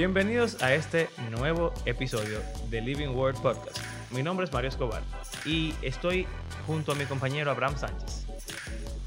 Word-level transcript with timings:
Bienvenidos 0.00 0.62
a 0.62 0.72
este 0.72 1.10
nuevo 1.30 1.74
episodio 1.84 2.40
de 2.70 2.80
Living 2.80 3.08
World 3.08 3.38
Podcast. 3.42 3.76
Mi 4.12 4.22
nombre 4.22 4.46
es 4.46 4.52
Mario 4.54 4.70
Escobar 4.70 5.02
y 5.44 5.74
estoy 5.82 6.26
junto 6.66 6.92
a 6.92 6.94
mi 6.94 7.04
compañero 7.04 7.50
Abraham 7.50 7.76
Sánchez. 7.76 8.24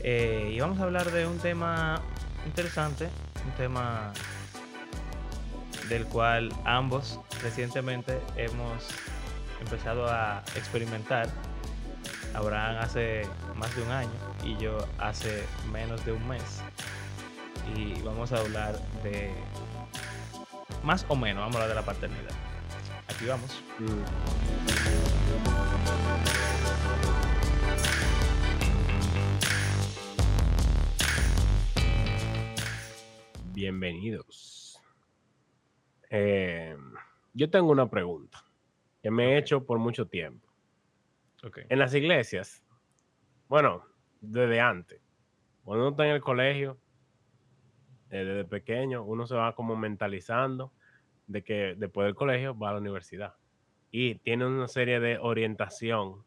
Eh, 0.02 0.52
y 0.54 0.60
vamos 0.60 0.80
a 0.80 0.84
hablar 0.84 1.10
de 1.10 1.26
un 1.26 1.40
tema 1.40 2.00
interesante, 2.46 3.10
un 3.44 3.52
tema 3.54 4.14
del 5.90 6.06
cual 6.06 6.54
ambos 6.64 7.20
recientemente 7.42 8.20
hemos 8.36 8.88
empezado 9.62 10.08
a 10.08 10.44
experimentar. 10.56 11.28
Abraham 12.36 12.76
hace 12.82 13.24
más 13.56 13.76
de 13.76 13.82
un 13.82 13.90
año 13.90 14.12
y 14.44 14.58
yo 14.58 14.78
hace 15.00 15.44
menos 15.72 16.06
de 16.06 16.12
un 16.12 16.28
mes. 16.28 16.62
Y 17.76 18.00
vamos 18.04 18.32
a 18.32 18.38
hablar 18.38 18.78
de 19.02 19.34
más 20.84 21.06
o 21.08 21.16
menos, 21.16 21.42
vamos 21.42 21.56
a 21.56 21.64
hablar 21.64 21.70
de 21.70 21.76
la 21.76 21.86
paternidad. 21.86 22.32
Aquí 23.08 23.26
vamos. 23.26 23.64
Bienvenidos. 33.54 34.82
Eh, 36.10 36.76
yo 37.34 37.50
tengo 37.50 37.72
una 37.72 37.90
pregunta 37.90 38.44
que 39.02 39.10
me 39.10 39.34
he 39.34 39.38
hecho 39.38 39.66
por 39.66 39.80
mucho 39.80 40.08
tiempo. 40.08 40.48
Okay. 41.44 41.66
En 41.70 41.80
las 41.80 41.94
iglesias, 41.94 42.64
bueno, 43.48 43.86
desde 44.22 44.60
antes, 44.60 45.02
cuando 45.64 45.86
uno 45.86 45.92
está 45.92 46.06
en 46.06 46.12
el 46.12 46.22
colegio, 46.22 46.78
eh, 48.14 48.26
desde 48.26 48.46
pequeño, 48.46 49.04
uno 49.04 49.26
se 49.26 49.36
va 49.36 49.56
como 49.56 49.76
mentalizando 49.76 50.72
de 51.26 51.44
que 51.44 51.76
después 51.78 52.06
del 52.06 52.16
colegio 52.16 52.58
va 52.58 52.70
a 52.70 52.74
la 52.74 52.80
universidad 52.80 53.34
y 53.90 54.16
tiene 54.16 54.46
una 54.46 54.68
serie 54.68 55.00
de 55.00 55.18
orientación 55.18 56.24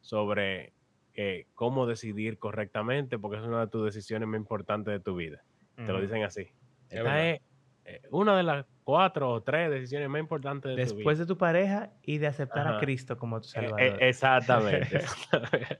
sobre 0.00 0.72
eh, 1.14 1.46
cómo 1.54 1.86
decidir 1.86 2.38
correctamente, 2.38 3.18
porque 3.18 3.38
es 3.38 3.44
una 3.44 3.60
de 3.60 3.66
tus 3.68 3.84
decisiones 3.84 4.28
más 4.28 4.38
importantes 4.38 4.92
de 4.92 5.00
tu 5.00 5.16
vida. 5.16 5.42
Te 5.76 5.92
lo 5.92 6.00
dicen 6.00 6.24
así. 6.24 6.42
Es 6.90 6.98
Esta 6.98 7.28
es 7.28 7.40
eh, 7.84 8.02
una 8.10 8.36
de 8.36 8.42
las 8.42 8.66
cuatro 8.82 9.30
o 9.30 9.42
tres 9.42 9.70
decisiones 9.70 10.08
más 10.08 10.20
importantes 10.20 10.70
de 10.70 10.76
tu 10.76 10.82
vida. 10.82 10.96
Después 10.96 11.18
de 11.18 11.26
tu 11.26 11.38
pareja 11.38 11.90
y 12.02 12.18
de 12.18 12.26
aceptar 12.26 12.66
a. 12.66 12.78
Cristo 12.78 13.16
como 13.16 13.40
tu 13.40 13.48
salvador. 13.48 13.80
eh, 13.80 13.96
exactamente. 14.00 14.96
exactamente. 14.96 15.78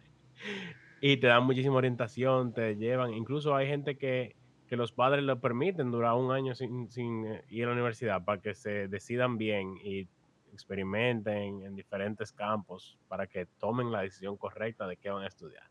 y 1.00 1.16
te 1.16 1.26
dan 1.26 1.44
muchísima 1.44 1.76
orientación, 1.76 2.52
te 2.52 2.76
llevan. 2.76 3.12
Incluso 3.12 3.54
hay 3.54 3.66
gente 3.66 3.96
que, 3.96 4.36
que 4.68 4.76
los 4.76 4.92
padres 4.92 5.24
le 5.24 5.36
permiten 5.36 5.90
durar 5.90 6.14
un 6.14 6.30
año 6.32 6.54
sin, 6.54 6.90
sin, 6.90 7.26
eh, 7.26 7.44
ir 7.48 7.64
a 7.64 7.68
la 7.68 7.72
universidad 7.74 8.24
para 8.24 8.40
que 8.40 8.54
se 8.54 8.88
decidan 8.88 9.38
bien 9.38 9.76
y 9.82 10.08
experimenten 10.52 11.62
en 11.64 11.74
diferentes 11.74 12.32
campos 12.32 12.98
para 13.08 13.26
que 13.26 13.46
tomen 13.58 13.90
la 13.92 14.02
decisión 14.02 14.36
correcta 14.36 14.86
de 14.86 14.96
qué 14.96 15.10
van 15.10 15.22
a 15.24 15.28
estudiar. 15.28 15.64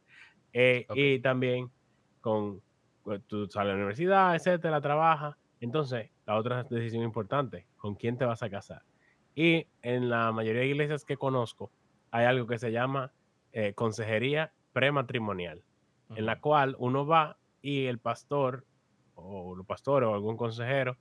Eh. 0.53 0.85
Y 0.95 1.19
también 1.19 1.69
con 2.21 2.61
cu- 3.03 3.19
tú 3.19 3.47
sales 3.47 3.69
a 3.71 3.73
la 3.73 3.75
universidad, 3.75 4.35
etcétera, 4.35 4.81
trabajas. 4.81 5.35
Entonces, 5.59 6.09
la 6.25 6.35
otra 6.37 6.63
decisión 6.63 7.03
importante, 7.03 7.67
¿con 7.77 7.95
quién 7.95 8.17
te 8.17 8.25
vas 8.25 8.41
a 8.43 8.49
casar? 8.49 8.83
Y 9.35 9.67
en 9.81 10.09
la 10.09 10.31
mayoría 10.31 10.61
de 10.61 10.67
iglesias 10.67 11.05
que 11.05 11.17
conozco, 11.17 11.71
hay 12.11 12.25
algo 12.25 12.47
que 12.47 12.57
se 12.57 12.71
llama 12.71 13.11
eh, 13.51 13.73
consejería 13.73 14.53
prematrimonial, 14.73 15.63
en 16.15 16.25
la 16.25 16.39
cual 16.39 16.75
uno 16.79 17.05
va 17.05 17.37
y 17.61 17.85
el 17.85 17.99
pastor 17.99 18.65
o 19.17 19.55
los 19.55 19.65
pastores 19.65 20.07
o 20.07 20.13
algún 20.13 20.37
consejero 20.37 20.97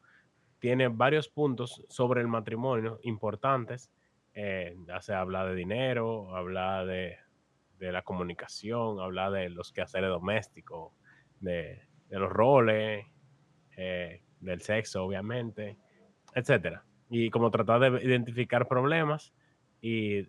tiene 0.59 0.89
varios 0.89 1.29
puntos 1.29 1.85
sobre 1.89 2.21
el 2.21 2.29
matrimonio 2.29 2.99
importantes, 3.03 3.91
eh, 4.35 4.77
sea 5.01 5.21
hablar 5.21 5.49
de 5.49 5.55
dinero, 5.55 6.35
hablar 6.35 6.87
de, 6.87 7.17
de 7.79 7.93
la 7.93 8.03
comunicación, 8.03 9.01
hablar 9.01 9.33
de 9.33 9.51
los 9.51 9.73
quehaceres 9.73 10.11
domésticos, 10.11 10.93
de, 11.41 11.83
de 12.09 12.19
los 12.19 12.31
roles, 12.31 13.07
eh, 13.77 14.23
del 14.41 14.61
sexo, 14.61 15.05
obviamente, 15.05 15.77
etcétera. 16.35 16.85
Y 17.11 17.31
como 17.31 17.51
tratar 17.51 17.81
de 17.81 18.05
identificar 18.05 18.67
problemas 18.67 19.33
y, 19.81 20.27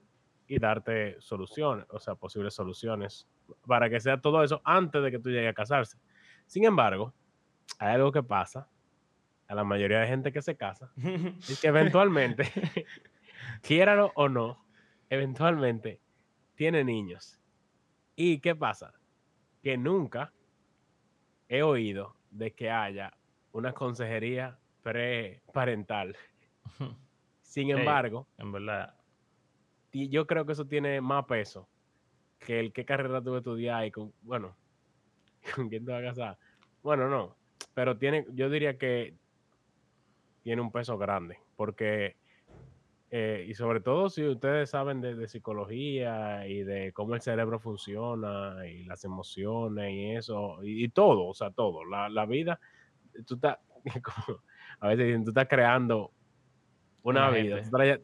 y 0.48 0.60
darte 0.60 1.16
soluciones, 1.20 1.86
o 1.90 2.00
sea, 2.00 2.16
posibles 2.16 2.54
soluciones, 2.54 3.28
para 3.66 3.90
que 3.90 4.00
sea 4.00 4.20
todo 4.20 4.44
eso 4.44 4.62
antes 4.64 5.02
de 5.02 5.12
que 5.12 5.20
tú 5.20 5.30
llegues 5.30 5.52
a 5.52 5.54
casarse. 5.54 5.98
Sin 6.46 6.66
embargo, 6.66 7.14
hay 7.78 7.96
algo 7.96 8.12
que 8.12 8.24
pasa 8.24 8.70
a 9.48 9.56
la 9.56 9.64
mayoría 9.64 10.00
de 10.00 10.08
gente 10.08 10.32
que 10.32 10.42
se 10.42 10.58
casa, 10.58 10.92
es 11.50 11.62
que 11.62 11.68
eventualmente, 11.68 12.52
quieran 13.62 14.10
o 14.16 14.30
no, 14.30 14.66
eventualmente 15.10 16.02
tiene 16.56 16.84
niños. 16.84 17.40
¿Y 18.16 18.40
qué 18.40 18.56
pasa? 18.56 18.94
Que 19.62 19.78
nunca 19.78 20.34
he 21.48 21.62
oído 21.62 22.16
de 22.32 22.54
que 22.54 22.70
haya 22.70 23.14
una 23.52 23.74
consejería 23.74 24.58
preparental. 24.82 26.16
Sin 27.42 27.70
embargo, 27.72 28.28
en 28.38 28.52
verdad. 28.52 28.96
yo 29.92 30.28
creo 30.28 30.46
que 30.46 30.54
eso 30.54 30.66
tiene 30.66 31.00
más 31.02 31.26
peso 31.26 31.70
que 32.40 32.60
el 32.60 32.74
qué 32.74 32.86
carrera 32.86 33.22
tuve 33.22 33.38
estudiar 33.38 33.86
y 33.86 33.92
con, 33.92 34.14
bueno, 34.22 34.56
con 35.56 35.70
quién 35.70 35.86
te 35.86 35.92
vas 35.92 36.02
a 36.02 36.06
casar. 36.06 36.38
Bueno, 36.84 37.10
no, 37.10 37.36
pero 37.78 37.96
tiene, 37.96 38.26
yo 38.34 38.50
diría 38.50 38.76
que 38.80 39.14
tiene 40.42 40.64
un 40.64 40.72
peso 40.72 40.98
grande, 40.98 41.38
porque, 41.56 42.16
eh, 43.12 43.46
y 43.48 43.54
sobre 43.54 43.82
todo 43.82 44.10
si 44.10 44.26
ustedes 44.28 44.72
saben 44.72 45.00
de, 45.00 45.14
de 45.14 45.28
psicología 45.28 46.48
y 46.48 46.64
de 46.64 46.92
cómo 46.92 47.14
el 47.14 47.22
cerebro 47.22 47.60
funciona 47.60 48.66
y 48.68 48.84
las 48.86 49.04
emociones 49.04 49.92
y 49.94 50.16
eso, 50.16 50.64
y, 50.64 50.86
y 50.86 50.90
todo, 50.90 51.28
o 51.28 51.36
sea, 51.36 51.52
todo, 51.52 51.86
la, 51.86 52.10
la 52.10 52.26
vida, 52.26 52.60
tú 53.28 53.36
estás, 53.36 53.60
como 54.04 54.42
a 54.80 54.88
veces 54.88 55.06
dicen, 55.06 55.24
tú 55.24 55.30
estás 55.30 55.48
creando 55.48 56.12
una, 57.04 57.28
Una 57.30 57.38
vida, 57.38 57.62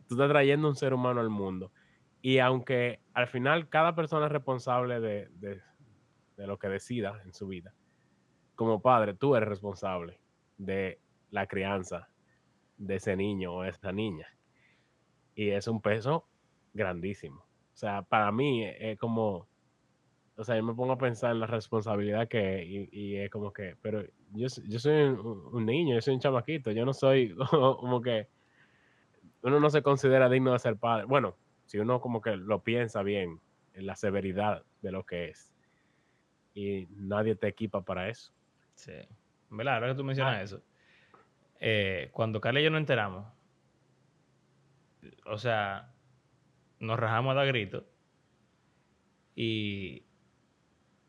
tú, 0.08 0.14
estás 0.14 0.30
trayendo 0.30 0.68
un 0.70 0.76
ser 0.76 0.94
humano 0.94 1.20
al 1.20 1.32
mundo. 1.32 1.72
Y 2.22 2.38
aunque 2.38 3.00
al 3.16 3.28
final 3.28 3.70
cada 3.70 3.96
persona 3.96 4.28
es 4.28 4.32
responsable 4.32 5.00
de, 5.00 5.30
de- 5.32 5.62
de 6.38 6.48
lo 6.48 6.60
que 6.60 6.68
decida 6.70 7.20
en 7.26 7.34
su 7.34 7.48
vida, 7.48 7.74
como 8.56 8.82
padre, 8.82 9.14
tú 9.14 9.36
eres 9.36 9.50
responsable 9.50 10.20
de 10.58 11.00
la 11.32 11.48
crianza 11.48 12.08
de 12.78 12.96
ese 12.96 13.16
niño 13.16 13.54
o 13.54 13.64
esa 13.64 13.92
niña. 13.92 14.28
Y 15.36 15.50
es 15.50 15.68
un 15.68 15.82
peso 15.82 16.28
grandísimo. 16.74 17.40
O 17.40 17.78
sea, 17.78 18.04
para 18.04 18.32
mí 18.32 18.64
es 18.66 19.00
como, 19.00 19.48
o 20.38 20.44
sea, 20.44 20.56
yo 20.56 20.64
me 20.64 20.76
pongo 20.76 20.94
a 20.94 20.98
pensar 20.98 21.32
en 21.32 21.40
la 21.40 21.48
responsabilidad 21.48 22.28
que 22.28 22.90
y, 22.92 23.18
es 23.18 23.30
como 23.32 23.52
que, 23.52 23.76
pero 23.82 24.04
yo, 24.32 24.48
yo 24.68 24.80
soy 24.80 25.04
un, 25.04 25.50
un 25.52 25.66
niño, 25.66 25.96
yo 25.96 26.02
soy 26.02 26.14
un 26.14 26.20
chamaquito, 26.20 26.72
yo 26.72 26.86
no 26.86 26.94
soy 26.94 27.36
como 27.52 28.02
que, 28.02 28.28
uno 29.44 29.60
no 29.60 29.70
se 29.70 29.84
considera 29.84 30.30
digno 30.30 30.54
de 30.54 30.60
ser 30.60 30.78
padre. 30.78 31.06
Bueno, 31.06 31.36
si 31.66 31.78
uno 31.78 32.00
como 32.00 32.22
que 32.22 32.38
lo 32.38 32.64
piensa 32.64 33.04
bien 33.04 33.42
en 33.74 33.86
la 33.86 33.96
severidad 33.96 34.64
de 34.82 34.92
lo 34.92 35.06
que 35.06 35.30
es. 35.30 35.52
Y 36.54 36.88
nadie 36.92 37.36
te 37.36 37.48
equipa 37.48 37.82
para 37.82 38.10
eso. 38.10 38.32
Sí. 38.76 38.92
En 39.52 39.58
verdad, 39.58 39.76
ahora 39.76 39.88
que 39.90 39.96
tú 39.96 40.04
mencionas 40.04 40.36
Ah. 40.38 40.42
eso. 40.44 40.64
eh, 41.66 42.10
cuando 42.12 42.42
Carla 42.42 42.60
y 42.60 42.64
yo 42.66 42.70
nos 42.70 42.80
enteramos, 42.80 43.26
o 45.26 45.38
sea, 45.38 45.94
nos 46.80 47.00
rajamos 47.00 47.32
a 47.32 47.36
dar 47.36 47.48
gritos. 47.48 47.86
Y 49.36 50.06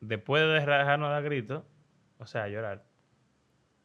después 0.00 0.42
de 0.42 0.64
rajarnos 0.64 1.08
a 1.08 1.12
dar 1.12 1.22
gritos, 1.24 1.64
o 2.18 2.26
sea, 2.26 2.44
a 2.44 2.48
llorar. 2.48 2.86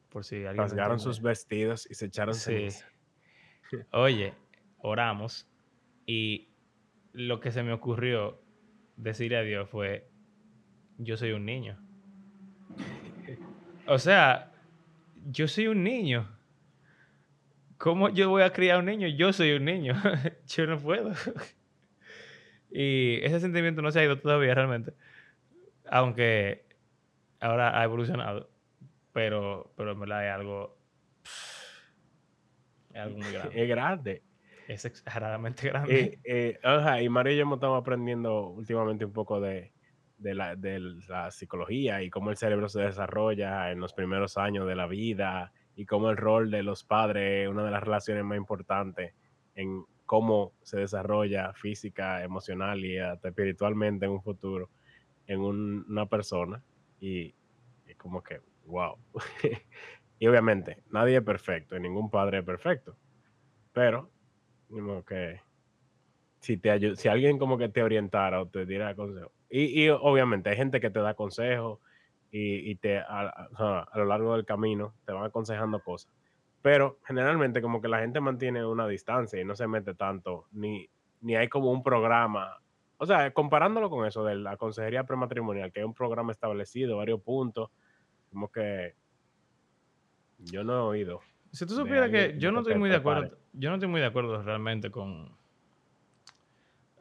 Por 0.10 0.24
si 0.24 0.38
alguien. 0.38 0.58
Rasgaron 0.58 1.00
sus 1.00 1.22
vestidos 1.22 1.90
y 1.90 1.96
se 1.96 2.06
echaron 2.06 2.34
Sí. 2.36 2.68
Oye, 3.92 4.34
oramos 4.78 5.48
y 6.06 6.54
lo 7.14 7.40
que 7.40 7.52
se 7.52 7.64
me 7.64 7.74
ocurrió 7.74 8.42
decirle 8.96 9.38
a 9.38 9.42
Dios 9.42 9.70
fue, 9.70 10.10
yo 10.98 11.18
soy 11.18 11.32
un 11.32 11.46
niño. 11.46 11.80
O 13.90 13.98
sea, 13.98 14.52
yo 15.32 15.48
soy 15.48 15.66
un 15.66 15.84
niño. 15.84 16.30
¿Cómo 17.80 18.10
yo 18.10 18.30
voy 18.30 18.44
a 18.44 18.54
criar 18.54 18.78
un 18.78 18.86
niño? 18.86 19.08
Yo 19.08 19.34
soy 19.34 19.54
un 19.54 19.66
niño. 19.66 19.96
yo 20.46 20.68
no 20.68 20.78
puedo. 20.80 21.12
y 22.72 23.16
ese 23.24 23.40
sentimiento 23.40 23.82
no 23.82 23.92
se 23.92 24.00
ha 24.00 24.04
ido 24.04 24.20
todavía 24.20 24.54
realmente. 24.54 24.94
Aunque 25.90 26.68
ahora 27.40 27.80
ha 27.80 27.84
evolucionado. 27.84 28.52
Pero, 29.12 29.74
pero 29.76 29.94
en 29.94 30.00
verdad 30.02 30.28
es 30.28 30.34
algo... 30.36 30.78
Es 32.94 32.98
algo 32.98 33.18
muy 33.18 33.32
grande. 33.32 33.64
Es 33.64 33.70
grande. 33.70 34.24
Es 34.68 34.86
exageradamente 34.86 35.68
grande. 35.68 36.00
Eh, 36.00 36.20
eh, 36.26 36.60
ajá, 36.62 37.02
y 37.02 37.10
Mario 37.10 37.34
y 37.34 37.38
yo 37.38 37.42
hemos 37.42 37.58
estado 37.58 37.76
aprendiendo 37.76 38.50
últimamente 38.50 39.04
un 39.04 39.14
poco 39.14 39.42
de, 39.42 39.72
de 40.20 40.36
la, 40.36 40.56
de 40.56 40.80
la 41.08 41.32
psicología 41.32 42.04
y 42.04 42.10
cómo 42.10 42.30
el 42.30 42.38
cerebro 42.38 42.70
se 42.70 42.82
desarrolla 42.82 43.72
en 43.72 43.80
los 43.80 43.94
primeros 43.94 44.38
años 44.38 44.68
de 44.68 44.76
la 44.76 44.88
vida 44.88 45.52
y 45.76 45.86
cómo 45.86 46.10
el 46.10 46.18
rol 46.18 46.52
de 46.52 46.64
los 46.64 46.84
padres 46.84 47.46
es 47.46 47.50
una 47.50 47.64
de 47.64 47.72
las 47.72 47.82
relaciones 47.82 48.24
más 48.24 48.38
importantes 48.38 49.14
en 49.56 49.86
cómo 50.06 50.54
se 50.62 50.78
desarrolla 50.80 51.54
física, 51.54 52.24
emocional 52.24 52.84
y 52.84 52.98
hasta 52.98 53.30
espiritualmente 53.30 54.06
en 54.06 54.12
un 54.12 54.22
futuro 54.22 54.70
en 55.30 55.40
una 55.40 56.08
persona. 56.08 56.62
Y 57.00 57.34
es 57.88 57.96
como 57.96 58.22
que, 58.22 58.42
wow. 58.66 58.98
y 60.20 60.28
obviamente, 60.28 60.84
nadie 60.92 61.18
es 61.18 61.24
perfecto 61.24 61.78
y 61.78 61.80
ningún 61.80 62.10
padre 62.10 62.40
es 62.40 62.44
perfecto. 62.44 62.98
Pero, 63.72 64.10
como 64.70 65.06
que 65.06 65.40
si, 66.40 66.58
te 66.58 66.96
si 66.96 67.08
alguien 67.08 67.38
como 67.38 67.58
que 67.58 67.70
te 67.70 67.84
orientara 67.84 68.42
o 68.42 68.48
te 68.48 68.66
diera 68.66 68.96
consejo. 68.96 69.32
Y, 69.50 69.84
y 69.84 69.90
obviamente 69.90 70.50
hay 70.50 70.56
gente 70.56 70.80
que 70.80 70.90
te 70.90 71.00
da 71.00 71.14
consejos 71.16 71.80
y, 72.32 72.70
y, 72.70 72.76
te 72.76 73.00
a, 73.00 73.48
lo 73.96 74.06
largo 74.06 74.34
del 74.34 74.46
camino 74.46 74.94
te 75.06 75.12
van 75.12 75.26
aconsejando 75.26 75.82
cosas. 75.82 76.12
Pero 76.62 77.00
generalmente 77.06 77.62
como 77.62 77.82
que 77.82 77.88
la 77.88 78.00
gente 78.00 78.20
mantiene 78.20 78.66
una 78.66 78.88
distancia 78.88 79.40
y 79.40 79.46
no 79.46 79.56
se 79.56 79.68
mete 79.68 79.96
tanto, 79.96 80.46
ni, 80.52 80.88
ni 81.22 81.36
hay 81.36 81.48
como 81.48 81.72
un 81.72 81.82
programa. 81.82 82.58
O 82.98 83.06
sea, 83.06 83.32
comparándolo 83.32 83.90
con 83.90 84.06
eso 84.06 84.24
de 84.24 84.36
la 84.36 84.58
consejería 84.58 85.06
prematrimonial, 85.06 85.72
que 85.72 85.80
es 85.80 85.86
un 85.86 85.94
programa 85.94 86.32
establecido, 86.32 86.98
varios 86.98 87.22
puntos, 87.22 87.70
como 88.30 88.52
que 88.52 88.94
yo 90.40 90.64
no 90.64 90.74
he 90.74 90.82
oído. 90.82 91.22
Si 91.52 91.66
tú 91.66 91.74
supieras 91.74 92.12
que 92.12 92.38
yo 92.38 92.52
no 92.52 92.60
estoy 92.60 92.76
muy 92.76 92.90
de 92.90 92.98
acuerdo, 92.98 93.38
yo 93.54 93.70
no 93.70 93.76
estoy 93.78 93.90
muy 93.90 94.02
de 94.02 94.08
acuerdo 94.08 94.44
realmente 94.44 94.92
con, 94.92 95.39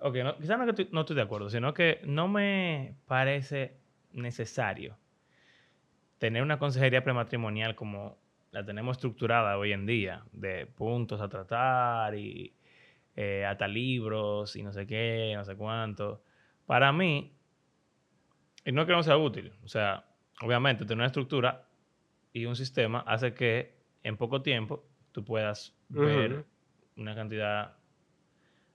Ok, 0.01 0.17
no, 0.17 0.37
quizás 0.37 0.59
no, 0.59 0.67
no 0.67 1.01
estoy 1.01 1.17
de 1.17 1.23
acuerdo, 1.23 1.51
sino 1.51 1.75
que 1.75 2.01
no 2.05 2.29
me 2.29 2.97
parece 3.07 3.79
necesario 4.13 4.97
tener 6.19 6.43
una 6.43 6.59
consejería 6.59 7.03
prematrimonial 7.03 7.75
como 7.75 8.19
la 8.51 8.65
tenemos 8.65 8.97
estructurada 8.97 9.59
hoy 9.59 9.73
en 9.73 9.87
día, 9.87 10.25
de 10.33 10.67
puntos 10.67 11.21
a 11.21 11.29
tratar 11.29 12.15
y 12.15 12.55
eh, 13.15 13.45
hasta 13.45 13.69
libros 13.69 14.57
y 14.57 14.63
no 14.63 14.73
sé 14.73 14.87
qué, 14.87 15.33
no 15.37 15.45
sé 15.45 15.57
cuánto. 15.57 16.23
Para 16.67 16.93
mí, 16.93 17.35
y 18.65 18.73
no 18.73 18.87
que 18.87 18.93
no 18.93 19.03
sea 19.03 19.17
útil, 19.17 19.53
o 19.65 19.69
sea, 19.69 20.05
obviamente 20.43 20.85
tener 20.85 20.99
una 20.99 21.07
estructura 21.07 21.69
y 22.33 22.45
un 22.45 22.57
sistema 22.57 23.01
hace 23.01 23.35
que 23.35 23.79
en 24.03 24.17
poco 24.17 24.43
tiempo 24.43 24.85
tú 25.13 25.25
puedas 25.25 25.77
ver 25.89 26.45
una 26.97 27.15
cantidad 27.15 27.78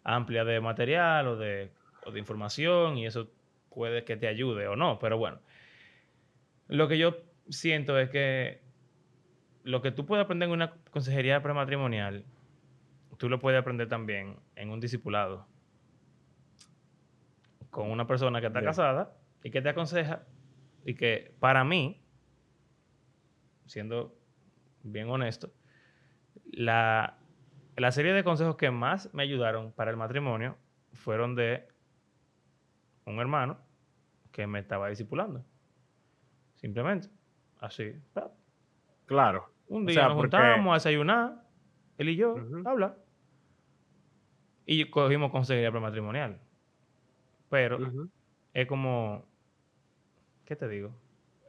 amplia 0.04 0.44
de 0.44 0.60
material 0.60 1.28
o 1.28 1.38
de, 1.38 1.72
de 2.12 2.20
información 2.20 2.98
y 2.98 3.06
eso 3.06 3.30
puede 3.70 4.04
que 4.04 4.18
te 4.18 4.28
ayude 4.28 4.68
o 4.68 4.76
no, 4.76 5.00
pero 5.00 5.18
bueno. 5.18 5.40
Lo 6.68 6.88
que 6.88 6.98
yo 6.98 7.18
siento 7.50 7.98
es 8.00 8.10
que 8.10 8.62
lo 9.64 9.82
que 9.82 9.92
tú 9.92 10.06
puedes 10.06 10.24
aprender 10.26 10.48
en 10.48 10.54
una 10.54 10.74
consejería 10.92 11.42
prematrimonial, 11.42 12.26
tú 13.18 13.30
lo 13.30 13.40
puedes 13.40 13.60
aprender 13.60 13.88
también 13.88 14.38
en 14.56 14.70
un 14.70 14.80
discipulado 14.80 15.48
con 17.70 17.90
una 17.90 18.06
persona 18.06 18.40
que 18.40 18.48
está 18.48 18.62
casada 18.62 19.18
y 19.44 19.50
que 19.50 19.62
te 19.62 19.70
aconseja 19.70 20.24
y 20.86 20.96
que 20.96 21.34
para 21.40 21.64
mí, 21.64 22.02
siendo 23.66 24.16
bien 24.84 25.10
honesto, 25.10 25.52
la, 26.52 27.18
la 27.76 27.92
serie 27.92 28.14
de 28.14 28.24
consejos 28.24 28.56
que 28.56 28.72
más 28.72 29.14
me 29.14 29.24
ayudaron 29.24 29.72
para 29.72 29.92
el 29.92 29.98
matrimonio 29.98 30.58
fueron 30.92 31.36
de 31.36 31.68
un 33.06 33.20
hermano 33.20 33.58
que 34.32 34.48
me 34.48 34.60
estaba 34.60 34.90
discipulando. 34.90 35.44
Simplemente. 36.56 37.10
Así. 37.60 37.94
Claro. 39.06 39.50
Un 39.68 39.86
día 39.86 40.08
nos 40.08 40.18
juntábamos 40.18 40.72
a 40.72 40.74
desayunar, 40.76 41.44
él 41.98 42.10
y 42.10 42.16
yo, 42.16 42.36
habla. 42.66 42.98
Y 44.66 44.90
cogimos 44.90 45.32
consejería 45.32 45.72
prematrimonial. 45.72 46.40
Pero 47.50 47.78
es 48.54 48.68
como. 48.68 49.26
¿Qué 50.46 50.56
te 50.56 50.68
digo? 50.68 50.94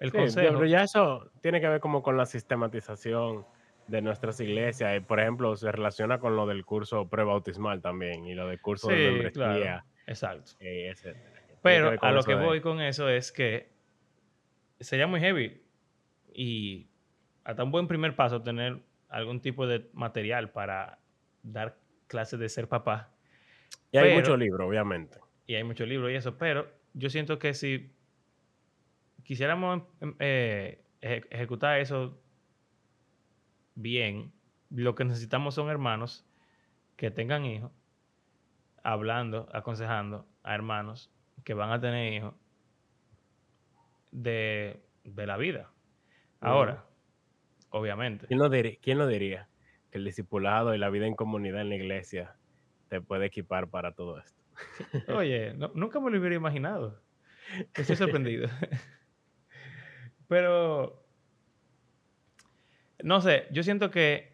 El 0.00 0.12
consejo. 0.12 0.55
Pero 0.55 0.67
ya 0.67 0.82
eso 0.82 1.31
tiene 1.41 1.61
que 1.61 1.69
ver 1.69 1.81
como 1.81 2.03
con 2.03 2.17
la 2.17 2.26
sistematización 2.26 3.47
de 3.87 4.03
nuestras 4.03 4.41
iglesias. 4.41 5.03
Por 5.05 5.21
ejemplo, 5.21 5.57
se 5.57 5.71
relaciona 5.71 6.19
con 6.19 6.37
lo 6.37 6.47
del 6.47 6.65
curso 6.65 7.09
prebautismal 7.09 7.81
también 7.81 8.27
y 8.27 8.35
lo 8.35 8.49
del 8.49 8.61
curso 8.61 8.89
de 8.89 9.11
membresía. 9.11 9.85
Exacto. 10.07 10.53
Pero 11.63 11.95
a 12.01 12.13
lo 12.13 12.23
que 12.23 12.35
voy 12.35 12.61
con 12.61 12.81
eso 12.81 13.09
es 13.09 13.33
que 13.33 13.73
sería 14.81 15.07
muy 15.07 15.21
heavy 15.21 15.63
y 16.33 16.89
hasta 17.45 17.65
un 17.65 17.71
buen 17.71 17.89
primer 17.89 18.15
paso 18.17 18.43
tener 18.43 18.83
algún 19.09 19.41
tipo 19.41 19.67
de 19.67 19.89
material 19.93 20.51
para 20.51 20.99
dar 21.43 21.79
clases 22.07 22.39
de 22.39 22.49
ser 22.49 22.69
papá. 22.69 23.13
Y 23.93 23.99
hay 23.99 24.15
mucho 24.15 24.37
libro, 24.37 24.67
obviamente. 24.67 25.19
Y 25.47 25.55
hay 25.55 25.65
mucho 25.65 25.87
libro 25.87 26.11
y 26.11 26.17
eso, 26.17 26.37
pero 26.37 26.67
yo 26.95 27.11
siento 27.11 27.39
que 27.39 27.55
si 27.55 27.93
quisiéramos 29.23 29.83
em, 30.01 30.15
eh, 30.19 30.85
ejecutar 31.01 31.81
eso 31.81 32.21
bien, 33.75 34.32
lo 34.71 34.94
que 34.94 35.05
necesitamos 35.05 35.55
son 35.55 35.69
hermanos 35.69 36.26
que 36.97 37.11
tengan 37.11 37.44
hijos, 37.44 37.73
hablando, 38.82 39.49
aconsejando 39.53 40.26
a 40.43 40.55
hermanos 40.55 41.11
que 41.44 41.55
van 41.55 41.71
a 41.71 41.81
tener 41.81 42.12
hijos 42.12 42.35
de, 44.11 44.81
la 45.05 45.37
vida. 45.37 45.71
Ahora, 46.41 46.85
obviamente. 47.71 48.26
¿Quién 48.26 48.38
lo, 48.38 48.49
diría, 48.49 48.79
¿Quién 48.81 48.99
lo 48.99 49.06
diría? 49.06 49.49
Que 49.91 49.99
el 49.99 50.05
discipulado 50.05 50.75
y 50.75 50.79
la 50.79 50.91
vida 50.91 51.06
en 51.06 51.15
comunidad 51.15 51.61
en 51.61 51.71
la 51.71 51.76
iglesia 51.76 52.37
te 52.88 53.00
puede 53.00 53.26
equipar 53.26 53.69
para 53.69 53.93
todo 53.93 54.19
esto. 54.19 54.41
Oye, 55.17 55.55
nunca 55.75 56.00
me 56.00 56.11
lo 56.11 56.19
hubiera 56.19 56.37
imaginado. 56.37 57.03
Estoy 57.75 57.97
sorprendido. 57.97 58.49
Pero 60.29 61.04
no 63.05 63.21
sé, 63.21 63.47
yo 63.51 63.62
siento 63.62 63.91
que 63.91 64.33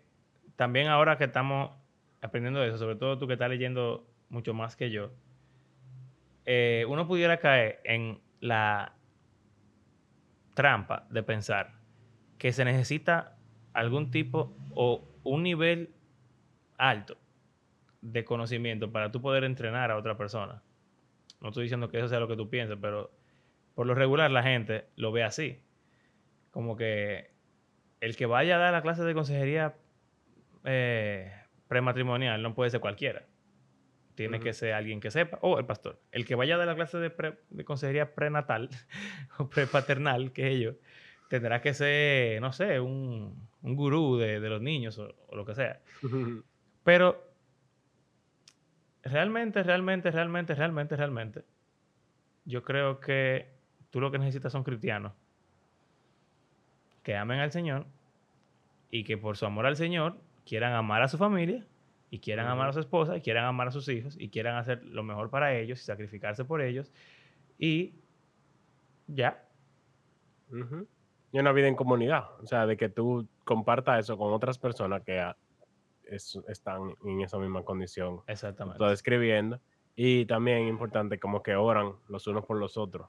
también 0.55 0.87
ahora 0.87 1.19
que 1.19 1.25
estamos 1.25 1.72
aprendiendo 2.20 2.62
eso, 2.62 2.78
sobre 2.78 2.94
todo 2.94 3.19
tú 3.19 3.26
que 3.26 3.32
estás 3.32 3.50
leyendo 3.50 4.06
mucho 4.28 4.55
más 4.55 4.76
que 4.76 4.93
yo, 4.93 5.11
eh, 6.44 6.85
uno 6.88 7.09
pudiera 7.09 7.38
caer 7.38 7.80
en 7.83 8.21
la 8.38 8.94
trampa 10.54 11.09
de 11.11 11.25
pensar 11.25 11.73
que 12.38 12.52
se 12.52 12.64
necesita 12.64 13.37
algún 13.73 14.12
tipo 14.12 14.56
o 14.76 15.04
un 15.25 15.42
nivel 15.42 15.92
alto 16.78 17.16
de 18.02 18.25
conocimiento 18.25 18.92
para 18.92 19.11
tú 19.11 19.21
poder 19.21 19.42
entrenar 19.42 19.90
a 19.90 19.97
otra 19.97 20.16
persona. 20.16 20.62
No 21.40 21.49
estoy 21.49 21.64
diciendo 21.64 21.88
que 21.88 21.99
eso 21.99 22.09
sea 22.09 22.21
lo 22.21 22.28
que 22.28 22.37
tú 22.37 22.49
piensas, 22.49 22.78
pero 22.80 23.11
por 23.75 23.88
lo 23.88 23.97
regular 23.97 24.30
la 24.30 24.44
gente 24.44 24.87
lo 24.94 25.11
ve 25.11 25.25
así. 25.25 25.61
Como 26.52 26.76
que 26.76 27.29
el 28.00 28.16
que 28.16 28.26
vaya 28.26 28.57
a 28.57 28.59
dar 28.59 28.73
la 28.73 28.83
clase 28.83 29.04
de 29.04 29.14
consejería 29.14 29.75
eh, 30.64 31.33
prematrimonial 31.69 32.42
no 32.42 32.54
puede 32.54 32.71
ser 32.71 32.80
cualquiera. 32.80 33.26
Tiene 34.14 34.40
que 34.40 34.52
ser 34.52 34.75
alguien 34.75 35.00
que 35.00 35.11
sepa, 35.11 35.38
o 35.40 35.59
el 35.59 35.64
pastor. 35.64 35.99
El 36.12 36.26
que 36.26 36.35
vaya 36.35 36.57
a 36.57 36.59
dar 36.59 36.66
la 36.66 36.75
clase 36.75 36.99
de, 36.99 37.64
consejería 37.64 38.14
prenatal 38.14 38.69
o 39.38 39.49
prepaternal, 39.49 40.33
que 40.33 40.49
ellos, 40.49 40.76
tendrá 41.30 41.62
que 41.62 41.73
ser, 41.73 42.40
no 42.40 42.52
sé, 42.52 42.80
un, 42.80 43.49
gurú 43.62 44.19
de, 44.19 44.40
los 44.40 44.61
niños 44.61 44.99
o, 44.99 45.14
lo 45.35 45.47
que 45.47 45.54
sea. 45.54 45.80
Pero 46.85 47.25
realmente, 49.02 49.62
realmente, 49.62 50.11
realmente, 50.11 50.54
realmente, 50.54 50.97
realmente, 50.97 51.45
yo 52.45 52.62
creo 52.62 53.00
que 53.00 53.49
tú 53.88 54.00
lo 54.00 54.11
que 54.11 54.19
necesitas 54.19 54.52
son 54.52 54.64
cristianos 54.64 55.12
que 57.02 57.16
amen 57.16 57.40
al 57.40 57.52
Señor 57.52 57.87
y 58.90 59.04
que 59.04 59.16
por 59.16 59.37
su 59.37 59.47
amor 59.47 59.66
al 59.66 59.76
Señor 59.76 60.16
quieran 60.45 60.73
amar 60.73 61.02
a 61.02 61.09
su 61.09 61.19
familia 61.19 61.66
y 62.11 62.19
quieran 62.19 62.49
amar 62.49 62.69
a 62.69 62.73
su 62.73 62.80
esposa 62.80 63.16
y 63.16 63.21
quieran 63.21 63.45
amar 63.45 63.69
a 63.69 63.71
sus 63.71 63.88
hijos 63.88 64.16
y 64.19 64.30
quieran 64.30 64.57
hacer 64.57 64.85
lo 64.85 65.02
mejor 65.02 65.30
para 65.30 65.54
ellos 65.54 65.80
y 65.80 65.85
sacrificarse 65.85 66.45
por 66.45 66.61
ellos 66.61 66.92
y 67.59 67.95
ya. 69.07 69.47
Y 71.33 71.38
una 71.38 71.52
vida 71.52 71.69
en 71.69 71.76
comunidad, 71.76 72.25
o 72.42 72.47
sea, 72.47 72.66
de 72.66 72.76
que 72.76 72.88
tú 72.88 73.28
compartas 73.45 74.00
eso 74.00 74.19
con 74.19 74.33
otras 74.33 74.59
personas 74.59 75.02
que 75.02 75.25
están 76.49 76.97
en 77.04 77.21
esa 77.21 77.38
misma 77.38 77.62
condición. 77.62 78.23
Exactamente. 78.26 78.76
Estás 78.76 78.90
describiendo. 78.90 79.61
Y 79.95 80.26
también 80.26 80.66
importante 80.66 81.21
como 81.21 81.42
que 81.42 81.54
oran 81.54 81.92
los 82.09 82.26
unos 82.26 82.45
por 82.45 82.57
los 82.57 82.76
otros 82.76 83.09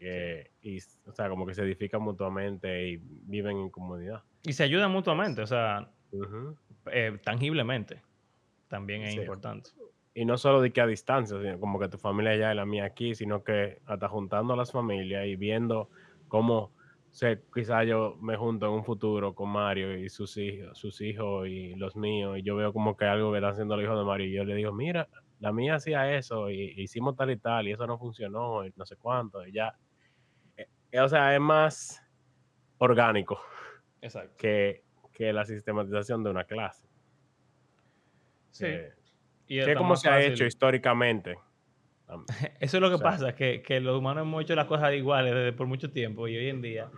y, 0.00 0.78
o 1.06 1.12
sea, 1.12 1.28
como 1.28 1.46
que 1.46 1.54
se 1.54 1.62
edifican 1.62 2.02
mutuamente 2.02 2.88
y 2.88 2.96
viven 2.96 3.58
en 3.58 3.70
comunidad. 3.70 4.22
Y 4.42 4.52
se 4.52 4.64
ayudan 4.64 4.90
mutuamente, 4.90 5.42
o 5.42 5.46
sea, 5.46 5.90
eh, 6.90 7.18
tangiblemente. 7.22 8.02
También 8.68 9.02
es 9.02 9.14
importante. 9.16 9.70
Y 10.14 10.24
no 10.24 10.38
solo 10.38 10.60
de 10.60 10.72
que 10.72 10.80
a 10.80 10.86
distancia, 10.86 11.40
sino 11.40 11.60
como 11.60 11.78
que 11.78 11.88
tu 11.88 11.98
familia 11.98 12.32
allá 12.32 12.52
y 12.52 12.56
la 12.56 12.66
mía 12.66 12.84
aquí, 12.84 13.14
sino 13.14 13.44
que 13.44 13.80
hasta 13.86 14.08
juntando 14.08 14.54
a 14.54 14.56
las 14.56 14.72
familias 14.72 15.26
y 15.26 15.36
viendo 15.36 15.88
cómo 16.28 16.72
sé, 17.10 17.42
quizá 17.52 17.84
yo 17.84 18.16
me 18.20 18.36
junto 18.36 18.66
en 18.66 18.72
un 18.72 18.84
futuro 18.84 19.34
con 19.34 19.50
Mario 19.50 19.98
y 19.98 20.08
sus 20.08 20.36
hijos, 20.36 20.78
sus 20.78 21.00
hijos 21.00 21.48
y 21.48 21.74
los 21.74 21.96
míos, 21.96 22.38
y 22.38 22.42
yo 22.42 22.56
veo 22.56 22.72
como 22.72 22.96
que 22.96 23.04
algo 23.04 23.32
que 23.32 23.38
están 23.38 23.52
haciendo 23.52 23.76
los 23.76 23.84
hijos 23.84 23.98
de 23.98 24.04
Mario, 24.04 24.26
y 24.26 24.32
yo 24.32 24.44
le 24.44 24.54
digo, 24.54 24.72
mira, 24.72 25.08
la 25.40 25.52
mía 25.52 25.76
hacía 25.76 26.16
eso, 26.16 26.50
y, 26.50 26.74
hicimos 26.76 27.16
tal 27.16 27.30
y 27.30 27.36
tal, 27.36 27.68
y 27.68 27.72
eso 27.72 27.86
no 27.86 27.98
funcionó, 27.98 28.64
y 28.64 28.72
no 28.76 28.86
sé 28.86 28.96
cuánto, 28.96 29.46
y 29.46 29.52
ya. 29.52 29.74
Eh, 30.92 30.96
eh, 30.96 31.00
o 31.00 31.08
sea, 31.08 31.34
es 31.34 31.40
más 31.40 32.02
orgánico 32.78 33.40
Que, 34.36 34.82
que 35.12 35.32
la 35.32 35.44
sistematización 35.44 36.24
de 36.24 36.30
una 36.30 36.44
clase. 36.44 36.88
Sí. 38.50 38.66
y 39.46 39.64
que 39.64 39.74
como 39.74 39.96
se 39.96 40.08
ha 40.08 40.20
hecho 40.20 40.44
históricamente. 40.44 41.38
Eso 42.60 42.76
es 42.76 42.80
lo 42.80 42.90
que 42.90 43.02
pasa, 43.02 43.34
que, 43.34 43.62
que, 43.62 43.80
los 43.80 43.96
humanos 43.96 44.22
hemos 44.22 44.42
hecho 44.42 44.54
las 44.56 44.66
cosas 44.66 44.92
iguales 44.94 45.32
desde 45.32 45.52
por 45.52 45.66
mucho 45.66 45.90
tiempo 45.90 46.26
y 46.26 46.36
hoy 46.36 46.48
en 46.48 46.60
día, 46.60 46.90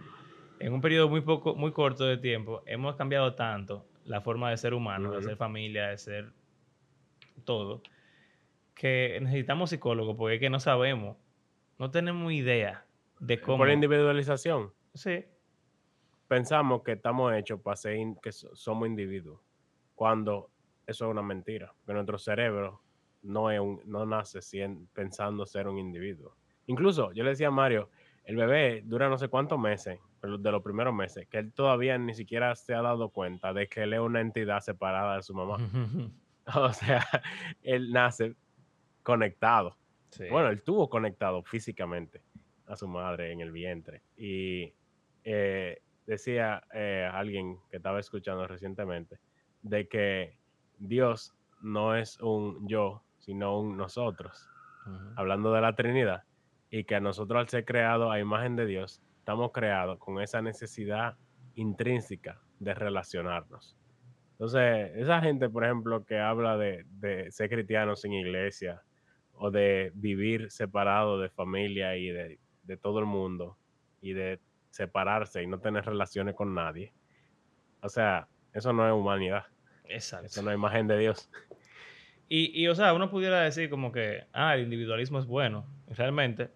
en 0.58 0.72
un 0.72 0.80
periodo 0.80 1.08
muy, 1.08 1.20
poco, 1.20 1.54
muy 1.54 1.72
corto 1.72 2.04
de 2.04 2.16
tiempo, 2.16 2.62
hemos 2.66 2.96
cambiado 2.96 3.34
tanto 3.34 3.86
la 4.04 4.22
forma 4.22 4.50
de 4.50 4.56
ser 4.56 4.72
humano, 4.72 5.12
de 5.12 5.22
ser 5.22 5.36
familia, 5.36 5.88
de 5.88 5.98
ser 5.98 6.32
todo, 7.44 7.82
que 8.74 9.18
necesitamos 9.20 9.70
psicólogos 9.70 10.16
porque 10.16 10.36
es 10.36 10.40
que 10.40 10.50
no 10.50 10.60
sabemos, 10.60 11.16
no 11.78 11.90
tenemos 11.90 12.32
idea 12.32 12.86
de 13.22 13.40
cómo... 13.40 13.58
Por 13.58 13.68
la 13.68 13.74
individualización. 13.74 14.72
Sí. 14.94 15.24
Pensamos 16.26 16.82
que 16.82 16.92
estamos 16.92 17.32
hechos 17.34 17.60
para 17.60 17.76
ser, 17.76 17.96
que 18.20 18.32
somos 18.32 18.88
individuos, 18.88 19.40
cuando 19.94 20.50
eso 20.86 21.04
es 21.04 21.10
una 21.10 21.22
mentira, 21.22 21.72
que 21.86 21.92
nuestro 21.92 22.18
cerebro 22.18 22.82
no, 23.22 23.50
es 23.50 23.60
un, 23.60 23.80
no 23.84 24.04
nace 24.06 24.40
pensando 24.92 25.46
ser 25.46 25.68
un 25.68 25.78
individuo. 25.78 26.34
Incluso, 26.66 27.12
yo 27.12 27.22
le 27.22 27.30
decía 27.30 27.48
a 27.48 27.52
Mario, 27.52 27.90
el 28.24 28.36
bebé 28.36 28.82
dura 28.84 29.08
no 29.08 29.18
sé 29.18 29.28
cuántos 29.28 29.58
meses, 29.58 30.00
de 30.22 30.52
los 30.52 30.62
primeros 30.62 30.94
meses, 30.94 31.28
que 31.28 31.38
él 31.38 31.52
todavía 31.52 31.98
ni 31.98 32.14
siquiera 32.14 32.54
se 32.56 32.74
ha 32.74 32.82
dado 32.82 33.10
cuenta 33.10 33.52
de 33.52 33.68
que 33.68 33.82
él 33.82 33.92
es 33.92 34.00
una 34.00 34.20
entidad 34.20 34.60
separada 34.60 35.16
de 35.16 35.22
su 35.22 35.34
mamá. 35.34 35.58
o 36.54 36.72
sea, 36.72 37.06
él 37.62 37.92
nace 37.92 38.34
conectado. 39.02 39.76
Bueno, 40.30 40.48
él 40.48 40.58
estuvo 40.58 40.88
conectado 40.90 41.42
físicamente 41.42 42.22
a 42.72 42.76
su 42.76 42.88
madre 42.88 43.32
en 43.32 43.40
el 43.40 43.52
vientre. 43.52 44.02
Y 44.16 44.72
eh, 45.24 45.82
decía 46.06 46.62
eh, 46.72 47.08
alguien 47.12 47.58
que 47.70 47.76
estaba 47.76 48.00
escuchando 48.00 48.46
recientemente 48.46 49.18
de 49.62 49.88
que 49.88 50.36
Dios 50.78 51.34
no 51.60 51.94
es 51.94 52.18
un 52.20 52.66
yo, 52.66 53.02
sino 53.18 53.60
un 53.60 53.76
nosotros, 53.76 54.48
hablando 55.16 55.52
de 55.52 55.60
la 55.60 55.74
Trinidad, 55.76 56.24
y 56.70 56.84
que 56.84 57.00
nosotros 57.00 57.40
al 57.40 57.48
ser 57.48 57.64
creados 57.64 58.10
a 58.10 58.18
imagen 58.18 58.56
de 58.56 58.66
Dios, 58.66 59.00
estamos 59.18 59.52
creados 59.52 59.98
con 59.98 60.20
esa 60.20 60.42
necesidad 60.42 61.16
intrínseca 61.54 62.40
de 62.58 62.74
relacionarnos. 62.74 63.76
Entonces, 64.32 64.90
esa 64.96 65.20
gente, 65.20 65.48
por 65.48 65.64
ejemplo, 65.64 66.04
que 66.04 66.18
habla 66.18 66.56
de, 66.56 66.84
ser 67.30 67.48
cristiano 67.48 67.94
sin 67.94 68.12
iglesia 68.12 68.82
o 69.34 69.52
de 69.52 69.92
vivir 69.94 70.50
separado 70.50 71.20
de 71.20 71.28
familia 71.30 71.96
y 71.96 72.08
de, 72.08 72.40
de 72.62 72.76
todo 72.76 72.98
el 72.98 73.06
mundo 73.06 73.56
y 74.00 74.12
de 74.12 74.40
separarse 74.70 75.42
y 75.42 75.46
no 75.46 75.60
tener 75.60 75.84
relaciones 75.84 76.34
con 76.34 76.54
nadie, 76.54 76.92
o 77.82 77.88
sea, 77.88 78.28
eso 78.52 78.72
no 78.72 78.86
es 78.86 78.92
humanidad. 78.92 79.44
Exacto. 79.84 80.26
Eso 80.26 80.42
no 80.42 80.50
es 80.50 80.56
imagen 80.56 80.86
de 80.86 80.98
Dios. 80.98 81.30
Y, 82.34 82.66
o 82.68 82.74
sea, 82.74 82.94
uno 82.94 83.10
pudiera 83.10 83.42
decir 83.42 83.68
como 83.68 83.92
que, 83.92 84.24
ah, 84.32 84.54
el 84.54 84.62
individualismo 84.62 85.18
es 85.18 85.26
bueno. 85.26 85.66
Realmente, 85.88 86.50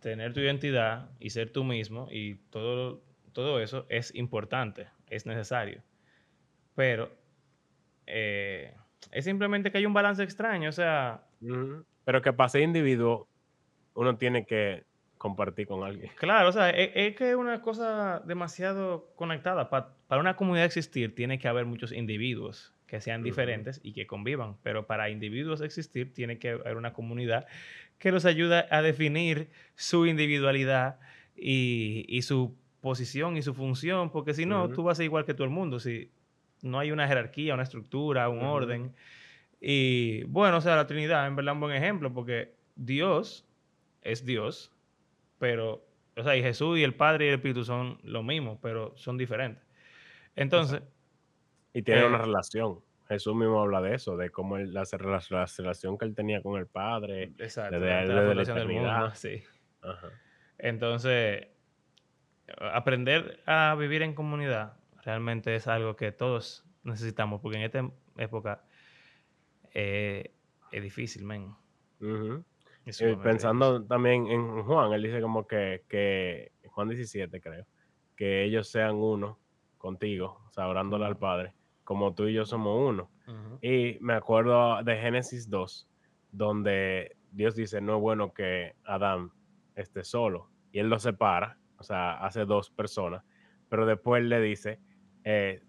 tener 0.00 0.32
tu 0.32 0.40
identidad 0.40 1.10
y 1.20 1.30
ser 1.30 1.52
tú 1.52 1.62
mismo 1.62 2.08
y 2.10 2.34
todo, 2.50 3.04
todo 3.32 3.60
eso 3.60 3.86
es 3.88 4.12
importante, 4.16 4.88
es 5.08 5.26
necesario. 5.26 5.80
Pero 6.74 7.12
eh, 8.06 8.74
es 9.12 9.24
simplemente 9.24 9.70
que 9.70 9.78
hay 9.78 9.86
un 9.86 9.94
balance 9.94 10.24
extraño, 10.24 10.68
o 10.68 10.72
sea... 10.72 11.24
Pero 12.04 12.20
que 12.20 12.32
para 12.32 12.48
ser 12.48 12.62
individuo, 12.62 13.28
uno 13.94 14.16
tiene 14.16 14.44
que 14.46 14.84
compartir 15.18 15.68
con 15.68 15.84
alguien. 15.84 16.10
Claro, 16.16 16.48
o 16.48 16.52
sea, 16.52 16.70
es, 16.70 16.90
es 16.94 17.16
que 17.16 17.30
es 17.30 17.36
una 17.36 17.62
cosa 17.62 18.20
demasiado 18.24 19.12
conectada. 19.14 19.70
para 19.70 20.20
una 20.20 20.36
comunidad 20.36 20.66
existir, 20.66 21.14
tiene 21.14 21.38
que 21.38 21.48
haber 21.48 21.64
muchos 21.64 21.92
individuos 21.92 22.74
que 22.92 23.00
sean 23.00 23.22
diferentes 23.22 23.80
y 23.82 23.94
que 23.94 24.06
convivan. 24.06 24.56
Pero 24.62 24.86
para 24.86 25.08
individuos 25.08 25.62
existir, 25.62 26.12
tiene 26.12 26.38
que 26.38 26.50
haber 26.50 26.76
una 26.76 26.92
comunidad 26.92 27.46
que 27.98 28.12
los 28.12 28.26
ayude 28.26 28.66
a 28.68 28.82
definir 28.82 29.48
su 29.76 30.04
individualidad 30.04 30.98
y, 31.34 32.20
su 32.20 32.54
posición 32.82 33.38
y 33.38 33.42
su 33.42 33.54
función, 33.54 34.10
porque 34.10 34.34
si 34.34 34.44
no, 34.44 34.68
tú 34.68 34.82
vas 34.82 34.96
a 34.96 34.96
ser 34.96 35.04
igual 35.06 35.24
que 35.24 35.32
todo 35.32 35.44
el 35.44 35.50
mundo. 35.50 35.80
Si 35.80 36.10
no 36.60 36.78
hay 36.78 36.90
una 36.90 37.08
jerarquía, 37.08 37.54
una 37.54 37.62
estructura, 37.62 38.28
un 38.28 38.40
orden. 38.40 38.92
Y 39.58 40.24
bueno, 40.24 40.58
o 40.58 40.60
sea, 40.60 40.76
la 40.76 40.86
Trinidad 40.86 41.26
en 41.26 41.34
verdad 41.34 41.54
un 41.54 41.60
buen 41.60 41.74
ejemplo, 41.74 42.12
porque 42.12 42.52
Dios 42.76 43.46
es 44.02 44.24
Dios, 44.24 44.72
pero, 45.38 45.84
o 46.16 46.22
sea, 46.22 46.36
y 46.36 46.42
Jesús 46.42 46.78
y 46.78 46.84
el 46.84 46.94
Padre 46.94 47.26
y 47.26 47.28
el 47.28 47.34
Espíritu 47.34 47.64
son 47.64 47.98
lo 48.02 48.22
mismo, 48.22 48.58
pero 48.60 48.92
son 48.96 49.16
diferentes. 49.18 49.64
Entonces, 50.36 50.82
y 51.72 51.82
tiene 51.82 52.06
una 52.06 52.18
eh, 52.18 52.22
relación. 52.22 52.80
Jesús 53.08 53.34
mismo 53.34 53.60
habla 53.60 53.80
de 53.80 53.94
eso, 53.94 54.16
de 54.16 54.30
cómo 54.30 54.58
la, 54.58 54.84
relación 54.84 55.98
que 55.98 56.04
él 56.04 56.14
tenía 56.14 56.42
con 56.42 56.58
el 56.58 56.66
Padre. 56.66 57.32
Exacto. 57.38 57.78
De, 57.78 58.06
la, 58.06 59.14
sí. 59.14 59.42
Entonces, 60.58 61.48
aprender 62.58 63.42
a 63.46 63.74
vivir 63.78 64.02
en 64.02 64.14
comunidad 64.14 64.76
realmente 65.04 65.54
es 65.54 65.66
algo 65.66 65.96
que 65.96 66.12
todos 66.12 66.64
necesitamos, 66.84 67.40
porque 67.40 67.58
en 67.58 67.64
esta 67.64 67.90
época 68.16 68.64
eh, 69.74 70.32
es 70.70 70.82
difícil, 70.82 71.24
men. 71.24 71.54
Pensando 73.22 73.84
también 73.84 74.26
en 74.26 74.62
Juan, 74.64 74.92
él 74.92 75.02
dice 75.02 75.20
como 75.20 75.46
que, 75.46 75.84
que, 75.88 76.52
Juan 76.68 76.88
17 76.88 77.40
creo, 77.40 77.66
que 78.16 78.44
ellos 78.44 78.68
sean 78.68 78.96
uno 78.96 79.38
contigo, 79.78 80.42
o 80.48 80.52
sea, 80.52 80.68
orándole 80.68 81.04
al 81.04 81.16
Padre 81.16 81.54
como 81.84 82.14
tú 82.14 82.26
y 82.26 82.34
yo 82.34 82.44
somos 82.44 82.88
uno. 82.88 83.10
Y 83.60 83.98
me 84.00 84.14
acuerdo 84.14 84.82
de 84.82 84.96
Génesis 84.96 85.48
2, 85.48 85.88
donde 86.32 87.16
Dios 87.30 87.54
dice, 87.54 87.80
no 87.80 87.96
es 87.96 88.00
bueno 88.00 88.32
que 88.32 88.74
Adán 88.84 89.30
esté 89.74 90.04
solo. 90.04 90.50
Y 90.72 90.78
él 90.78 90.88
lo 90.88 90.98
separa, 90.98 91.58
o 91.78 91.82
sea, 91.82 92.14
hace 92.24 92.44
dos 92.44 92.70
personas, 92.70 93.24
pero 93.68 93.86
después 93.86 94.22
le 94.24 94.40
dice 94.40 94.80
eh, 95.24 95.62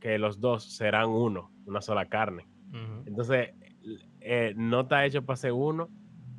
que 0.00 0.18
los 0.18 0.40
dos 0.40 0.76
serán 0.76 1.08
uno, 1.08 1.52
una 1.66 1.80
sola 1.80 2.08
carne. 2.08 2.46
Entonces, 3.06 3.50
eh, 4.20 4.52
no 4.56 4.80
está 4.80 5.04
hecho 5.04 5.24
para 5.24 5.36
ser 5.36 5.52
uno, 5.52 5.88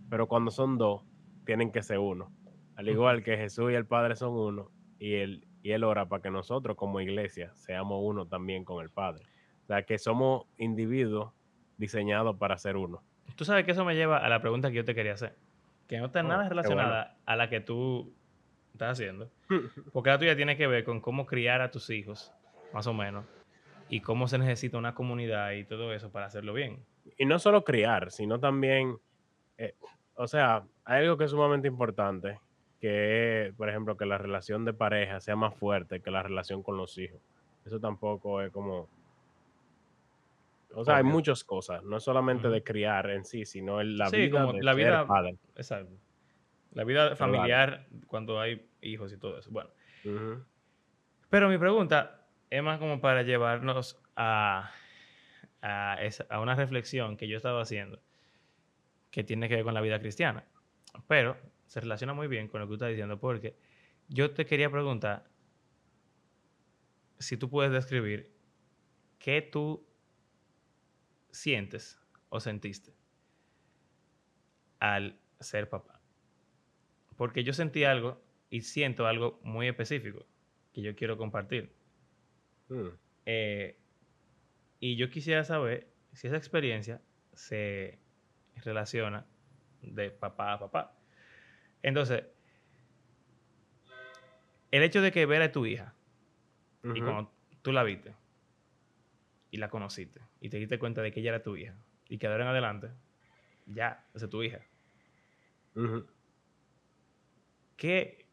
pero 0.09 0.27
cuando 0.27 0.51
son 0.51 0.77
dos, 0.77 1.03
tienen 1.45 1.71
que 1.71 1.83
ser 1.83 1.99
uno. 1.99 2.31
Al 2.75 2.89
igual 2.89 3.23
que 3.23 3.37
Jesús 3.37 3.71
y 3.71 3.75
el 3.75 3.85
Padre 3.85 4.15
son 4.15 4.33
uno, 4.33 4.71
y 4.99 5.15
el, 5.15 5.47
y 5.61 5.71
Él 5.71 5.83
ora 5.83 6.07
para 6.07 6.21
que 6.21 6.29
nosotros 6.29 6.75
como 6.75 6.99
iglesia 7.01 7.53
seamos 7.55 7.99
uno 8.01 8.27
también 8.27 8.65
con 8.65 8.83
el 8.83 8.89
Padre. 8.89 9.25
O 9.63 9.67
sea, 9.67 9.83
que 9.83 9.97
somos 9.97 10.45
individuos 10.57 11.33
diseñados 11.77 12.37
para 12.37 12.57
ser 12.57 12.77
uno. 12.77 13.01
Tú 13.35 13.45
sabes 13.45 13.65
que 13.65 13.71
eso 13.71 13.83
me 13.83 13.95
lleva 13.95 14.17
a 14.17 14.29
la 14.29 14.41
pregunta 14.41 14.69
que 14.69 14.75
yo 14.75 14.85
te 14.85 14.95
quería 14.95 15.13
hacer, 15.13 15.35
que 15.87 15.97
no 15.97 16.05
está 16.05 16.19
oh, 16.19 16.23
nada 16.23 16.47
relacionada 16.47 17.17
a 17.25 17.35
la 17.35 17.49
que 17.49 17.61
tú 17.61 18.13
estás 18.73 18.91
haciendo, 18.91 19.29
porque 19.93 20.09
la 20.09 20.19
tuya 20.19 20.35
tiene 20.35 20.55
que 20.57 20.67
ver 20.67 20.83
con 20.83 21.01
cómo 21.01 21.25
criar 21.25 21.61
a 21.61 21.71
tus 21.71 21.89
hijos, 21.89 22.31
más 22.73 22.87
o 22.87 22.93
menos, 22.93 23.25
y 23.89 24.01
cómo 24.01 24.27
se 24.27 24.37
necesita 24.37 24.77
una 24.77 24.93
comunidad 24.93 25.51
y 25.53 25.63
todo 25.63 25.93
eso 25.93 26.11
para 26.11 26.27
hacerlo 26.27 26.53
bien. 26.53 26.85
Y 27.17 27.25
no 27.25 27.39
solo 27.39 27.63
criar, 27.63 28.11
sino 28.11 28.39
también, 28.39 28.97
eh, 29.57 29.75
o 30.15 30.27
sea, 30.27 30.63
hay 30.83 31.03
algo 31.03 31.17
que 31.17 31.25
es 31.25 31.31
sumamente 31.31 31.67
importante, 31.67 32.39
que 32.79 33.53
por 33.57 33.69
ejemplo, 33.69 33.97
que 33.97 34.05
la 34.05 34.17
relación 34.17 34.65
de 34.65 34.73
pareja 34.73 35.19
sea 35.19 35.35
más 35.35 35.55
fuerte 35.55 36.01
que 36.01 36.11
la 36.11 36.23
relación 36.23 36.63
con 36.63 36.77
los 36.77 36.97
hijos. 36.97 37.19
Eso 37.65 37.79
tampoco 37.79 38.41
es 38.41 38.51
como... 38.51 38.87
O 40.73 40.83
sea, 40.83 40.97
hay 40.97 41.03
muchas 41.03 41.43
cosas, 41.45 41.83
no 41.83 42.01
solamente 42.01 42.49
de 42.49 42.61
criar 42.61 43.09
en 43.09 43.23
sí, 43.23 43.45
sino 43.45 43.79
en 43.79 43.97
la 43.97 44.09
vida 44.09 44.45
de 44.51 44.61
la 44.61 44.73
vida, 44.73 45.07
padre. 45.07 45.37
Exacto. 45.55 45.93
La 46.73 46.83
vida 46.83 47.15
familiar 47.15 47.87
cuando 48.07 48.41
hay 48.41 48.67
hijos 48.81 49.13
y 49.13 49.17
todo 49.17 49.39
eso. 49.39 49.49
Bueno. 49.51 49.69
Pero 51.29 51.47
mi 51.47 51.57
pregunta 51.57 52.27
es 52.49 52.61
más 52.61 52.77
como 52.77 52.99
para 52.99 53.23
llevarnos 53.23 54.01
a, 54.17 54.69
a, 55.61 55.97
a 56.29 56.39
una 56.41 56.55
reflexión 56.55 57.15
que 57.15 57.29
yo 57.29 57.37
estaba 57.37 57.61
haciendo 57.61 58.01
que 59.15 59.23
tiene 59.23 59.47
que 59.47 59.55
ver 59.55 59.63
con 59.63 59.73
la 59.73 59.79
vida 59.79 59.97
cristiana. 59.97 60.43
Pero 61.07 61.37
se 61.67 61.79
relaciona 61.79 62.13
muy 62.13 62.27
bien 62.27 62.49
con 62.49 62.59
lo 62.59 62.67
que 62.67 62.71
tú 62.71 62.73
estás 62.73 62.89
diciendo, 62.89 63.17
porque 63.17 63.55
yo 64.09 64.31
te 64.31 64.45
quería 64.45 64.69
preguntar 64.69 65.31
si 67.17 67.37
tú 67.37 67.49
puedes 67.49 67.71
describir 67.71 68.35
qué 69.17 69.41
tú 69.41 69.87
sientes 71.31 71.97
o 72.27 72.41
sentiste 72.41 72.93
al 74.79 75.17
ser 75.39 75.69
papá. 75.69 76.01
Porque 77.15 77.45
yo 77.45 77.53
sentí 77.53 77.85
algo 77.85 78.21
y 78.49 78.63
siento 78.63 79.07
algo 79.07 79.39
muy 79.43 79.69
específico 79.69 80.25
que 80.73 80.81
yo 80.81 80.93
quiero 80.93 81.17
compartir. 81.17 81.73
Mm. 82.67 82.89
Eh, 83.27 83.79
y 84.81 84.97
yo 84.97 85.09
quisiera 85.09 85.45
saber 85.45 85.87
si 86.11 86.27
esa 86.27 86.35
experiencia 86.35 87.01
se 87.31 88.03
relaciona 88.63 89.25
de 89.81 90.11
papá 90.11 90.53
a 90.53 90.59
papá. 90.59 90.97
Entonces, 91.83 92.23
el 94.71 94.83
hecho 94.83 95.01
de 95.01 95.11
que 95.11 95.25
ver 95.25 95.41
a 95.41 95.51
tu 95.51 95.65
hija 95.65 95.93
y 96.83 97.01
cuando 97.01 97.31
tú 97.61 97.71
la 97.71 97.83
viste 97.83 98.13
y 99.51 99.57
la 99.57 99.69
conociste 99.69 100.21
y 100.41 100.49
te 100.49 100.57
diste 100.57 100.79
cuenta 100.79 101.01
de 101.01 101.11
que 101.11 101.19
ella 101.19 101.29
era 101.29 101.43
tu 101.43 101.55
hija 101.55 101.75
y 102.09 102.17
que 102.17 102.27
de 102.27 102.33
ahora 102.33 102.45
en 102.45 102.49
adelante 102.51 102.89
ya 103.65 104.05
es 104.13 104.29
tu 104.29 104.43
hija. 104.43 104.59
¿Qué 107.77 108.27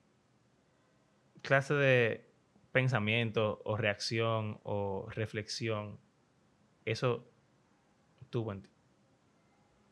clase 1.43 1.75
de 1.75 2.33
pensamiento 2.73 3.61
o 3.64 3.76
reacción 3.76 4.61
o 4.62 5.09
reflexión 5.11 5.99
eso 6.85 7.31
tuvo 8.31 8.52
en 8.52 8.62
ti? 8.62 8.72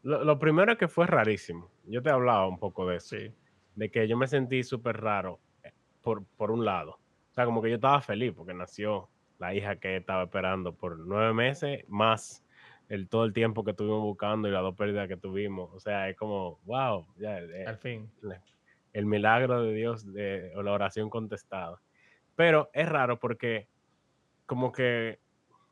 Lo, 0.02 0.24
lo 0.24 0.38
primero 0.38 0.72
es 0.72 0.78
que 0.78 0.88
fue 0.88 1.06
rarísimo. 1.06 1.70
Yo 1.86 2.02
te 2.02 2.10
hablaba 2.10 2.46
un 2.46 2.58
poco 2.58 2.86
de 2.86 2.96
eso. 2.96 3.16
Sí. 3.16 3.32
de 3.74 3.90
que 3.90 4.08
yo 4.08 4.16
me 4.16 4.26
sentí 4.26 4.62
súper 4.62 5.00
raro 5.00 5.40
eh, 5.62 5.72
por, 6.02 6.24
por 6.36 6.50
un 6.50 6.64
lado. 6.64 6.92
O 7.30 7.34
sea, 7.34 7.44
como 7.44 7.62
que 7.62 7.68
yo 7.70 7.76
estaba 7.76 8.00
feliz 8.00 8.32
porque 8.36 8.54
nació 8.54 9.08
la 9.38 9.54
hija 9.54 9.76
que 9.76 9.96
estaba 9.96 10.24
esperando 10.24 10.74
por 10.74 10.98
nueve 10.98 11.32
meses, 11.32 11.84
más 11.88 12.44
el, 12.88 13.08
todo 13.08 13.24
el 13.24 13.32
tiempo 13.32 13.64
que 13.64 13.70
estuvimos 13.70 14.02
buscando 14.02 14.48
y 14.48 14.50
las 14.50 14.62
dos 14.62 14.74
pérdidas 14.76 15.08
que 15.08 15.16
tuvimos. 15.16 15.70
O 15.72 15.80
sea, 15.80 16.08
es 16.08 16.16
como, 16.16 16.58
wow, 16.64 17.06
ya, 17.16 17.38
eh, 17.38 17.64
Al 17.66 17.78
fin. 17.78 18.10
el 18.92 19.06
milagro 19.06 19.62
de 19.62 19.72
Dios 19.74 20.12
de, 20.12 20.52
o 20.56 20.62
la 20.62 20.72
oración 20.72 21.08
contestada. 21.08 21.80
Pero 22.36 22.68
es 22.72 22.88
raro 22.88 23.18
porque 23.18 23.68
como 24.46 24.72
que, 24.72 25.20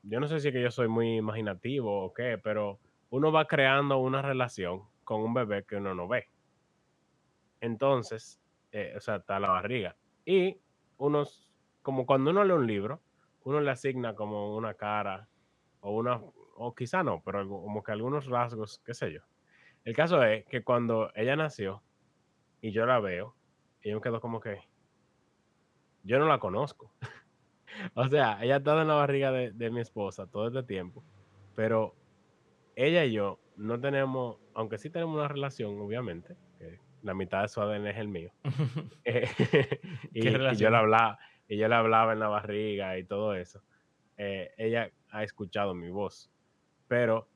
yo 0.02 0.20
no 0.20 0.28
sé 0.28 0.38
si 0.40 0.48
es 0.48 0.54
que 0.54 0.62
yo 0.62 0.70
soy 0.70 0.88
muy 0.88 1.16
imaginativo 1.16 2.04
o 2.04 2.12
qué, 2.14 2.38
pero 2.38 2.78
uno 3.10 3.32
va 3.32 3.46
creando 3.46 3.98
una 3.98 4.22
relación 4.22 4.82
con 5.04 5.22
un 5.22 5.34
bebé 5.34 5.64
que 5.64 5.76
uno 5.76 5.94
no 5.94 6.08
ve. 6.08 6.28
Entonces, 7.60 8.40
eh, 8.72 8.94
o 8.96 9.00
sea, 9.00 9.16
está 9.16 9.40
la 9.40 9.48
barriga. 9.48 9.96
Y 10.24 10.58
unos, 10.98 11.50
como 11.82 12.06
cuando 12.06 12.30
uno 12.30 12.44
lee 12.44 12.52
un 12.52 12.66
libro, 12.66 13.00
uno 13.44 13.60
le 13.60 13.70
asigna 13.70 14.14
como 14.14 14.56
una 14.56 14.74
cara 14.74 15.28
o 15.80 15.92
una, 15.92 16.20
o 16.56 16.74
quizá 16.74 17.02
no, 17.02 17.22
pero 17.24 17.48
como 17.48 17.82
que 17.82 17.92
algunos 17.92 18.26
rasgos, 18.26 18.82
qué 18.84 18.94
sé 18.94 19.12
yo. 19.12 19.20
El 19.84 19.96
caso 19.96 20.22
es 20.22 20.44
que 20.46 20.62
cuando 20.62 21.10
ella 21.14 21.34
nació 21.36 21.82
y 22.60 22.72
yo 22.72 22.84
la 22.84 23.00
veo, 23.00 23.34
yo 23.82 23.94
me 23.94 24.02
quedo 24.02 24.20
como 24.20 24.40
que, 24.40 24.60
yo 26.02 26.18
no 26.18 26.26
la 26.26 26.38
conozco. 26.38 26.92
o 27.94 28.06
sea, 28.08 28.42
ella 28.42 28.56
ha 28.56 28.58
estado 28.58 28.82
en 28.82 28.88
la 28.88 28.94
barriga 28.94 29.32
de, 29.32 29.52
de 29.52 29.70
mi 29.70 29.80
esposa 29.80 30.26
todo 30.26 30.48
este 30.48 30.62
tiempo, 30.64 31.02
pero 31.54 31.94
ella 32.86 33.04
y 33.04 33.12
yo 33.12 33.40
no 33.56 33.80
tenemos, 33.80 34.38
aunque 34.54 34.78
sí 34.78 34.90
tenemos 34.90 35.16
una 35.16 35.28
relación, 35.28 35.78
obviamente, 35.80 36.36
que 36.58 36.80
la 37.02 37.14
mitad 37.14 37.42
de 37.42 37.48
su 37.48 37.60
ADN 37.60 37.86
es 37.88 37.96
el 37.98 38.08
mío. 38.08 38.32
Eh, 39.04 39.28
y, 40.12 40.28
y 40.28 40.56
yo 40.56 40.70
le 40.70 40.76
hablaba, 40.76 41.18
y 41.48 41.56
yo 41.56 41.68
le 41.68 41.74
hablaba 41.74 42.12
en 42.12 42.20
la 42.20 42.28
barriga 42.28 42.98
y 42.98 43.04
todo 43.04 43.34
eso. 43.34 43.62
eh, 44.16 44.52
ella 44.58 44.90
ha 45.10 45.22
escuchado 45.24 45.74
mi 45.74 45.90
voz, 45.90 46.30
pero 46.88 47.28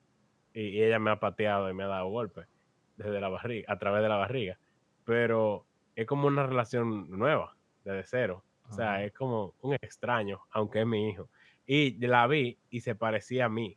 y, 0.52 0.62
y 0.68 0.82
ella 0.82 0.99
me 0.99 1.11
ha 1.11 1.20
pateado 1.20 1.70
y 1.70 1.75
me 1.75 1.84
ha 1.84 1.88
dado 1.88 2.08
golpes 2.08 2.46
desde 2.96 3.20
la 3.20 3.28
barriga, 3.28 3.72
a 3.72 3.78
través 3.78 4.02
de 4.02 4.08
la 4.08 4.16
barriga, 4.16 4.59
pero 5.05 5.66
es 5.96 6.07
como 6.07 6.26
una 6.28 6.46
relación 6.46 7.11
nueva, 7.11 7.57
desde 7.85 8.05
cero. 8.05 8.44
O 8.68 8.74
sea, 8.74 9.05
es 9.05 9.12
como 9.12 9.55
un 9.61 9.74
extraño, 9.74 10.40
aunque 10.50 10.81
es 10.81 10.87
mi 10.87 11.11
hijo. 11.11 11.28
Y 11.66 11.98
la 12.07 12.26
vi 12.26 12.59
y 12.70 12.81
se 12.81 12.94
parecía 12.94 13.46
a 13.46 13.48
mí. 13.50 13.76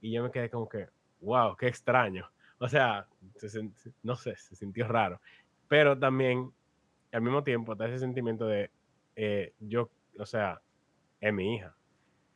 Y 0.00 0.12
yo 0.12 0.22
me 0.22 0.30
quedé 0.30 0.48
como 0.48 0.68
que, 0.68 0.86
wow, 1.20 1.56
qué 1.56 1.68
extraño. 1.68 2.30
O 2.58 2.68
sea, 2.68 3.06
se 3.36 3.70
no 4.02 4.16
sé, 4.16 4.36
se 4.36 4.56
sintió 4.56 4.88
raro. 4.88 5.20
Pero 5.68 5.98
también, 5.98 6.52
al 7.12 7.22
mismo 7.22 7.44
tiempo, 7.44 7.72
está 7.72 7.86
ese 7.86 7.98
sentimiento 7.98 8.46
de, 8.46 8.70
eh, 9.16 9.54
yo, 9.60 9.90
o 10.18 10.26
sea, 10.26 10.60
es 11.20 11.32
mi 11.32 11.56
hija. 11.56 11.76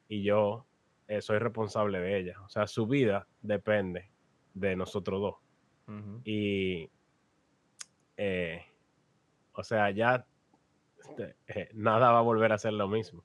Y 0.09 0.23
yo 0.23 0.67
eh, 1.09 1.21
soy 1.21 1.39
responsable 1.39 1.99
de 1.99 2.19
ella. 2.19 2.41
O 2.43 2.49
sea, 2.49 2.67
su 2.67 2.87
vida 2.87 3.27
depende 3.41 4.11
de 4.55 4.77
nosotros 4.77 5.21
dos. 5.21 5.37
Y, 6.25 6.89
eh, 8.17 8.65
o 9.53 9.63
sea, 9.63 9.91
ya 9.91 10.25
este, 10.99 11.69
nada 11.75 12.13
va 12.13 12.19
a 12.19 12.23
volver 12.23 12.53
a 12.53 12.59
ser 12.59 12.73
lo 12.73 12.89
mismo. 12.89 13.25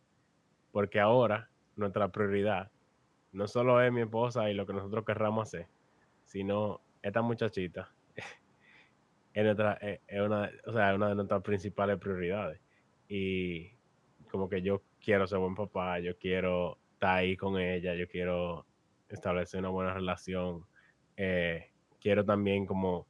Porque 0.72 1.00
ahora 1.00 1.50
nuestra 1.76 2.10
prioridad 2.10 2.72
no 3.32 3.48
solo 3.48 3.82
es 3.82 3.92
mi 3.92 4.02
esposa 4.02 4.50
y 4.50 4.54
lo 4.54 4.66
que 4.66 4.74
nosotros 4.74 5.06
querramos 5.06 5.48
hacer, 5.48 5.68
sino 6.26 6.82
esta 7.02 7.22
muchachita 7.22 7.90
es, 9.34 9.44
nuestra, 9.44 9.74
es, 9.74 10.22
una, 10.22 10.50
o 10.66 10.74
sea, 10.74 10.96
una 10.96 11.10
de 11.10 11.16
nuestras 11.16 11.42
principales 11.42 11.98
prioridades. 12.00 12.60
Y 13.08 13.70
como 14.30 14.50
que 14.50 14.62
yo 14.62 14.82
quiero 15.02 15.28
ser 15.28 15.40
buen 15.40 15.56
papá, 15.56 16.00
yo 16.00 16.18
quiero 16.18 16.78
estar 16.94 17.18
ahí 17.18 17.38
con 17.38 17.60
ella, 17.60 17.96
yo 17.96 18.08
quiero 18.08 18.66
establecer 19.10 19.60
una 19.60 19.70
buena 19.70 19.94
relación, 19.94 20.66
eh, 21.16 21.72
quiero 22.02 22.26
también 22.26 22.66
como 22.66 23.08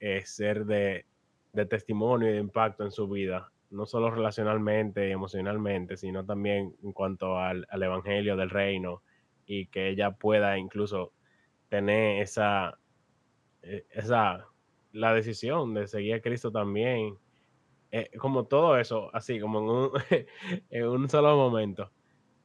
eh, 0.00 0.22
ser 0.24 0.64
de, 0.64 1.06
de 1.52 1.66
testimonio 1.66 2.28
y 2.28 2.34
de 2.34 2.38
impacto 2.38 2.84
en 2.84 2.92
su 2.92 3.08
vida, 3.08 3.50
no 3.70 3.86
solo 3.86 4.10
relacionalmente 4.10 5.08
y 5.08 5.12
emocionalmente, 5.12 5.96
sino 5.96 6.24
también 6.24 6.76
en 6.82 6.92
cuanto 6.92 7.38
al, 7.38 7.66
al 7.68 7.82
evangelio 7.82 8.36
del 8.36 8.50
reino 8.50 9.02
y 9.46 9.66
que 9.68 9.88
ella 9.90 10.12
pueda 10.12 10.58
incluso 10.58 11.14
tener 11.68 12.22
esa, 12.22 12.78
eh, 13.62 13.86
esa, 13.90 14.46
la 14.92 15.14
decisión 15.14 15.74
de 15.74 15.86
seguir 15.88 16.14
a 16.16 16.20
Cristo 16.22 16.52
también, 16.52 17.18
eh, 17.90 18.10
como 18.18 18.46
todo 18.46 18.78
eso, 18.78 19.10
así 19.14 19.40
como 19.40 19.60
en 19.60 19.66
un, 19.66 19.90
en 20.70 20.88
un 20.88 21.08
solo 21.08 21.36
momento, 21.36 21.92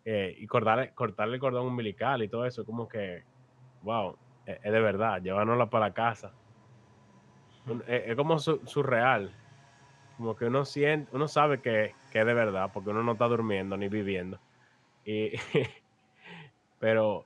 eh, 0.06 0.36
y 0.38 0.48
cortarle, 0.48 0.94
cortarle 0.94 1.36
el 1.36 1.42
cordón 1.42 1.68
umbilical 1.68 2.24
y 2.24 2.30
todo 2.30 2.46
eso, 2.46 2.66
como 2.66 2.88
que, 2.88 3.24
wow, 3.82 4.18
es, 4.46 4.60
es 4.64 4.72
de 4.74 4.82
verdad, 4.82 5.22
llevárnosla 5.22 5.70
para 5.70 5.88
la 5.88 5.94
casa. 5.94 6.34
Un- 7.66 7.84
Es, 7.88 8.16
como 8.16 8.40
su- 8.40 8.62
surreal, 8.66 9.36
como 10.18 10.36
que 10.36 10.46
uno 10.46 10.66
siente, 10.66 11.12
uno 11.14 11.28
sabe 11.28 11.62
que, 11.62 11.94
que 12.10 12.20
es 12.22 12.26
de 12.26 12.34
verdad, 12.34 12.72
porque 12.74 12.90
uno 12.92 13.04
no 13.04 13.14
está 13.14 13.28
durmiendo 13.28 13.78
ni 13.78 13.90
viviendo. 13.90 14.42
Y, 15.04 15.32
pero, 16.80 17.26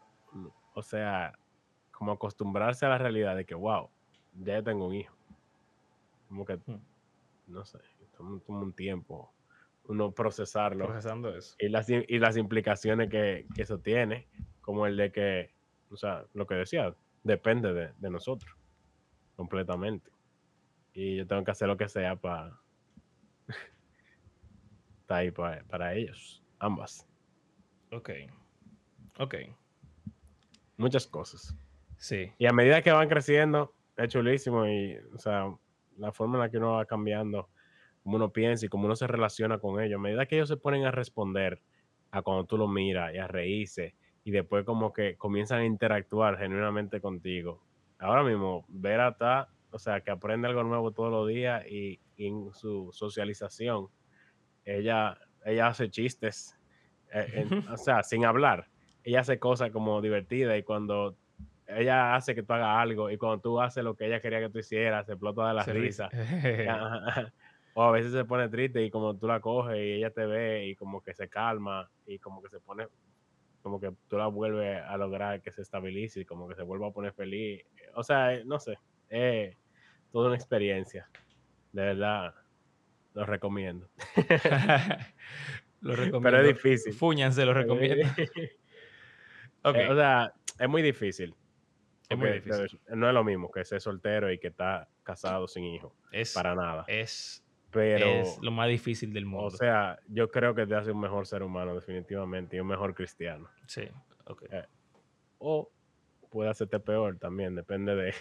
o 0.74 0.82
sea, 0.84 1.38
como 1.92 2.12
acostumbrarse 2.12 2.86
a 2.86 2.90
la 2.90 2.98
realidad 2.98 3.36
de 3.36 3.46
que, 3.46 3.56
wow, 3.56 3.90
ya 4.34 4.62
tengo 4.64 4.88
un 4.88 4.96
hijo. 4.96 5.16
Como 6.28 6.46
que, 6.46 6.58
Hmm. 6.66 6.82
no 7.48 7.64
sé, 7.66 7.80
toma, 8.18 8.42
un 8.48 8.74
tiempo 8.74 9.32
uno 9.86 10.12
procesarlo 10.14 10.86
Procesando 10.86 11.36
eso. 11.36 11.56
y 11.60 11.68
las, 11.70 11.90
y 11.90 12.18
las 12.20 12.38
implicaciones 12.38 13.10
que, 13.10 13.48
que 13.54 13.64
eso 13.64 13.80
tiene, 13.80 14.28
como 14.62 14.88
el 14.88 14.96
de 14.96 15.12
que, 15.12 15.52
o 15.90 15.98
sea, 15.98 16.26
lo 16.34 16.48
que 16.48 16.56
decía, 16.56 16.96
depende 17.24 17.74
de, 17.74 17.92
de 17.98 18.10
nosotros, 18.10 18.56
completamente. 19.36 20.10
Y 20.94 21.18
yo 21.18 21.28
tengo 21.28 21.44
que 21.44 21.52
hacer 21.52 21.68
lo 21.68 21.76
que 21.78 21.90
sea 21.90 22.16
para 22.16 22.60
estar 25.02 25.18
ahí 25.18 25.32
para, 25.32 25.64
para 25.66 25.94
ellos, 25.96 26.42
ambas. 26.60 27.06
Ok. 27.92 28.10
Ok. 29.20 29.36
Muchas 30.78 31.08
cosas. 31.08 31.56
Sí. 31.98 32.32
Y 32.38 32.46
a 32.46 32.54
medida 32.54 32.82
que 32.82 32.92
van 32.92 33.08
creciendo, 33.08 33.74
es 33.96 34.10
chulísimo 34.10 34.66
y, 34.68 34.98
o 35.14 35.18
sea, 35.20 35.54
la 35.98 36.12
forma 36.12 36.36
en 36.38 36.42
la 36.42 36.50
que 36.50 36.58
uno 36.58 36.74
va 36.74 36.86
cambiando, 36.86 37.50
como 38.04 38.16
uno 38.18 38.32
piensa 38.32 38.66
y 38.66 38.70
cómo 38.70 38.86
uno 38.86 38.96
se 38.96 39.08
relaciona 39.08 39.60
con 39.60 39.82
ellos, 39.82 39.98
a 39.98 40.02
medida 40.02 40.26
que 40.26 40.36
ellos 40.36 40.50
se 40.50 40.58
ponen 40.58 40.86
a 40.86 40.92
responder 40.92 41.62
a 42.12 42.22
cuando 42.22 42.46
tú 42.46 42.58
lo 42.58 42.68
miras 42.68 43.14
y 43.14 43.18
a 43.18 43.28
reírse 43.28 43.96
y 44.24 44.32
después 44.32 44.66
como 44.66 44.92
que 44.94 45.16
comienzan 45.18 45.60
a 45.60 45.66
interactuar 45.66 46.38
genuinamente 46.38 47.00
contigo. 47.02 47.64
Ahora 48.00 48.24
mismo, 48.24 48.66
Vera 48.68 49.10
está, 49.10 49.50
o 49.72 49.80
sea, 49.80 50.02
que 50.02 50.12
aprende 50.12 50.48
algo 50.48 50.64
nuevo 50.64 50.92
todos 50.92 51.12
los 51.12 51.28
días 51.28 51.66
y, 51.68 52.00
y 52.18 52.28
en 52.28 52.54
su 52.54 52.90
socialización, 52.92 53.88
ella, 54.66 55.18
ella 55.46 55.68
hace 55.68 55.90
chistes, 55.90 56.58
eh, 57.14 57.28
en- 57.34 57.50
o 57.70 57.78
sea, 57.78 58.04
sin 58.04 58.26
hablar. 58.26 58.68
Ella 59.04 59.22
hace 59.22 59.40
cosas 59.40 59.72
como 59.72 60.02
divertidas 60.02 60.58
y 60.58 60.64
cuando 60.64 61.16
ella 61.68 62.16
hace 62.16 62.36
que 62.36 62.44
tú 62.44 62.54
hagas 62.54 62.78
algo 62.78 63.10
y 63.10 63.18
cuando 63.18 63.40
tú 63.40 63.60
haces 63.60 63.84
lo 63.84 63.96
que 63.96 64.06
ella 64.06 64.22
quería 64.22 64.40
que 64.40 64.50
tú 64.50 64.60
hicieras, 64.60 65.06
se 65.06 65.14
explota 65.14 65.48
de 65.48 65.54
la 65.54 65.64
Se 65.64 65.74
risa. 65.74 66.10
O 67.76 67.82
a 67.82 67.92
veces 67.92 68.12
se 68.12 68.24
pone 68.24 68.50
triste 68.50 68.84
y 68.84 68.92
como 68.92 69.18
tú 69.18 69.26
la 69.26 69.40
coges 69.40 69.78
y 69.78 69.94
ella 69.94 70.12
te 70.12 70.28
ve 70.28 70.68
y 70.68 70.76
como 70.76 71.02
que 71.02 71.16
se 71.16 71.28
calma 71.28 71.90
y 72.06 72.20
como 72.20 72.44
que 72.44 72.50
se 72.50 72.60
pone, 72.60 72.88
como 73.64 73.80
que 73.80 73.92
tú 74.08 74.18
la 74.18 74.28
vuelves 74.28 74.80
a 74.84 74.96
lograr 74.96 75.42
que 75.42 75.52
se 75.52 75.64
estabilice 75.64 76.20
y 76.20 76.26
como 76.26 76.48
que 76.48 76.54
se 76.54 76.62
vuelva 76.62 76.90
a 76.90 76.92
poner 76.92 77.14
feliz. 77.14 77.64
O 77.96 78.04
sea, 78.04 78.36
eh, 78.36 78.44
no 78.46 78.60
sé, 78.60 78.78
es 79.10 79.58
toda 80.12 80.28
una 80.28 80.36
experiencia. 80.36 81.10
De 81.72 81.82
verdad, 81.82 82.36
lo 83.16 83.26
recomiendo. 83.26 83.90
lo 85.82 85.96
recomiendo. 85.96 86.22
Pero 86.22 86.42
es 86.42 86.48
difícil. 86.48 86.94
Fúñanse, 86.94 87.44
lo 87.44 87.56
recomiendo. 87.56 88.08
Ok. 89.64 89.78
o 89.90 89.96
sea, 89.96 90.34
es 90.60 90.70
muy 90.70 90.82
difícil. 90.82 91.36
Es 92.10 92.18
muy 92.18 92.32
difícil. 92.32 92.80
No 92.90 93.08
es 93.08 93.14
lo 93.14 93.24
mismo 93.24 93.50
que 93.52 93.66
ser 93.66 93.82
soltero 93.82 94.32
y 94.32 94.38
que 94.38 94.48
está 94.48 94.88
casado 95.04 95.48
sin 95.48 95.64
hijos. 95.66 95.94
Es, 96.12 96.34
Para 96.34 96.54
nada. 96.54 96.84
es, 96.88 97.44
Pero, 97.72 98.06
es 98.06 98.38
lo 98.42 98.52
más 98.52 98.68
difícil 98.68 99.14
del 99.14 99.26
mundo. 99.26 99.48
o 99.48 99.50
sea, 99.52 100.00
yo 100.08 100.30
creo 100.30 100.54
que 100.54 100.68
te 100.68 100.76
hace 100.76 100.92
un 100.92 101.00
mejor 101.00 101.26
ser 101.26 101.42
humano, 101.44 101.74
definitivamente, 101.74 102.58
y 102.58 102.60
un 102.60 102.68
mejor 102.68 102.94
cristiano. 102.94 103.50
sí, 103.68 103.88
ok. 104.26 104.44
O 105.40 105.72
puede 106.30 106.50
hacerte 106.50 106.80
peor 106.80 107.18
también, 107.18 107.56
depende 107.56 107.96
de. 107.96 108.14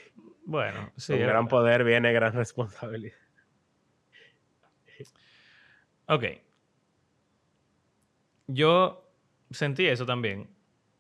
Bueno, 0.45 0.91
sí. 0.97 1.13
Con 1.13 1.23
gran 1.23 1.35
verdad. 1.45 1.51
poder 1.51 1.85
viene 1.85 2.13
gran 2.13 2.33
responsabilidad. 2.35 3.17
Ok. 6.07 6.25
Yo 8.47 9.11
sentí 9.51 9.87
eso 9.87 10.05
también, 10.05 10.52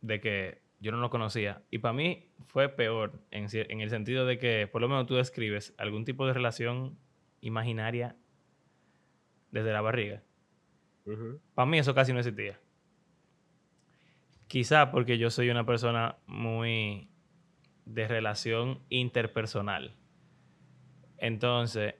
de 0.03 0.21
que 0.21 0.63
yo 0.81 0.93
no 0.93 0.99
lo 0.99 1.11
conocía. 1.11 1.63
Y 1.71 1.79
para 1.79 1.95
mí 1.95 2.29
fue 2.47 2.69
peor, 2.69 3.21
en, 3.31 3.47
en 3.53 3.81
el 3.81 3.89
sentido 3.89 4.27
de 4.27 4.39
que 4.39 4.69
por 4.71 4.83
lo 4.83 4.89
menos 4.89 5.07
tú 5.07 5.15
describes 5.15 5.75
algún 5.79 6.05
tipo 6.05 6.27
de 6.27 6.35
relación 6.35 6.99
imaginaria 7.41 8.17
desde 9.51 9.73
la 9.73 9.81
barriga. 9.81 10.23
Para 11.55 11.67
mí 11.67 11.79
eso 11.79 11.95
casi 11.95 12.13
no 12.13 12.19
existía. 12.19 12.59
Quizá 14.49 14.91
porque 14.91 15.19
yo 15.19 15.31
soy 15.31 15.51
una 15.51 15.65
persona 15.65 16.17
muy 16.27 17.09
de 17.85 18.07
relación 18.07 18.81
interpersonal. 18.89 19.97
Entonces, 21.19 21.95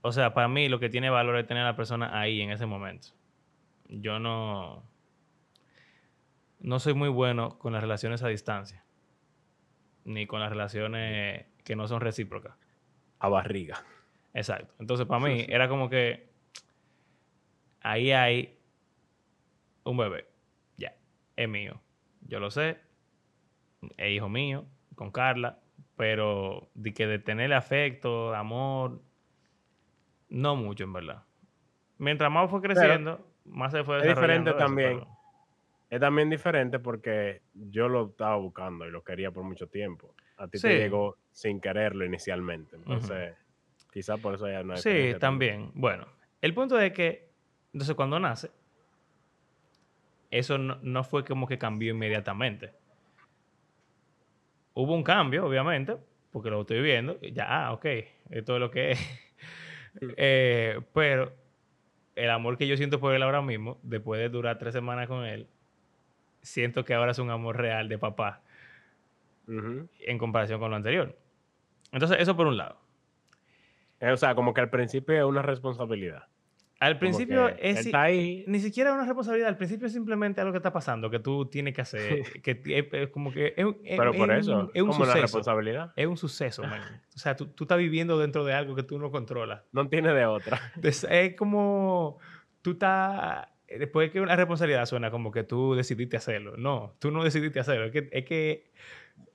o 0.00 0.12
sea, 0.12 0.34
para 0.34 0.48
mí 0.48 0.68
lo 0.68 0.80
que 0.80 0.88
tiene 0.88 1.10
valor 1.10 1.36
es 1.36 1.46
tener 1.46 1.62
a 1.62 1.66
la 1.66 1.76
persona 1.76 2.18
ahí 2.18 2.40
en 2.40 2.50
ese 2.50 2.66
momento. 2.66 3.08
Yo 3.88 4.18
no 4.18 4.82
no 6.60 6.78
soy 6.78 6.94
muy 6.94 7.08
bueno 7.08 7.58
con 7.58 7.72
las 7.72 7.82
relaciones 7.82 8.22
a 8.22 8.28
distancia, 8.28 8.84
ni 10.04 10.26
con 10.26 10.40
las 10.40 10.50
relaciones 10.50 11.46
que 11.64 11.76
no 11.76 11.86
son 11.88 12.00
recíprocas. 12.00 12.54
A 13.18 13.28
barriga. 13.28 13.82
Exacto. 14.34 14.74
Entonces, 14.78 15.06
para 15.06 15.24
mí, 15.24 15.46
era 15.48 15.68
como 15.68 15.88
que 15.88 16.30
ahí 17.80 18.12
hay 18.12 18.58
un 19.84 19.96
bebé. 19.96 20.26
Ya, 20.76 20.94
es 21.36 21.48
mío. 21.48 21.80
Yo 22.20 22.40
lo 22.40 22.50
sé. 22.50 22.78
Es 23.96 24.10
hijo 24.12 24.28
mío, 24.28 24.66
con 24.94 25.10
Carla. 25.10 25.60
Pero 25.96 26.68
de 26.74 26.92
que 26.92 27.06
de 27.06 27.18
tenerle 27.18 27.54
afecto, 27.54 28.34
amor, 28.34 29.00
no 30.28 30.54
mucho, 30.56 30.84
en 30.84 30.92
verdad. 30.92 31.22
Mientras 31.96 32.30
más 32.30 32.50
fue 32.50 32.60
creciendo, 32.60 33.26
más 33.46 33.72
se 33.72 33.82
fue 33.82 33.96
es 33.98 34.02
diferente 34.02 34.50
desarrollando 34.50 34.50
eso, 34.50 34.58
también. 34.58 34.98
pero- 35.00 35.15
Es 35.88 36.00
también 36.00 36.28
diferente 36.30 36.78
porque 36.78 37.42
yo 37.54 37.88
lo 37.88 38.06
estaba 38.10 38.36
buscando 38.36 38.86
y 38.86 38.90
lo 38.90 39.04
quería 39.04 39.30
por 39.30 39.44
mucho 39.44 39.68
tiempo. 39.68 40.14
A 40.36 40.48
ti 40.48 40.58
Sí. 40.58 40.66
te 40.68 40.76
llegó 40.78 41.16
sin 41.30 41.60
quererlo 41.60 42.04
inicialmente. 42.04 42.76
Entonces, 42.76 43.34
quizá 43.92 44.18
por 44.18 44.34
eso 44.34 44.46
hay 44.46 44.56
una 44.56 44.76
Sí, 44.76 44.88
diferencia 44.90 45.18
también. 45.20 45.70
Bueno, 45.74 46.06
el 46.40 46.54
punto 46.54 46.78
es 46.80 46.92
que, 46.92 47.30
entonces 47.72 47.94
cuando 47.94 48.18
nace, 48.18 48.50
eso 50.30 50.58
no, 50.58 50.78
no 50.82 51.04
fue 51.04 51.24
como 51.24 51.46
que 51.46 51.56
cambió 51.58 51.92
inmediatamente. 51.94 52.72
Hubo 54.74 54.94
un 54.94 55.02
cambio, 55.04 55.46
obviamente, 55.46 55.96
porque 56.32 56.50
lo 56.50 56.62
estoy 56.62 56.82
viendo. 56.82 57.16
y 57.22 57.32
Ya, 57.32 57.46
ah, 57.48 57.72
ok, 57.72 57.86
esto 58.30 58.54
es 58.54 58.60
lo 58.60 58.70
que 58.70 58.90
es. 58.92 59.22
Eh, 60.18 60.78
pero 60.92 61.32
el 62.16 62.28
amor 62.28 62.58
que 62.58 62.66
yo 62.66 62.76
siento 62.76 63.00
por 63.00 63.14
él 63.14 63.22
ahora 63.22 63.40
mismo, 63.40 63.78
después 63.82 64.20
de 64.20 64.28
durar 64.28 64.58
tres 64.58 64.74
semanas 64.74 65.08
con 65.08 65.24
él, 65.24 65.48
siento 66.46 66.84
que 66.84 66.94
ahora 66.94 67.10
es 67.12 67.18
un 67.18 67.30
amor 67.30 67.56
real 67.56 67.88
de 67.88 67.98
papá 67.98 68.42
Ujú. 69.48 69.88
en 70.00 70.18
comparación 70.18 70.60
con 70.60 70.70
lo 70.70 70.76
anterior. 70.76 71.16
Entonces, 71.92 72.18
eso 72.20 72.36
por 72.36 72.46
un 72.46 72.56
lado. 72.56 72.78
Eh, 74.00 74.10
O 74.10 74.16
sea, 74.16 74.34
como 74.34 74.52
que 74.54 74.60
al 74.60 74.70
principio 74.70 75.16
es 75.16 75.24
una 75.24 75.42
responsabilidad. 75.42 76.24
Al 76.78 76.98
principio 76.98 77.48
es... 77.48 77.88
ahí. 77.94 78.44
Ni 78.46 78.60
siquiera 78.60 78.92
una 78.92 79.04
responsabilidad, 79.06 79.48
al 79.48 79.56
principio 79.56 79.86
es 79.86 79.94
simplemente 79.94 80.42
algo 80.42 80.52
que 80.52 80.58
está 80.58 80.74
pasando, 80.74 81.08
que 81.08 81.18
tú 81.20 81.46
tienes 81.46 81.72
que 81.74 81.80
hacer, 81.80 82.22
que 82.42 82.60
es, 82.66 82.86
es 82.92 83.08
como 83.08 83.32
que 83.32 83.54
es, 83.56 83.66
es- 83.82 83.96
Pero 83.98 84.10
es 84.10 84.16
por 84.18 84.28
un- 84.28 84.36
eso, 84.36 84.70
es 84.74 84.82
un 84.82 84.88
como 84.88 84.98
una 84.98 85.06
suceso, 85.06 85.22
responsabilidad. 85.22 85.92
es 85.96 86.06
un 86.06 86.16
suceso, 86.18 86.62
man. 86.64 86.80
O 87.16 87.18
sea, 87.18 87.34
tú, 87.34 87.46
tú 87.46 87.64
estás 87.64 87.78
viviendo 87.78 88.18
dentro 88.18 88.44
de 88.44 88.52
algo 88.52 88.74
que 88.74 88.82
tú 88.82 88.98
no 88.98 89.10
controlas. 89.10 89.62
No 89.72 89.88
tiene 89.88 90.12
de 90.12 90.26
otra. 90.26 90.60
Es, 90.82 91.04
es 91.08 91.34
como 91.34 92.18
tú 92.60 92.72
estás, 92.72 93.48
después 93.68 94.10
que 94.10 94.20
una 94.20 94.36
responsabilidad 94.36 94.86
suena 94.86 95.10
como 95.10 95.30
que 95.32 95.44
tú 95.44 95.74
decidiste 95.74 96.16
hacerlo. 96.16 96.56
No, 96.56 96.94
tú 96.98 97.10
no 97.10 97.24
decidiste 97.24 97.60
hacerlo, 97.60 97.86
es 97.86 97.92
que 97.92 98.08
es, 98.12 98.24
que 98.24 98.70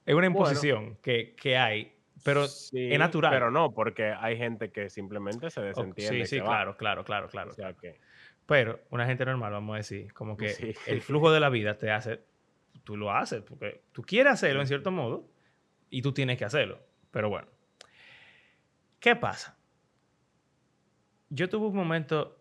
es 0.06 0.15
una 0.15 0.28
imposición 0.28 0.98
que, 1.02 1.36
que 1.36 1.58
hay, 1.58 1.94
pero 2.24 2.48
Sí, 2.48 2.91
es 2.91 3.00
natural. 3.00 3.32
Pero 3.32 3.52
no, 3.52 3.74
porque 3.74 4.13
hay 4.17 4.38
gente 4.38 4.72
que 4.72 4.89
simplemente 4.89 5.50
se 5.50 5.62
desentiende. 5.62 6.26
Sí, 6.26 6.38
sí, 6.38 6.41
claro, 6.41 6.78
claro, 6.78 7.04
claro, 7.04 7.28
claro. 7.28 7.52
O 7.52 7.54
sea 7.54 7.74
que. 7.74 8.00
Pero 8.46 8.82
una 8.89 9.06
gente 9.06 9.26
normal, 9.26 9.52
vamos 9.52 9.76
a 9.76 9.78
decir, 9.78 10.13
como 10.13 10.36
que 10.36 10.50
Sí. 10.50 10.74
el 10.88 11.02
flujo 11.02 11.32
de 11.32 11.39
la 11.39 11.50
vida 11.50 11.78
te 11.78 11.91
hace, 11.91 12.22
tú 12.84 12.98
lo 12.98 13.12
haces, 13.12 13.41
porque 13.41 13.84
tú 13.91 14.02
quieres 14.02 14.34
hacerlo 14.34 14.62
en 14.62 14.67
cierto 14.67 14.91
modo 14.91 15.30
y 15.89 16.02
tú 16.02 16.13
tienes 16.13 16.38
que 16.38 16.46
hacerlo. 16.46 16.80
Pero 17.12 17.30
bueno, 17.30 17.48
¿qué 19.00 19.15
pasa? 19.15 19.58
Yo 21.30 21.48
tuve 21.50 21.67
un 21.67 21.76
momento 21.76 22.41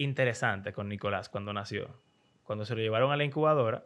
interesante 0.00 0.72
con 0.72 0.88
Nicolás 0.88 1.28
cuando 1.28 1.52
nació. 1.52 1.94
Cuando 2.44 2.64
se 2.64 2.74
lo 2.74 2.80
llevaron 2.80 3.12
a 3.12 3.16
la 3.16 3.24
incubadora, 3.24 3.84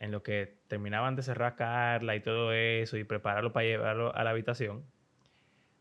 en 0.00 0.10
lo 0.10 0.22
que 0.22 0.58
terminaban 0.66 1.14
de 1.14 1.22
cerrar 1.22 1.54
Carla 1.54 2.16
y 2.16 2.20
todo 2.20 2.52
eso 2.52 2.96
y 2.96 3.04
prepararlo 3.04 3.52
para 3.52 3.64
llevarlo 3.64 4.14
a 4.14 4.24
la 4.24 4.30
habitación, 4.30 4.84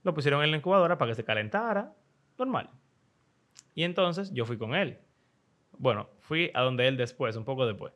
lo 0.03 0.13
pusieron 0.13 0.43
en 0.43 0.51
la 0.51 0.57
incubadora 0.57 0.99
para 0.99 1.11
que 1.11 1.15
se 1.15 1.25
calentara, 1.25 1.91
normal. 2.37 2.69
Y 3.73 3.83
entonces 3.83 4.31
yo 4.31 4.45
fui 4.45 4.59
con 4.59 4.75
él. 4.75 4.99
Bueno, 5.71 6.07
fui 6.19 6.51
a 6.53 6.61
donde 6.61 6.87
él 6.87 6.95
después, 6.95 7.35
un 7.35 7.43
poco 7.43 7.65
después. 7.65 7.93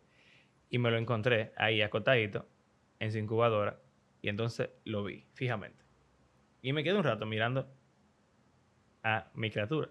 Y 0.72 0.80
me 0.80 0.90
lo 0.90 0.98
encontré 0.98 1.54
ahí 1.58 1.84
acotadito 1.84 2.48
en 3.00 3.12
su 3.12 3.20
incubadora. 3.20 3.80
Y 4.24 4.30
entonces 4.30 4.72
lo 4.84 5.04
vi 5.04 5.28
fijamente. 5.36 5.86
Y 6.63 6.74
me 6.74 6.84
quedé 6.84 6.96
un 6.96 7.04
rato 7.04 7.28
mirando 7.28 7.72
a 9.04 9.30
mi 9.36 9.52
criatura. 9.52 9.90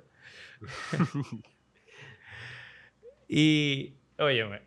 y, 3.28 3.94
óyeme, 4.18 4.62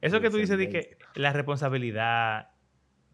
eso 0.00 0.20
que 0.20 0.30
tú 0.30 0.36
dices 0.36 0.58
de 0.58 0.68
que 0.68 0.98
la 1.14 1.32
responsabilidad, 1.32 2.50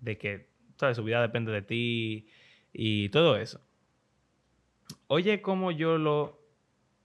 de 0.00 0.18
que 0.18 0.50
toda 0.76 0.94
su 0.94 1.04
vida 1.04 1.22
depende 1.22 1.52
de 1.52 1.62
ti 1.62 2.28
y 2.72 3.08
todo 3.10 3.36
eso. 3.36 3.60
Oye, 5.06 5.40
cómo 5.42 5.70
yo 5.70 5.98
lo, 5.98 6.42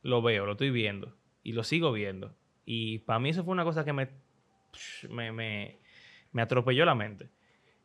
lo 0.01 0.21
veo, 0.21 0.45
lo 0.45 0.53
estoy 0.53 0.71
viendo 0.71 1.17
y 1.43 1.53
lo 1.53 1.63
sigo 1.63 1.91
viendo. 1.91 2.36
Y 2.65 2.99
para 2.99 3.19
mí 3.19 3.29
eso 3.29 3.43
fue 3.43 3.53
una 3.53 3.63
cosa 3.63 3.86
que 3.86 3.93
me, 3.93 4.10
me, 5.10 5.31
me, 5.31 5.79
me 6.31 6.41
atropelló 6.41 6.86
la 6.86 6.95
mente. 6.95 7.29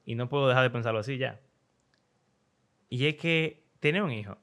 Y 0.05 0.17
no 0.17 0.29
puedo 0.29 0.49
dejar 0.49 0.65
de 0.65 0.71
pensarlo 0.71 0.99
así 0.99 1.19
ya. 1.19 1.41
Y 2.89 3.07
es 3.07 3.17
que 3.17 3.65
tener 3.81 4.03
un 4.03 4.13
hijo 4.13 4.39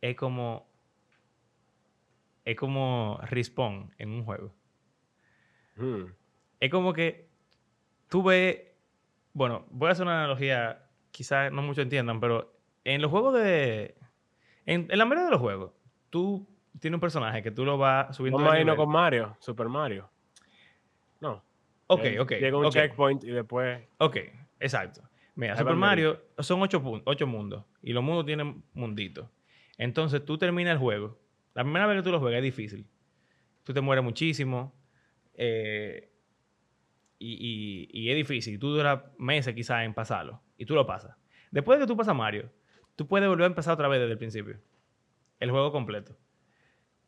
es 0.00 0.16
como. 0.16 0.73
Es 2.44 2.56
como 2.56 3.18
respawn 3.22 3.94
en 3.98 4.10
un 4.10 4.24
juego. 4.24 4.54
Hmm. 5.76 6.04
Es 6.60 6.70
como 6.70 6.92
que 6.92 7.28
tú 8.08 8.22
ves. 8.22 8.60
Bueno, 9.32 9.66
voy 9.70 9.88
a 9.88 9.92
hacer 9.92 10.06
una 10.06 10.20
analogía, 10.20 10.86
quizás 11.10 11.50
no 11.50 11.62
muchos 11.62 11.82
entiendan, 11.82 12.20
pero 12.20 12.54
en 12.84 13.02
los 13.02 13.10
juegos 13.10 13.34
de. 13.34 13.96
En, 14.66 14.86
en 14.90 14.98
la 14.98 15.04
mayoría 15.04 15.26
de 15.26 15.30
los 15.32 15.40
juegos, 15.40 15.72
tú 16.10 16.46
tienes 16.78 16.96
un 16.96 17.00
personaje 17.00 17.42
que 17.42 17.50
tú 17.50 17.64
lo 17.64 17.78
vas 17.78 18.16
subiendo. 18.16 18.38
Vamos 18.38 18.54
a 18.54 18.60
irnos 18.60 18.76
con 18.76 18.90
Mario, 18.90 19.36
Super 19.40 19.68
Mario. 19.68 20.08
No. 21.20 21.42
Ok, 21.86 22.04
ok. 22.20 22.30
Llega 22.32 22.56
un 22.56 22.70
checkpoint 22.70 23.24
y 23.24 23.30
después. 23.30 23.82
Ok, 23.98 24.16
exacto. 24.60 25.02
Mira, 25.34 25.56
Super 25.56 25.74
Mario 25.74 26.20
son 26.38 26.62
ocho, 26.62 26.82
ocho 27.04 27.26
mundos 27.26 27.64
y 27.82 27.92
los 27.92 28.02
mundos 28.02 28.24
tienen 28.24 28.62
munditos. 28.72 29.28
Entonces 29.76 30.24
tú 30.24 30.38
terminas 30.38 30.72
el 30.72 30.78
juego. 30.78 31.18
La 31.54 31.62
primera 31.62 31.86
vez 31.86 31.98
que 31.98 32.02
tú 32.02 32.10
lo 32.10 32.20
juegas 32.20 32.38
es 32.38 32.44
difícil. 32.44 32.86
Tú 33.62 33.72
te 33.72 33.80
mueres 33.80 34.04
muchísimo 34.04 34.74
eh, 35.34 36.10
y, 37.18 37.88
y- 37.92 38.00
y 38.06 38.10
es 38.10 38.16
difícil. 38.16 38.58
Tú 38.58 38.70
duras 38.70 39.02
meses 39.18 39.54
quizás 39.54 39.84
en 39.84 39.94
pasarlo 39.94 40.42
y 40.58 40.66
tú 40.66 40.74
lo 40.74 40.86
pasas. 40.86 41.16
Después 41.50 41.78
de 41.78 41.84
que 41.84 41.88
tú 41.88 41.96
pasas 41.96 42.14
Mario, 42.14 42.50
tú 42.96 43.06
puedes 43.06 43.28
volver 43.28 43.44
a 43.44 43.46
empezar 43.48 43.74
otra 43.74 43.88
vez 43.88 44.00
desde 44.00 44.12
el 44.12 44.18
principio. 44.18 44.58
El 45.40 45.50
juego 45.50 45.72
completo. 45.72 46.16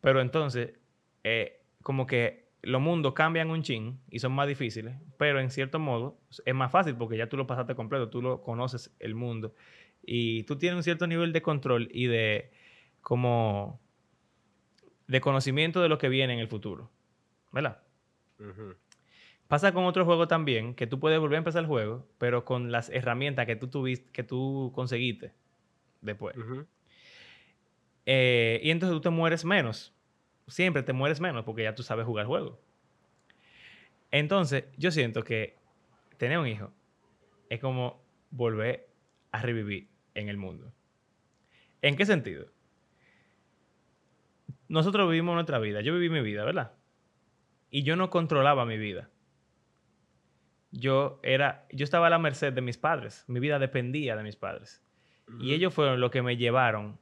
Pero 0.00 0.20
entonces, 0.20 0.74
eh, 1.24 1.60
como 1.82 2.06
que 2.06 2.46
los 2.62 2.80
mundos 2.80 3.14
cambian 3.14 3.50
un 3.50 3.62
chin 3.62 4.00
y 4.10 4.18
son 4.18 4.32
más 4.32 4.48
difíciles, 4.48 4.96
pero 5.18 5.40
en 5.40 5.50
cierto 5.50 5.78
modo 5.78 6.18
es 6.44 6.54
más 6.54 6.70
fácil 6.72 6.96
porque 6.96 7.16
ya 7.16 7.28
tú 7.28 7.36
lo 7.36 7.46
pasaste 7.46 7.74
completo, 7.74 8.08
tú 8.10 8.22
lo 8.22 8.42
conoces 8.42 8.94
el 8.98 9.14
mundo 9.14 9.54
y 10.02 10.42
tú 10.44 10.56
tienes 10.56 10.76
un 10.76 10.82
cierto 10.82 11.06
nivel 11.06 11.32
de 11.32 11.42
control 11.42 11.88
y 11.92 12.06
de 12.06 12.50
como 13.00 13.80
de 15.06 15.20
conocimiento 15.20 15.80
de 15.82 15.88
lo 15.88 15.98
que 15.98 16.08
viene 16.08 16.32
en 16.34 16.40
el 16.40 16.48
futuro. 16.48 16.90
¿Verdad? 17.52 17.82
Pasa 19.48 19.72
con 19.72 19.84
otro 19.84 20.04
juego 20.04 20.26
también, 20.26 20.74
que 20.74 20.86
tú 20.86 20.98
puedes 20.98 21.20
volver 21.20 21.36
a 21.36 21.38
empezar 21.38 21.62
el 21.62 21.68
juego, 21.68 22.06
pero 22.18 22.44
con 22.44 22.72
las 22.72 22.88
herramientas 22.90 23.46
que 23.46 23.56
tú 23.56 23.68
tuviste, 23.68 24.10
que 24.12 24.24
tú 24.24 24.72
conseguiste 24.74 25.32
después. 26.00 26.36
Eh, 28.06 28.60
y 28.62 28.70
entonces 28.70 28.96
tú 28.96 29.00
te 29.00 29.10
mueres 29.10 29.44
menos. 29.44 29.94
Siempre 30.48 30.82
te 30.82 30.92
mueres 30.92 31.20
menos 31.20 31.44
porque 31.44 31.62
ya 31.62 31.74
tú 31.74 31.82
sabes 31.82 32.06
jugar 32.06 32.22
el 32.22 32.28
juego. 32.28 32.60
Entonces, 34.10 34.64
yo 34.76 34.90
siento 34.90 35.22
que 35.24 35.56
tener 36.16 36.38
un 36.38 36.46
hijo 36.46 36.72
es 37.48 37.60
como 37.60 38.02
volver 38.30 38.88
a 39.32 39.42
revivir 39.42 39.88
en 40.14 40.28
el 40.28 40.36
mundo. 40.36 40.72
¿En 41.82 41.96
qué 41.96 42.06
sentido? 42.06 42.46
Nosotros 44.68 45.08
vivimos 45.08 45.34
nuestra 45.34 45.58
vida. 45.58 45.80
Yo 45.80 45.94
viví 45.94 46.08
mi 46.10 46.20
vida, 46.20 46.44
¿verdad? 46.44 46.72
Y 47.70 47.82
yo 47.82 47.96
no 47.96 48.10
controlaba 48.10 48.64
mi 48.64 48.78
vida. 48.78 49.10
Yo 50.70 51.20
era, 51.22 51.66
yo 51.72 51.84
estaba 51.84 52.08
a 52.08 52.10
la 52.10 52.18
merced 52.18 52.52
de 52.52 52.60
mis 52.60 52.78
padres. 52.78 53.24
Mi 53.28 53.40
vida 53.40 53.58
dependía 53.58 54.16
de 54.16 54.22
mis 54.22 54.36
padres. 54.36 54.82
Y 55.40 55.54
ellos 55.54 55.74
fueron 55.74 56.00
los 56.00 56.10
que 56.10 56.22
me 56.22 56.36
llevaron 56.36 56.98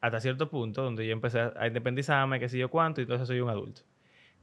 hasta 0.00 0.20
cierto 0.20 0.50
punto, 0.50 0.82
donde 0.82 1.06
yo 1.06 1.12
empecé 1.12 1.50
a 1.56 1.66
independizarme, 1.66 2.38
qué 2.38 2.48
sé 2.48 2.58
yo 2.58 2.68
cuánto, 2.68 3.00
y 3.00 3.04
entonces 3.04 3.26
soy 3.26 3.40
un 3.40 3.48
adulto. 3.48 3.82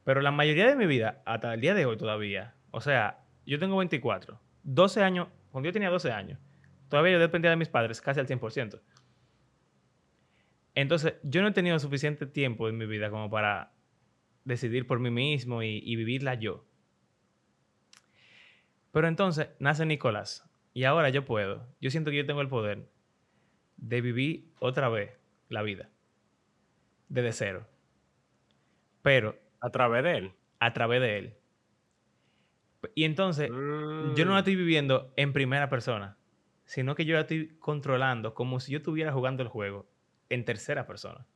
Pero 0.04 0.22
la 0.22 0.32
mayoría 0.32 0.67
de 0.67 0.76
mi 0.76 0.88
vida, 0.88 1.22
hasta 1.26 1.54
el 1.54 1.62
día 1.62 1.74
de 1.74 1.86
hoy 1.86 1.98
todavía, 1.98 2.56
o 2.72 2.82
sea, 2.82 3.24
yo 3.46 3.60
tengo 3.60 3.78
24, 3.78 4.39
12 4.63 5.04
años, 5.04 5.28
cuando 5.52 5.67
yo 5.67 5.74
tenía 5.74 5.89
12 5.89 6.12
años, 6.12 6.39
todavía 6.89 7.13
yo 7.13 7.20
dependía 7.20 7.52
de 7.52 7.58
mis 7.58 7.70
padres 7.70 8.02
casi 8.02 8.20
al 8.20 8.28
100%. 8.28 8.82
Entonces, 10.76 11.16
yo 11.24 11.42
no 11.42 11.50
he 11.50 11.54
tenido 11.54 11.80
suficiente 11.80 12.26
tiempo 12.26 12.70
en 12.70 12.78
mi 12.78 12.86
vida 12.86 13.10
como 13.10 13.30
para 13.30 13.74
decidir 14.46 14.88
por 14.88 15.00
mí 15.00 15.12
mismo 15.12 15.64
y, 15.64 15.82
y 15.84 15.96
vivirla 15.96 16.36
yo. 16.36 16.66
Pero 18.92 19.08
entonces 19.08 19.50
nace 19.60 19.86
Nicolás 19.86 20.50
y 20.74 20.84
ahora 20.84 21.10
yo 21.10 21.26
puedo, 21.26 21.68
yo 21.80 21.92
siento 21.92 22.12
que 22.12 22.18
yo 22.18 22.26
tengo 22.26 22.42
el 22.42 22.50
poder 22.50 22.90
de 23.78 24.02
vivir 24.02 24.54
otra 24.60 24.90
vez 24.90 25.12
la 25.50 25.62
vida, 25.64 25.90
desde 27.10 27.32
cero, 27.34 27.68
pero 29.02 29.36
A 29.60 29.70
través 29.70 30.04
de 30.04 30.18
él. 30.18 30.34
a 30.60 30.74
través 30.74 31.02
de 31.02 31.18
él. 31.18 31.38
Y 32.96 33.04
entonces, 33.04 33.50
yo 33.50 34.26
no 34.26 34.32
la 34.32 34.38
Mm. 34.38 34.40
estoy 34.40 34.56
viviendo 34.56 35.14
en 35.16 35.34
primera 35.34 35.70
persona, 35.70 36.18
sino 36.66 36.96
que 36.96 37.06
yo 37.06 37.16
la 37.16 37.22
estoy 37.22 37.58
controlando 37.60 38.34
como 38.34 38.60
si 38.60 38.72
yo 38.72 38.78
estuviera 38.80 39.12
jugando 39.14 39.44
el 39.44 39.50
juego 39.50 39.90
en 40.34 40.46
tercera 40.46 40.88
persona. 40.88 41.28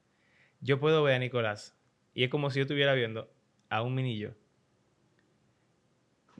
Yo 0.61 0.79
puedo 0.79 1.03
ver 1.03 1.15
a 1.15 1.19
Nicolás 1.19 1.77
y 2.13 2.23
es 2.23 2.29
como 2.29 2.49
si 2.49 2.59
yo 2.59 2.63
estuviera 2.63 2.93
viendo 2.93 3.31
a 3.69 3.81
un 3.83 3.95
minillo 3.95 4.35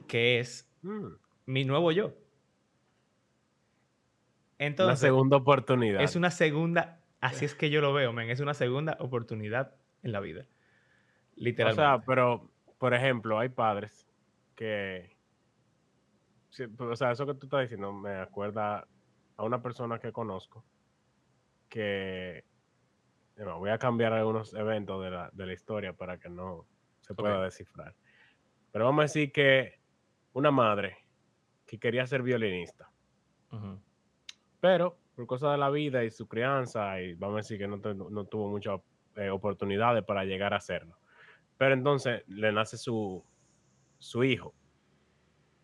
que 0.08 0.38
es 0.40 0.70
Mm. 0.82 1.16
mi 1.46 1.64
nuevo 1.64 1.92
yo. 1.92 2.06
Una 2.06 2.16
Entonces, 4.66 5.00
segunda 5.00 5.36
oportunidad. 5.36 6.00
es 6.02 6.16
una 6.16 6.30
segunda, 6.30 7.02
así 7.20 7.44
es 7.44 7.54
que 7.54 7.70
yo 7.70 7.80
lo 7.80 7.92
veo, 7.92 8.12
men, 8.12 8.30
es 8.30 8.40
una 8.40 8.54
segunda 8.54 8.96
oportunidad 9.00 9.74
en 10.02 10.12
la 10.12 10.20
vida. 10.20 10.42
O 10.42 10.50
Literalmente. 11.36 11.82
sea, 11.82 12.02
pero, 12.06 12.50
por 12.78 12.94
ejemplo, 12.94 13.38
hay 13.38 13.50
padres 13.50 14.08
que. 14.54 15.16
pues, 16.56 16.70
o 16.80 16.96
sea, 16.96 17.10
eso 17.12 17.26
que 17.26 17.34
tú 17.34 17.46
estás 17.46 17.62
diciendo 17.62 17.92
me 17.92 18.14
acuerda 18.16 18.88
a 19.36 19.44
una 19.44 19.62
persona 19.62 19.98
que 19.98 20.12
conozco 20.12 20.64
que. 21.76 22.44
bueno, 23.36 23.58
voy 23.58 23.68
a 23.68 23.78
cambiar 23.78 24.14
algunos 24.14 24.54
eventos 24.54 25.04
de 25.04 25.10
la, 25.10 25.30
de 25.34 25.46
la 25.46 25.52
historia 25.52 25.92
para 25.92 26.18
que 26.18 26.30
no 26.30 26.66
se 27.02 27.14
pueda 27.14 27.42
descifrar. 27.42 27.94
Pero 28.72 28.86
vamos 28.86 29.00
a 29.00 29.02
decir 29.02 29.30
que 29.30 29.78
una 30.32 30.50
madre 30.50 30.96
que 31.66 31.78
quería 31.78 32.06
ser 32.06 32.22
violinista, 32.22 32.90
pero 34.58 34.96
por 35.14 35.26
cosas 35.26 35.52
de 35.52 35.58
la 35.58 35.68
vida 35.68 36.02
y 36.02 36.10
su 36.10 36.26
crianza, 36.26 36.98
y 37.02 37.12
vamos 37.14 37.34
a 37.34 37.36
decir 37.38 37.58
que 37.58 37.68
no, 37.68 38.24
tuvo 38.24 38.48
muchas 38.48 38.80
eh, 39.16 39.28
oportunidades 39.28 40.02
para 40.04 40.24
llegar 40.24 40.54
a 40.54 40.58
hacerlo. 40.58 40.96
Pero 41.58 41.74
entonces 41.74 42.22
le 42.28 42.52
nace 42.52 42.78
su, 42.78 43.22
su 43.98 44.24
hijo. 44.24 44.54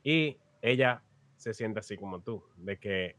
Y 0.03 0.39
ella 0.61 1.03
se 1.37 1.55
siente 1.55 1.81
así 1.81 1.97
como 1.97 2.21
tú, 2.21 2.45
de 2.57 2.79
que, 2.79 3.17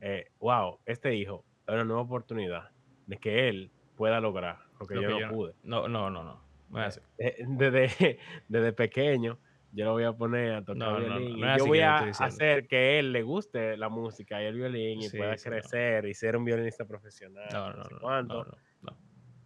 eh, 0.00 0.30
wow, 0.38 0.78
este 0.86 1.14
hijo 1.14 1.44
es 1.66 1.74
una 1.74 1.84
nueva 1.84 2.02
oportunidad 2.02 2.70
de 3.06 3.16
que 3.18 3.48
él 3.48 3.70
pueda 3.96 4.20
lograr 4.20 4.58
lo 4.80 4.86
que 4.86 4.94
Lo 4.94 5.02
yo 5.02 5.08
que 5.08 5.14
no 5.14 5.20
yo 5.20 5.28
pude. 5.30 5.54
No, 5.62 5.88
no, 5.88 6.10
no, 6.10 6.22
no. 6.24 6.40
No 6.68 6.78
así. 6.80 7.00
Eh, 7.18 7.44
Desde, 7.46 8.18
desde 8.48 8.72
pequeño 8.72 9.38
yo 9.72 9.84
lo 9.84 9.92
voy 9.92 10.04
a 10.04 10.12
poner 10.12 10.54
a 10.54 10.60
tocar 10.60 10.76
No, 10.76 10.98
no, 10.98 11.08
no, 11.08 11.18
violín. 11.18 11.40
no 11.40 11.52
es 11.52 11.58
yo 11.58 11.66
voy 11.66 11.80
a 11.80 11.98
hacer 11.98 12.66
que 12.66 12.98
él 12.98 13.12
le 13.12 13.22
guste 13.22 13.76
la 13.76 13.88
música 13.88 14.42
y 14.42 14.46
el 14.46 14.54
violín 14.56 15.00
y 15.00 15.08
Sí, 15.08 15.18
pueda 15.18 15.36
sí, 15.36 15.48
no. 15.48 15.56
crecer 15.56 16.06
y 16.06 16.14
ser 16.14 16.36
un 16.36 16.44
violinista 16.44 16.84
profesional. 16.86 17.46
No, 17.52 17.70
no 17.70 17.76
no, 17.76 17.84
sé 17.84 17.94
no, 17.94 18.00
cuánto. 18.00 18.44
no, 18.44 18.50
no, 18.50 18.56
no. 18.90 18.96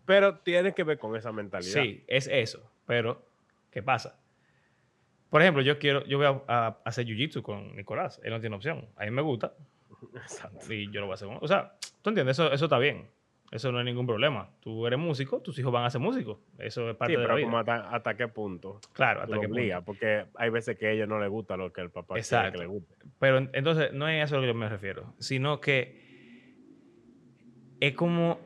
Pero 0.07 0.39
tiene 0.39 0.73
que 0.73 0.85
ver 0.85 0.99
con 0.99 1.15
esa 1.17 1.33
mentalidad. 1.33 1.83
Sí, 1.83 2.05
es 2.07 2.27
eso. 2.29 2.71
Pero, 2.87 3.27
¿qué 3.71 3.83
pasa? 3.83 4.19
Por 5.31 5.43
ejemplo, 5.43 5.63
yo 5.63 5.79
quiero, 5.79 6.05
yo 6.07 6.19
voy 6.19 6.27
a, 6.27 6.43
a 6.49 6.79
hacer 6.85 7.07
jiu-jitsu 7.07 7.43
con 7.43 7.77
Nicolás. 7.77 8.21
Él 8.25 8.31
no 8.31 8.41
tiene 8.41 8.57
opción. 8.57 8.89
A 8.97 9.05
mí 9.05 9.11
me 9.13 9.23
gusta 9.23 9.53
Exacto. 10.15 10.73
y 10.73 10.91
yo 10.93 11.01
lo 11.01 11.07
voy 11.07 11.13
a 11.13 11.15
hacer. 11.15 11.29
con- 11.29 11.39
O 11.41 11.47
sea, 11.49 11.75
tú 12.03 12.11
entiendes, 12.11 12.39
eso, 12.39 12.53
eso 12.53 12.65
está 12.67 12.79
bien. 12.79 13.09
Eso 13.53 13.73
no 13.73 13.81
es 13.81 13.85
ningún 13.85 14.07
problema. 14.07 14.49
Tú 14.61 14.87
eres 14.87 14.97
músico, 14.99 15.41
tus 15.41 15.59
hijos 15.59 15.73
van 15.73 15.85
a 15.85 15.91
ser 15.91 16.01
músicos. 16.01 16.39
Eso 16.59 16.89
es 16.89 16.97
parte 16.97 17.15
Sí, 17.17 17.21
de 17.21 17.27
la 17.27 17.35
vida. 17.35 17.47
como 17.47 17.59
hasta, 17.59 17.91
hasta 17.91 18.17
qué 18.17 18.29
punto 18.29 18.79
Claro, 18.93 19.23
hasta 19.23 19.41
qué 19.41 19.49
punto. 19.49 19.83
porque 19.85 20.27
hay 20.37 20.51
veces 20.51 20.79
que 20.79 20.87
a 20.87 20.91
ellos 20.93 21.09
no 21.09 21.19
les 21.19 21.29
gusta 21.29 21.57
lo 21.57 21.73
que 21.73 21.81
el 21.81 21.91
papá 21.91 22.15
quiere 22.15 22.21
Exacto. 22.21 22.53
que 22.53 22.59
le 22.59 22.67
guste. 22.67 22.95
Pero 23.19 23.39
en- 23.39 23.51
entonces 23.53 23.93
no 23.93 24.07
es 24.07 24.25
eso 24.25 24.37
a 24.37 24.39
lo 24.39 24.43
que 24.43 24.49
yo 24.49 24.55
me 24.55 24.69
refiero, 24.69 25.15
sino 25.19 25.61
que 25.61 25.99
es 27.81 27.95
como 27.95 28.39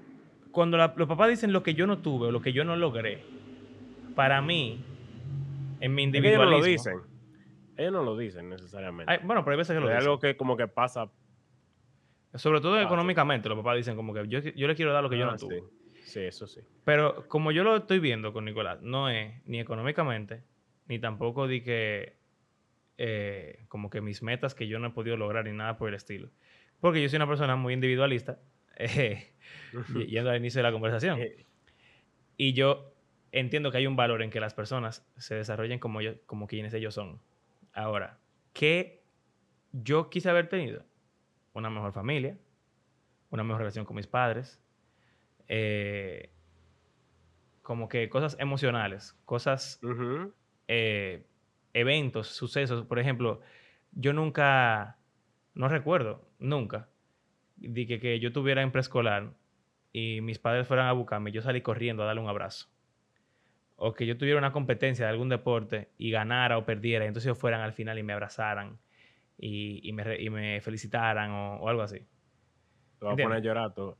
cuando 0.52 0.76
la- 0.78 0.94
los 0.96 1.08
papás 1.08 1.28
dicen 1.28 1.52
lo 1.52 1.62
que 1.62 1.74
yo 1.74 1.86
no 1.86 1.98
tuve 1.98 2.28
o 2.28 2.30
lo 2.30 2.40
que 2.40 2.52
yo 2.54 2.64
no 2.64 2.74
logré. 2.76 3.22
Para 4.14 4.40
mí, 4.40 4.82
en 5.80 5.94
mi 5.94 6.04
Es 6.04 6.12
que 6.12 6.18
ellos 6.18 6.38
no 6.38 6.44
individualismo. 6.44 6.58
lo 6.58 6.64
dicen. 6.64 6.94
Ellos 7.76 7.92
no 7.92 8.02
lo 8.04 8.16
dicen 8.16 8.48
necesariamente. 8.48 9.18
Bueno, 9.24 9.42
pero 9.44 9.52
hay 9.52 9.58
veces 9.58 9.74
que 9.74 9.80
lo 9.80 9.88
es 9.88 9.96
dicen. 9.96 10.06
algo 10.08 10.18
que 10.20 10.36
como 10.36 10.56
que 10.56 10.66
pasa. 10.68 11.10
Sobre 12.34 12.60
todo 12.60 12.72
fácil. 12.74 12.86
económicamente, 12.86 13.48
los 13.48 13.58
papás 13.58 13.76
dicen 13.76 13.96
como 13.96 14.12
que 14.14 14.26
yo, 14.28 14.40
yo 14.40 14.66
le 14.68 14.74
quiero 14.74 14.92
dar 14.92 15.02
lo 15.02 15.10
que 15.10 15.18
yo 15.18 15.26
Ah, 15.28 15.32
no 15.32 15.36
tuve. 15.36 15.60
sí. 15.60 15.66
Sí, 16.04 16.20
eso 16.20 16.46
sí. 16.46 16.60
Pero 16.84 17.26
como 17.28 17.50
yo 17.50 17.64
lo 17.64 17.76
estoy 17.76 17.98
viendo 17.98 18.32
con 18.32 18.44
Nicolás, 18.44 18.80
no 18.82 19.08
es 19.08 19.34
ni 19.46 19.58
económicamente, 19.58 20.42
ni 20.86 20.98
tampoco 20.98 21.48
di 21.48 21.62
que 21.62 22.16
eh, 22.98 23.64
como 23.68 23.90
que 23.90 24.00
mis 24.00 24.22
metas 24.22 24.54
que 24.54 24.68
yo 24.68 24.78
no 24.78 24.88
he 24.88 24.90
podido 24.90 25.16
lograr 25.16 25.44
ni 25.46 25.52
nada 25.52 25.76
por 25.76 25.88
el 25.88 25.94
estilo. 25.94 26.28
Porque 26.80 27.02
yo 27.02 27.08
soy 27.08 27.16
una 27.16 27.26
persona 27.26 27.56
muy 27.56 27.72
individualista, 27.74 28.38
eh, 28.76 29.32
yendo 30.06 30.30
al 30.30 30.36
inicio 30.36 30.58
de 30.58 30.62
la 30.64 30.72
conversación. 30.72 31.18
Eh, 31.20 31.46
Y 32.36 32.52
yo 32.52 32.92
entiendo 33.32 33.70
que 33.72 33.78
hay 33.78 33.86
un 33.86 33.96
valor 33.96 34.22
en 34.22 34.30
que 34.30 34.38
las 34.40 34.54
personas 34.54 35.06
se 35.16 35.34
desarrollen 35.34 35.78
como, 35.78 36.00
yo, 36.02 36.12
como 36.26 36.46
quienes 36.46 36.74
ellos 36.74 36.94
son. 36.94 37.20
Ahora, 37.72 38.18
¿qué 38.52 39.02
yo 39.72 40.10
quise 40.10 40.28
haber 40.30 40.48
tenido? 40.48 40.84
Una 41.54 41.70
mejor 41.70 41.92
familia, 41.92 42.36
una 43.30 43.42
mejor 43.42 43.60
relación 43.60 43.84
con 43.84 43.96
mis 43.96 44.06
padres, 44.06 44.60
eh, 45.48 46.30
como 47.62 47.88
que 47.88 48.08
cosas 48.08 48.36
emocionales, 48.38 49.16
cosas, 49.24 49.80
eh, 50.68 51.26
eventos, 51.72 52.28
sucesos. 52.28 52.84
Por 52.84 52.98
ejemplo, 52.98 53.40
yo 53.92 54.12
nunca, 54.12 54.98
no 55.54 55.68
recuerdo, 55.68 56.28
nunca, 56.38 56.88
de 57.56 57.86
que, 57.86 58.00
que 58.00 58.20
yo 58.20 58.28
estuviera 58.28 58.62
en 58.62 58.70
preescolar 58.70 59.32
y 59.92 60.20
mis 60.20 60.38
padres 60.38 60.66
fueran 60.66 60.88
a 60.88 60.92
buscarme, 60.92 61.32
yo 61.32 61.40
salí 61.40 61.62
corriendo 61.62 62.02
a 62.02 62.06
darle 62.06 62.20
un 62.20 62.28
abrazo. 62.28 62.68
O 63.76 63.94
que 63.94 64.06
yo 64.06 64.18
tuviera 64.18 64.38
una 64.38 64.52
competencia 64.52 65.06
de 65.06 65.10
algún 65.10 65.28
deporte 65.28 65.88
y 65.98 66.10
ganara 66.10 66.58
o 66.58 66.64
perdiera, 66.64 67.04
y 67.04 67.08
entonces 67.08 67.28
ellos 67.28 67.38
fueran 67.38 67.60
al 67.60 67.72
final 67.72 67.98
y 67.98 68.02
me 68.02 68.12
abrazaran 68.12 68.78
y, 69.38 69.88
y 69.88 69.92
me, 69.92 70.20
y 70.20 70.30
me 70.30 70.60
felicitaran 70.60 71.30
o, 71.30 71.56
o 71.56 71.68
algo 71.68 71.82
así. 71.82 71.98
Te 72.98 73.04
vas 73.04 73.14
a 73.14 73.16
poner 73.16 73.38
a 73.38 73.40
llorar 73.40 73.64
a 73.70 73.74
tu, 73.74 73.96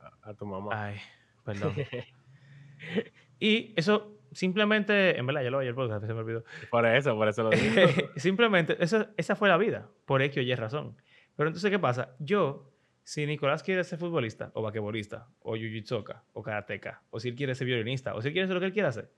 a, 0.00 0.30
a 0.30 0.34
tu 0.34 0.46
mamá. 0.46 0.70
Ay, 0.72 0.96
perdón. 1.44 1.74
y 3.40 3.72
eso 3.76 4.16
simplemente, 4.32 5.18
en 5.18 5.26
verdad, 5.26 5.42
ya 5.42 5.50
lo 5.50 5.58
oí 5.58 5.66
el 5.66 5.74
podcast, 5.74 6.06
se 6.06 6.12
me 6.12 6.20
olvidó. 6.20 6.44
Por 6.70 6.86
eso, 6.86 7.14
por 7.16 7.28
eso 7.28 7.44
lo 7.44 7.50
digo. 7.50 7.74
Simplemente, 8.16 8.76
esa, 8.82 9.10
esa 9.16 9.34
fue 9.34 9.48
la 9.48 9.56
vida, 9.56 9.88
por 10.04 10.22
X 10.22 10.38
o 10.38 10.40
Y 10.42 10.54
razón. 10.54 10.96
Pero 11.36 11.48
entonces, 11.48 11.70
¿qué 11.70 11.78
pasa? 11.78 12.14
Yo, 12.18 12.72
si 13.02 13.26
Nicolás 13.26 13.62
quiere 13.62 13.82
ser 13.84 13.98
futbolista, 13.98 14.50
o 14.54 14.62
basquetbolista, 14.62 15.28
o 15.40 15.56
jiu-jitsuka, 15.56 16.22
o 16.32 16.42
karateka, 16.42 17.02
o 17.10 17.20
si 17.20 17.30
él 17.30 17.34
quiere 17.34 17.54
ser 17.54 17.66
violinista, 17.66 18.14
o 18.14 18.22
si 18.22 18.28
él 18.28 18.34
quiere 18.34 18.44
hacer 18.44 18.54
lo 18.54 18.60
que 18.60 18.66
él 18.66 18.72
quiera 18.72 18.88
hacer, 18.88 19.10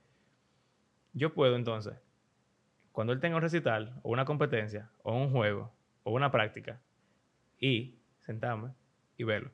yo 1.13 1.33
puedo 1.33 1.55
entonces, 1.55 2.01
cuando 2.91 3.13
él 3.13 3.19
tenga 3.19 3.37
un 3.37 3.41
recital, 3.41 3.99
o 4.03 4.11
una 4.11 4.25
competencia, 4.25 4.91
o 5.03 5.15
un 5.15 5.31
juego, 5.31 5.75
o 6.03 6.11
una 6.13 6.31
práctica, 6.31 6.81
y 7.59 8.01
sentarme 8.19 8.75
y 9.17 9.23
verlo. 9.25 9.53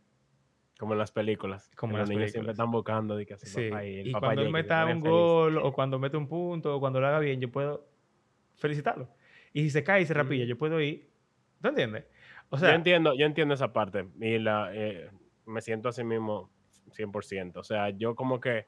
Como 0.79 0.93
en 0.93 0.99
las 0.99 1.11
películas. 1.11 1.71
Como 1.75 1.97
en 1.97 1.99
los 1.99 2.07
las 2.07 2.09
niños 2.09 2.31
siempre 2.31 2.51
películas. 2.51 2.53
están 2.53 2.71
buscando 2.71 3.15
de 3.15 3.25
que 3.25 3.37
Sí, 3.37 3.51
papá 3.51 3.85
y 3.85 3.99
el 3.99 4.09
y 4.11 4.11
papá 4.11 4.33
cuando 4.33 4.41
él 4.41 4.49
meta 4.49 4.85
un 4.87 5.01
feliz. 5.01 5.01
gol 5.01 5.57
o 5.59 5.73
cuando 5.73 5.99
mete 5.99 6.17
un 6.17 6.27
punto 6.27 6.75
o 6.75 6.79
cuando 6.79 6.99
lo 7.01 7.07
haga 7.07 7.19
bien, 7.19 7.41
yo 7.41 7.51
puedo 7.51 7.91
felicitarlo. 8.57 9.15
Y 9.53 9.63
si 9.63 9.71
se 9.71 9.83
cae 9.83 10.01
y 10.03 10.05
se 10.05 10.13
rapilla, 10.15 10.45
Ujú. 10.45 10.45
yo 10.45 10.57
puedo 10.57 10.81
ir. 10.81 11.11
¿Tú 11.61 11.69
entiendes? 11.69 12.07
O 12.49 12.57
yo 12.59 12.71
sea, 12.71 12.73
entiendo, 12.73 13.13
yo 13.15 13.25
entiendo 13.25 13.53
esa 13.53 13.73
parte 13.73 14.07
y 14.19 14.39
la, 14.39 14.71
eh, 14.73 15.09
me 15.45 15.61
siento 15.61 15.89
así 15.89 16.03
mismo 16.03 16.51
100%. 16.91 17.59
O 17.59 17.63
sea, 17.63 17.89
yo 17.89 18.15
como 18.15 18.39
que 18.39 18.67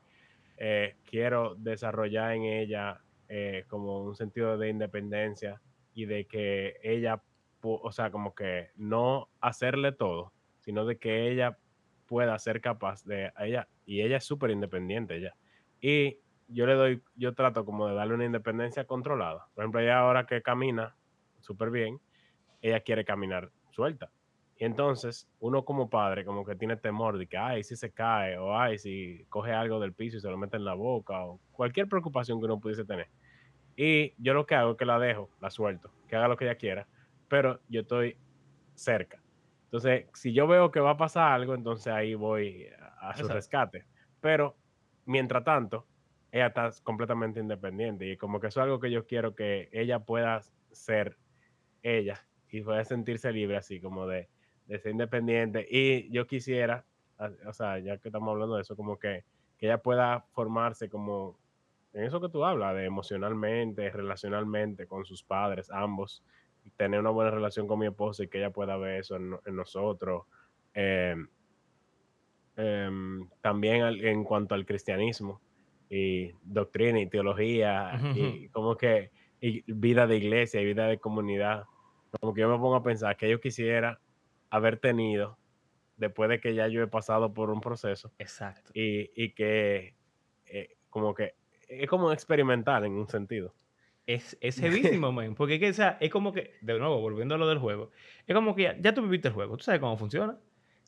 eh, 0.58 0.98
quiero 1.06 1.56
desarrollar 1.56 2.34
en 2.34 2.44
ella 2.44 3.04
eh, 3.30 3.66
como 3.68 4.04
un 4.04 4.16
sentido 4.16 4.58
de 4.58 4.70
independencia 4.70 5.62
y 5.94 6.06
de 6.06 6.26
que 6.26 6.78
ella, 6.84 7.22
o 7.62 7.92
sea, 7.92 8.12
como 8.12 8.36
que 8.36 8.70
no 8.76 9.30
hacerle 9.42 9.92
todo, 9.92 10.34
sino 10.60 10.86
de 10.86 10.98
que 10.98 11.30
ella 11.32 11.58
pueda 12.06 12.38
ser 12.40 12.62
capaz 12.62 13.04
de 13.04 13.32
ella, 13.40 13.68
y 13.86 14.02
ella 14.02 14.18
es 14.18 14.24
súper 14.24 14.52
independiente 14.52 15.18
ella. 15.18 15.36
Y 15.82 16.20
yo 16.48 16.66
le 16.66 16.74
doy, 16.74 17.04
yo 17.16 17.34
trato 17.34 17.66
como 17.66 17.88
de 17.88 17.96
darle 17.96 18.16
una 18.16 18.26
independencia 18.26 18.86
controlada. 18.86 19.48
Por 19.54 19.64
ejemplo, 19.64 19.82
ella 19.82 20.00
ahora 20.00 20.26
que 20.26 20.42
camina 20.42 20.96
súper 21.42 21.70
bien, 21.70 22.00
ella 22.62 22.80
quiere 22.80 23.06
caminar 23.06 23.52
suelta. 23.72 24.10
Y 24.60 24.66
entonces, 24.66 25.30
uno 25.40 25.64
como 25.64 25.90
padre, 25.90 26.26
como 26.26 26.44
que 26.44 26.56
tiene 26.56 26.78
temor 26.78 27.18
de 27.18 27.28
que, 27.28 27.38
ay, 27.38 27.64
si 27.64 27.76
se 27.76 27.92
cae, 27.92 28.38
o 28.38 28.58
ay, 28.58 28.80
si 28.80 29.26
coge 29.30 29.52
algo 29.52 29.80
del 29.80 29.94
piso 29.94 30.18
y 30.18 30.20
se 30.20 30.30
lo 30.30 30.38
mete 30.38 30.58
en 30.58 30.66
la 30.66 30.74
boca, 30.74 31.26
o 31.26 31.40
cualquier 31.52 31.88
preocupación 31.88 32.40
que 32.40 32.46
uno 32.46 32.60
pudiese 32.60 32.84
tener. 32.84 33.08
Y 33.78 34.16
yo 34.18 34.34
lo 34.34 34.48
que 34.48 34.56
hago 34.56 34.72
es 34.72 34.78
que 34.78 34.86
la 34.86 34.98
dejo, 34.98 35.30
la 35.40 35.52
suelto, 35.52 35.92
que 36.08 36.16
haga 36.16 36.28
lo 36.28 36.36
que 36.36 36.46
ella 36.46 36.56
quiera, 36.56 36.88
pero 37.28 37.62
yo 37.70 37.82
estoy 37.82 38.18
cerca. 38.74 39.22
Entonces, 39.66 40.08
si 40.16 40.34
yo 40.34 40.48
veo 40.48 40.72
que 40.72 40.80
va 40.80 40.92
a 40.92 40.98
pasar 40.98 41.32
algo, 41.32 41.54
entonces 41.54 41.94
ahí 41.94 42.16
voy 42.16 42.68
a, 43.00 43.14
su 43.14 43.22
Exacto. 43.22 43.34
rescate. 43.36 43.86
Pero, 44.20 44.58
mientras 45.06 45.44
tanto, 45.44 45.86
ella 46.32 46.48
está 46.48 46.72
completamente 46.84 47.40
independiente 47.40 48.10
y 48.10 48.18
como 48.18 48.40
que 48.40 48.48
eso 48.48 48.62
es 48.62 48.64
algo 48.64 48.80
que 48.80 48.90
yo 48.90 49.06
quiero 49.06 49.36
que 49.36 49.70
ella 49.72 50.00
pueda 50.00 50.42
ser 50.72 51.16
ella 51.84 52.26
y 52.50 52.62
pueda 52.62 52.84
sentirse 52.84 53.32
libre 53.32 53.58
así 53.58 53.80
como 53.80 54.08
de, 54.08 54.28
de 54.66 54.80
ser 54.80 54.92
independiente. 54.92 55.68
Y 55.70 56.10
yo 56.10 56.26
quisiera, 56.26 56.84
o 57.46 57.54
sea, 57.54 57.78
ya 57.78 58.00
que 58.00 58.10
estamos 58.10 58.30
hablando 58.30 58.56
de 58.56 58.64
eso, 58.64 58.76
como 58.76 58.98
que, 58.98 59.24
que 59.60 59.68
ella 59.68 59.78
pueda 59.78 60.26
formarse 60.32 60.90
como 60.90 61.38
en 61.94 62.04
eso 62.04 62.22
que 62.22 62.30
tú 62.30 62.44
hablas, 62.46 62.76
de 62.76 62.86
emocionalmente, 62.86 63.90
relacionalmente 63.92 64.88
con 64.88 65.06
sus 65.06 65.24
padres, 65.24 65.70
ambos, 65.72 66.24
tener 66.76 67.00
una 67.00 67.10
buena 67.12 67.32
relación 67.32 67.68
con 67.68 67.80
mi 67.80 67.88
esposa 67.88 68.24
y 68.24 68.28
que 68.28 68.40
ella 68.40 68.52
pueda 68.52 68.78
ver 68.78 69.00
eso 69.00 69.16
en, 69.16 69.30
no- 69.32 69.42
en 69.46 69.56
nosotros. 69.56 70.24
Em, 70.74 71.28
em, 72.56 73.30
también 73.42 73.84
al- 73.84 74.04
en 74.04 74.24
cuanto 74.24 74.56
al 74.56 74.66
cristianismo 74.66 75.42
y 75.90 76.32
doctrina 76.44 77.00
y 77.00 77.08
teología 77.08 78.06
y 78.14 78.50
como 78.50 78.76
que 78.76 79.12
y 79.40 79.62
vida 79.72 80.08
de 80.08 80.18
iglesia 80.18 80.60
y 80.62 80.66
vida 80.66 80.88
de 80.88 81.00
comunidad, 81.00 81.66
como 82.20 82.34
que 82.34 82.42
yo 82.42 82.50
me 82.50 82.58
pongo 82.58 82.76
a 82.76 82.84
pensar 82.84 83.16
que 83.16 83.30
yo 83.30 83.40
quisiera 83.40 84.02
haber 84.50 84.80
tenido 84.80 85.38
después 85.98 86.30
de 86.30 86.40
que 86.42 86.56
ya 86.56 86.68
yo 86.68 86.82
he 86.84 86.88
pasado 86.88 87.34
por 87.34 87.50
un 87.52 87.62
proceso 87.62 88.14
exacto. 88.20 88.72
y, 88.74 89.12
y 89.16 89.34
que 89.34 89.96
eh, 90.48 90.78
como 90.90 91.14
que 91.14 91.36
es 91.68 91.90
como 91.90 92.12
experimental 92.12 92.86
en 92.86 92.94
un 92.94 93.08
sentido. 93.08 93.54
Es, 94.06 94.38
es 94.40 94.62
heavísimo, 94.62 95.12
man. 95.12 95.36
Porque 95.36 95.56
es 95.56 95.60
que, 95.60 95.70
o 95.70 95.74
sea, 95.74 95.98
es 96.00 96.10
como 96.10 96.32
que, 96.32 96.54
de 96.62 96.80
nuevo, 96.80 97.00
volviendo 97.02 97.36
a 97.36 97.38
lo 97.38 97.48
del 97.48 97.60
juego, 97.60 97.92
es 98.26 98.34
como 98.34 98.56
que 98.56 98.64
ya, 98.64 98.78
ya 98.80 98.94
tú 98.94 99.02
viviste 99.02 99.28
el 99.28 99.34
juego, 99.34 99.58
tú 99.58 99.64
sabes 99.64 99.82
cómo 99.82 99.98
funciona. 99.98 100.34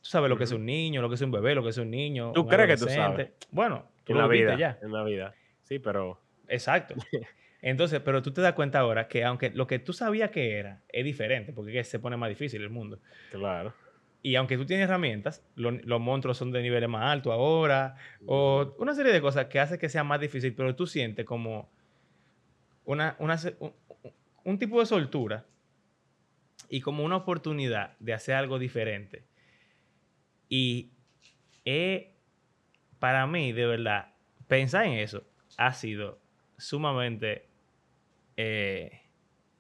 Tú 0.02 0.06
sabes 0.06 0.30
lo 0.30 0.38
que 0.38 0.46
es 0.46 0.52
un 0.54 0.65
niño, 0.65 1.02
lo 1.02 1.10
que 1.10 1.15
es 1.15 1.22
un 1.22 1.32
bebé, 1.32 1.54
lo 1.54 1.62
que 1.62 1.70
es 1.70 1.78
un 1.78 1.92
niño. 1.92 2.32
¿Tú 2.34 2.44
un 2.44 2.48
crees 2.48 2.68
que 2.70 2.78
tú 2.78 2.89
adolescente. 2.89 3.34
Bueno, 3.52 3.86
tú 4.06 4.13
En 4.13 4.20
lo 4.20 4.24
la 4.24 4.30
viviste 4.30 4.56
vida, 4.56 4.78
ya. 4.80 4.80
en 4.82 4.94
la 4.94 5.04
vida. 5.04 5.36
Sí, 5.63 5.80
pero 5.80 6.18
Exacto. 6.50 6.96
Entonces, 7.62 8.00
pero 8.00 8.22
tú 8.22 8.32
te 8.32 8.42
das 8.42 8.54
cuenta 8.54 8.80
ahora 8.80 9.08
que 9.08 9.24
aunque 9.24 9.50
lo 9.52 9.68
que 9.68 9.80
tú 9.80 9.94
sabías 9.94 10.32
que 10.32 10.58
era 10.58 10.82
es 10.88 11.04
diferente, 11.04 11.52
porque 11.54 11.84
se 11.84 12.00
pone 12.00 12.18
más 12.18 12.30
difícil 12.30 12.62
el 12.62 12.70
mundo. 12.70 13.00
claro. 13.32 13.74
Y 14.21 14.36
aunque 14.36 14.58
tú 14.58 14.65
tienes 14.65 14.86
herramientas, 14.86 15.45
lo- 15.55 15.71
los 15.71 16.01
monstruos 16.01 16.38
son 16.38 16.51
de 16.51 16.62
niveles 16.62 16.89
más 16.89 17.03
altos 17.12 17.32
ahora, 17.34 17.95
o 18.25 18.75
una 18.79 18.93
serie 18.93 19.13
de 19.13 19.21
cosas 19.21 19.45
que 19.47 19.60
hace 19.60 19.77
que 19.79 19.89
sea 19.89 20.03
más 20.03 20.19
difícil, 20.19 20.53
pero 20.55 20.75
tú 20.75 20.88
sientes 20.88 21.25
como 21.25 21.71
una, 22.86 23.15
una 23.19 23.38
un, 23.60 23.73
un 24.43 24.60
tipo 24.60 24.79
de 24.79 24.86
soltura 24.86 25.45
y 26.69 26.79
como 26.82 27.03
una 27.03 27.17
oportunidad 27.17 27.97
de 27.99 28.13
hacer 28.13 28.36
algo 28.36 28.60
diferente. 28.60 29.27
Y 30.49 30.91
para 32.99 33.27
mí, 33.27 33.51
de 33.51 33.65
verdad, 33.65 34.15
pensar 34.47 34.86
en 34.86 34.93
eso 34.93 35.23
ha 35.58 35.73
sido 35.73 36.21
sumamente 36.58 37.49
eh, 38.38 39.01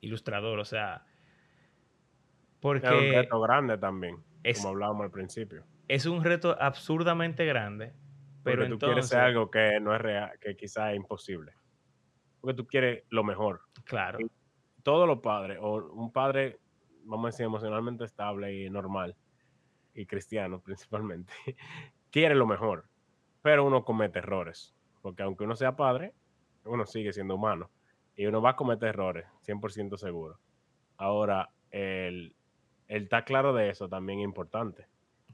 ilustrador, 0.01 0.59
o 0.59 0.65
sea, 0.65 1.05
Es 2.81 2.89
un 2.91 3.07
porque 3.07 3.09
reto 3.09 3.39
grande 3.39 3.77
también, 3.77 4.17
es- 4.51 4.57
como 4.57 4.69
hablábamos 4.69 5.03
al 5.05 5.11
principio. 5.11 5.65
es 5.87 6.05
un 6.05 6.23
reto 6.23 6.55
absurdamente 6.59 7.45
grande, 7.45 7.93
pero 8.43 8.63
Porque 8.63 8.67
tú 8.69 8.73
entonces, 8.73 8.79
quieres 8.87 9.05
hacer 9.05 9.19
algo 9.19 9.49
que 9.51 9.79
no 9.79 9.95
es 9.95 10.01
real, 10.01 10.31
que 10.39 10.55
quizás 10.55 10.91
es 10.91 10.97
imposible. 10.97 11.53
Porque 12.41 12.55
tú 12.55 12.65
quieres 12.67 13.03
lo 13.09 13.23
mejor. 13.23 13.61
claro, 13.85 14.19
Todos 14.83 15.07
los 15.07 15.19
padres, 15.19 15.57
o 15.61 15.91
un 15.91 16.11
padre, 16.11 16.59
vamos 17.03 17.25
a 17.25 17.29
decir, 17.29 17.45
emocionalmente 17.45 18.05
estable 18.05 18.53
y 18.55 18.69
normal, 18.69 19.15
y 19.93 20.05
cristiano 20.05 20.61
principalmente, 20.63 21.33
quiere 22.11 22.35
lo 22.35 22.47
mejor, 22.47 22.87
pero 23.41 23.65
uno 23.65 23.83
comete 23.83 24.19
errores. 24.19 24.73
Porque 25.01 25.23
aunque 25.23 25.43
uno 25.43 25.55
sea 25.55 25.75
padre, 25.75 26.13
uno 26.65 26.85
sigue 26.85 27.11
siendo 27.13 27.35
humano. 27.35 27.69
Y 28.15 28.25
uno 28.25 28.41
va 28.41 28.51
a 28.51 28.55
cometer 28.55 28.89
errores, 28.89 29.25
100% 29.41 29.97
seguro. 29.97 30.39
Ahora, 30.97 31.49
el, 31.71 32.35
el 32.89 33.03
estar 33.03 33.23
claro 33.23 33.53
de 33.53 33.69
eso 33.69 33.87
también 33.87 34.19
es 34.19 34.25
importante. 34.25 34.85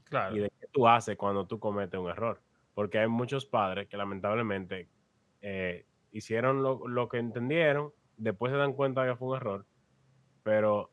claro. 0.04 0.36
y 0.36 0.38
de 0.38 0.50
qué 0.60 0.68
tú 0.70 0.86
haces 0.86 1.16
cuando 1.16 1.46
tú 1.48 1.58
cometes 1.58 1.98
un 1.98 2.08
error. 2.08 2.40
Porque 2.74 2.98
hay 3.00 3.08
muchos 3.08 3.44
padres 3.46 3.88
que 3.88 3.96
lamentablemente 3.96 4.88
eh, 5.40 5.84
hicieron 6.12 6.62
lo, 6.62 6.86
lo 6.86 7.08
que 7.08 7.18
entendieron, 7.18 7.92
después 8.16 8.52
se 8.52 8.58
dan 8.58 8.72
cuenta 8.74 9.04
que 9.04 9.16
fue 9.16 9.28
un 9.30 9.36
error, 9.36 9.66
pero 10.44 10.90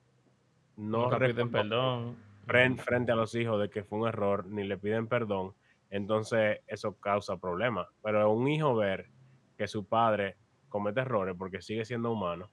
no 0.77 1.09
piden 1.19 1.51
perdón. 1.51 2.15
fren- 2.47 2.77
frente 2.77 3.11
a 3.11 3.15
los 3.15 3.35
hijos 3.35 3.61
de 3.61 3.69
que 3.69 3.83
fue 3.83 3.99
un 3.99 4.07
error, 4.07 4.45
ni 4.47 4.63
le 4.63 4.77
piden 4.77 5.07
perdón, 5.07 5.53
entonces 5.89 6.61
eso 6.67 6.97
causa 6.99 7.37
problemas. 7.37 7.87
Pero 8.01 8.31
un 8.31 8.47
hijo 8.47 8.75
ver 8.75 9.09
que 9.57 9.67
su 9.67 9.85
padre 9.85 10.37
comete 10.69 11.01
errores 11.01 11.35
porque 11.37 11.61
sigue 11.61 11.85
siendo 11.85 12.11
humano, 12.11 12.49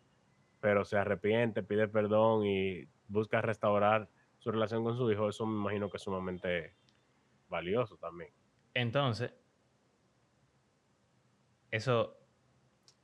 pero 0.61 0.85
se 0.85 0.99
arrepiente, 0.99 1.63
pide 1.63 1.89
perdón 1.89 2.45
y 2.45 2.85
busca 3.11 3.41
restaurar 3.43 4.09
su 4.39 4.51
relación 4.51 4.83
con 4.85 4.97
su 4.97 5.11
hijo, 5.11 5.29
eso 5.29 5.45
me 5.47 5.59
imagino 5.59 5.91
que 5.91 5.99
es 5.99 6.03
sumamente 6.03 6.75
valioso 7.49 7.97
también. 7.99 8.33
Entonces, 8.73 9.35
eso 11.71 12.17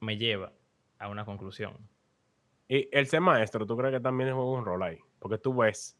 me 0.00 0.16
lleva 0.16 0.52
a 0.98 1.08
una 1.08 1.24
conclusión. 1.24 1.76
Y 2.68 2.88
el 2.96 3.06
ser 3.06 3.20
maestro, 3.20 3.66
¿tú 3.66 3.76
crees 3.76 3.94
que 3.94 4.00
también 4.00 4.34
juega 4.34 4.50
un 4.50 4.64
rol 4.64 4.82
ahí? 4.82 4.98
Porque 5.18 5.38
tú 5.38 5.54
ves 5.54 5.98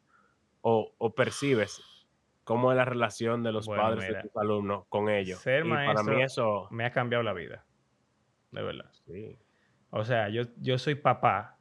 o, 0.61 0.93
o 0.97 1.13
percibes 1.15 1.81
cómo 2.43 2.71
es 2.71 2.77
la 2.77 2.85
relación 2.85 3.43
de 3.43 3.51
los 3.51 3.67
Bueno, 3.67 3.83
padres 3.83 4.07
mira, 4.07 4.21
de 4.21 4.27
tus 4.29 4.37
alumnos 4.37 4.85
con 4.87 5.09
ellos. 5.09 5.39
ser 5.39 5.65
y 5.65 5.69
para 5.69 6.03
mí 6.03 6.11
maestro- 6.15 6.23
eso... 6.23 6.67
Me 6.71 6.85
ha 6.85 6.91
cambiado 6.91 7.23
la 7.23 7.33
vida, 7.33 7.65
de 8.51 8.61
verdad. 8.63 8.91
Sí, 9.05 9.37
O 9.89 10.03
sea, 10.03 10.29
yo, 10.29 10.43
yo 10.57 10.77
soy 10.77 10.95
papá 10.95 11.56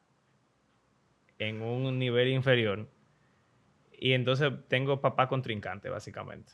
en 1.39 1.63
un 1.63 1.99
nivel 1.99 2.29
inferior 2.29 2.89
y 3.99 4.13
entonces 4.13 4.53
tengo 4.69 5.01
papá 5.01 5.29
contrincante, 5.29 5.89
básicamente. 5.89 6.53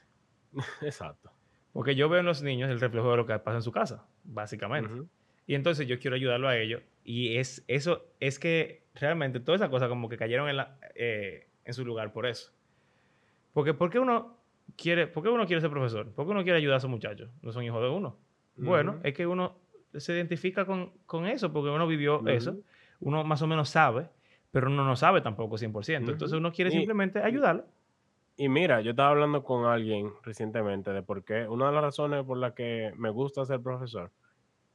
exacto. 0.83 1.30
Porque 1.72 1.95
yo 1.95 2.09
veo 2.09 2.20
en 2.20 2.26
los 2.26 2.43
niños 2.43 2.70
el 2.70 2.80
reflejo 2.80 3.11
de 3.11 3.16
lo 3.16 3.26
que 3.26 3.39
pasa 3.39 3.57
en 3.57 3.62
su 3.62 3.72
casa, 3.72 4.07
básicamente. 4.24 4.93
Ujú. 4.93 5.09
Y 5.47 5.55
entonces 5.55 5.87
yo 5.89 5.99
quiero 5.99 6.16
ayudarlo 6.16 6.49
a 6.49 6.57
ellos. 6.57 6.83
Y 7.05 7.37
es 7.37 7.64
eso, 7.66 8.05
es 8.20 8.39
que 8.39 8.85
realmente 8.95 9.41
todas 9.41 9.61
esas 9.61 9.70
cosas 9.70 9.89
como 9.89 10.09
que 10.09 10.16
cayeron 10.16 10.49
en, 10.49 10.57
la- 10.59 10.78
eh, 10.95 11.49
en 11.64 11.74
su 11.74 11.85
lugar 11.85 12.12
por 12.12 12.26
eso. 12.26 12.53
Porque 13.53 13.74
¿por 13.74 13.91
qué 13.91 13.99
uno 13.99 14.39
quiere, 14.76 15.07
por 15.07 15.22
qué 15.22 15.28
uno 15.30 15.47
quiere 15.47 15.61
ser 15.61 15.70
profesor? 15.70 16.12
¿Por 16.12 16.26
qué 16.26 16.30
uno 16.30 16.43
quiere 16.45 16.59
ayudar 16.59 16.74
a 16.74 16.78
esos 16.78 16.91
muchachos? 16.91 17.30
No 17.43 17.53
son 17.53 17.64
hijos 17.64 17.83
de 17.83 17.89
uno. 17.89 18.18
Bueno, 18.57 18.93
Ujú. 18.93 19.01
es 19.05 19.14
que 19.14 19.26
uno 19.26 19.59
se 19.97 20.12
identifica 20.14 20.64
con, 20.64 20.93
con 21.07 21.26
eso 21.26 21.53
porque 21.53 21.70
uno 21.70 21.87
vivió 21.87 22.26
eso. 22.28 22.53
Ujú. 22.53 22.64
Uno 23.01 23.24
más 23.24 23.43
o 23.43 23.47
menos 23.47 23.68
sabe, 23.68 24.09
pero 24.53 24.68
uno 24.68 24.84
no 24.84 24.96
sabe 24.96 25.20
tampoco 25.22 25.59
100%. 25.59 26.12
Entonces 26.12 26.34
Ujú. 26.34 26.40
uno 26.40 26.53
quiere 26.53 26.70
Y- 26.70 26.74
simplemente 26.74 27.20
ayudarlo. 27.22 27.66
Y 28.36 28.48
mira, 28.48 28.80
yo 28.80 28.90
estaba 28.92 29.11
hablando 29.11 29.44
con 29.44 29.66
alguien 29.66 30.12
recientemente 30.22 30.92
de 30.92 31.03
por 31.03 31.24
qué, 31.24 31.48
una 31.48 31.66
de 31.68 31.72
las 31.74 31.82
razones 31.84 32.24
por 32.24 32.38
las 32.38 32.55
que 32.55 32.92
me 32.96 33.11
gusta 33.11 33.44
ser 33.44 33.61
profesor, 33.62 34.12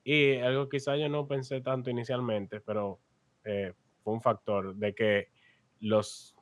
y 0.03 0.37
algo 0.37 0.69
quizá 0.69 0.95
yo 0.97 1.09
no 1.09 1.27
pensé 1.27 1.61
tanto 1.61 1.89
inicialmente, 1.89 2.61
pero 2.61 2.99
eh, 3.45 3.73
fue 4.03 4.13
un 4.13 4.21
factor 4.21 4.75
de 4.75 4.95
que 4.95 5.29
los 5.81 6.35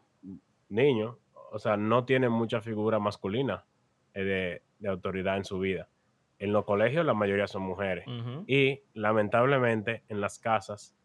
niños, 0.69 1.17
o 1.51 1.59
sea, 1.59 1.77
no 1.77 2.05
tienen 2.05 2.31
mucha 2.31 2.61
figura 2.61 2.99
masculina 2.99 3.65
de, 4.13 4.63
de 4.79 4.89
autoridad 4.89 5.37
en 5.37 5.45
su 5.45 5.59
vida. 5.59 5.89
En 6.39 6.51
los 6.53 6.65
colegios 6.65 7.05
la 7.05 7.13
mayoría 7.13 7.47
son 7.47 7.63
mujeres. 7.63 8.05
Y 8.47 8.81
lamentablemente 8.93 10.03
en 10.09 10.21
las 10.21 10.37
casas 10.39 10.95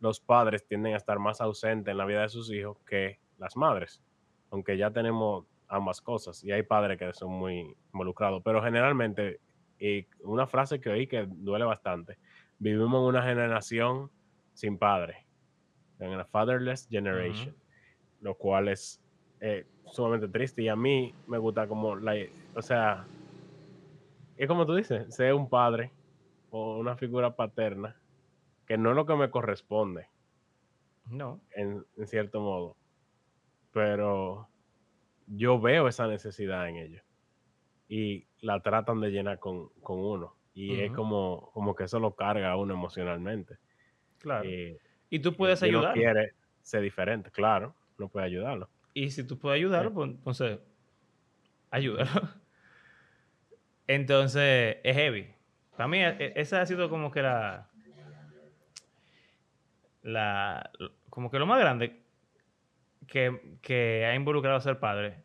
los 0.00 0.18
padres 0.18 0.66
tienden 0.66 0.94
a 0.94 0.96
estar 0.96 1.18
más 1.18 1.40
ausentes 1.40 1.92
en 1.92 1.98
la 1.98 2.06
vida 2.06 2.22
de 2.22 2.28
sus 2.30 2.50
hijos 2.50 2.78
que 2.86 3.20
las 3.38 3.56
madres. 3.56 4.02
Aunque 4.50 4.76
ya 4.76 4.90
tenemos 4.90 5.44
ambas 5.68 6.00
cosas 6.00 6.42
y 6.42 6.50
hay 6.50 6.62
padres 6.62 6.98
que 6.98 7.12
son 7.12 7.30
muy 7.30 7.76
involucrados. 7.92 8.42
Pero 8.42 8.62
generalmente, 8.62 9.40
y 9.78 10.06
una 10.22 10.46
frase 10.46 10.80
que 10.80 10.90
oí 10.90 11.06
que 11.06 11.26
duele 11.28 11.64
bastante, 11.64 12.18
vivimos 12.58 13.00
en 13.00 13.08
una 13.08 13.22
generación 13.22 14.10
sin 14.54 14.78
padre, 14.78 15.26
en 15.98 16.16
la 16.16 16.24
fatherless 16.24 16.88
generation, 16.90 17.54
lo 18.20 18.34
cual 18.34 18.68
es 18.68 19.00
eh, 19.40 19.66
sumamente 19.86 20.28
triste 20.28 20.62
y 20.62 20.68
a 20.68 20.76
mí 20.76 21.14
me 21.26 21.38
gusta 21.38 21.68
como 21.68 21.94
la, 21.96 22.14
o 22.54 22.62
sea, 22.62 23.04
es 24.36 24.48
como 24.48 24.64
tú 24.64 24.74
dices, 24.74 25.14
ser 25.14 25.34
un 25.34 25.48
padre 25.48 25.92
o 26.50 26.78
una 26.78 26.96
figura 26.96 27.36
paterna 27.36 27.99
que 28.70 28.78
no 28.78 28.90
es 28.90 28.94
lo 28.94 29.04
que 29.04 29.16
me 29.16 29.30
corresponde 29.30 30.06
No. 31.06 31.40
en, 31.56 31.84
en 31.96 32.06
cierto 32.06 32.40
modo, 32.40 32.76
pero 33.72 34.48
yo 35.26 35.60
veo 35.60 35.88
esa 35.88 36.06
necesidad 36.06 36.68
en 36.68 36.76
ellos 36.76 37.02
y 37.88 38.28
la 38.40 38.60
tratan 38.62 39.00
de 39.00 39.10
llenar 39.10 39.40
con, 39.40 39.70
con 39.82 39.98
uno 39.98 40.36
y 40.54 40.78
es 40.82 40.92
como, 40.92 41.50
como 41.52 41.74
que 41.74 41.82
eso 41.82 41.98
lo 41.98 42.14
carga 42.14 42.52
a 42.52 42.56
uno 42.56 42.72
emocionalmente. 42.74 43.56
Claro. 44.18 44.48
Y, 44.48 44.78
y 45.08 45.18
tú 45.18 45.34
puedes 45.34 45.60
ayudar. 45.64 45.94
quiere 45.94 46.34
ser 46.62 46.82
diferente, 46.82 47.32
claro, 47.32 47.74
no 47.98 48.08
puede 48.08 48.26
ayudarlo. 48.26 48.68
Y 48.94 49.10
si 49.10 49.26
tú 49.26 49.36
puedes 49.36 49.56
ayudarlo, 49.56 49.92
pues 49.92 50.10
entonces 50.10 50.60
ayúdalo. 51.72 52.08
Entonces 53.88 54.76
es 54.84 54.94
heavy. 54.96 55.34
Para 55.76 55.88
mí, 55.88 55.98
e- 55.98 56.34
esa 56.36 56.60
ha 56.60 56.66
sido 56.66 56.88
como 56.88 57.10
que 57.10 57.22
la. 57.22 57.69
La 60.02 60.70
como 61.08 61.30
que 61.30 61.38
lo 61.38 61.46
más 61.46 61.60
grande 61.60 62.02
que, 63.06 63.58
que 63.60 64.06
ha 64.06 64.14
involucrado 64.14 64.60
ser 64.60 64.78
padre. 64.78 65.22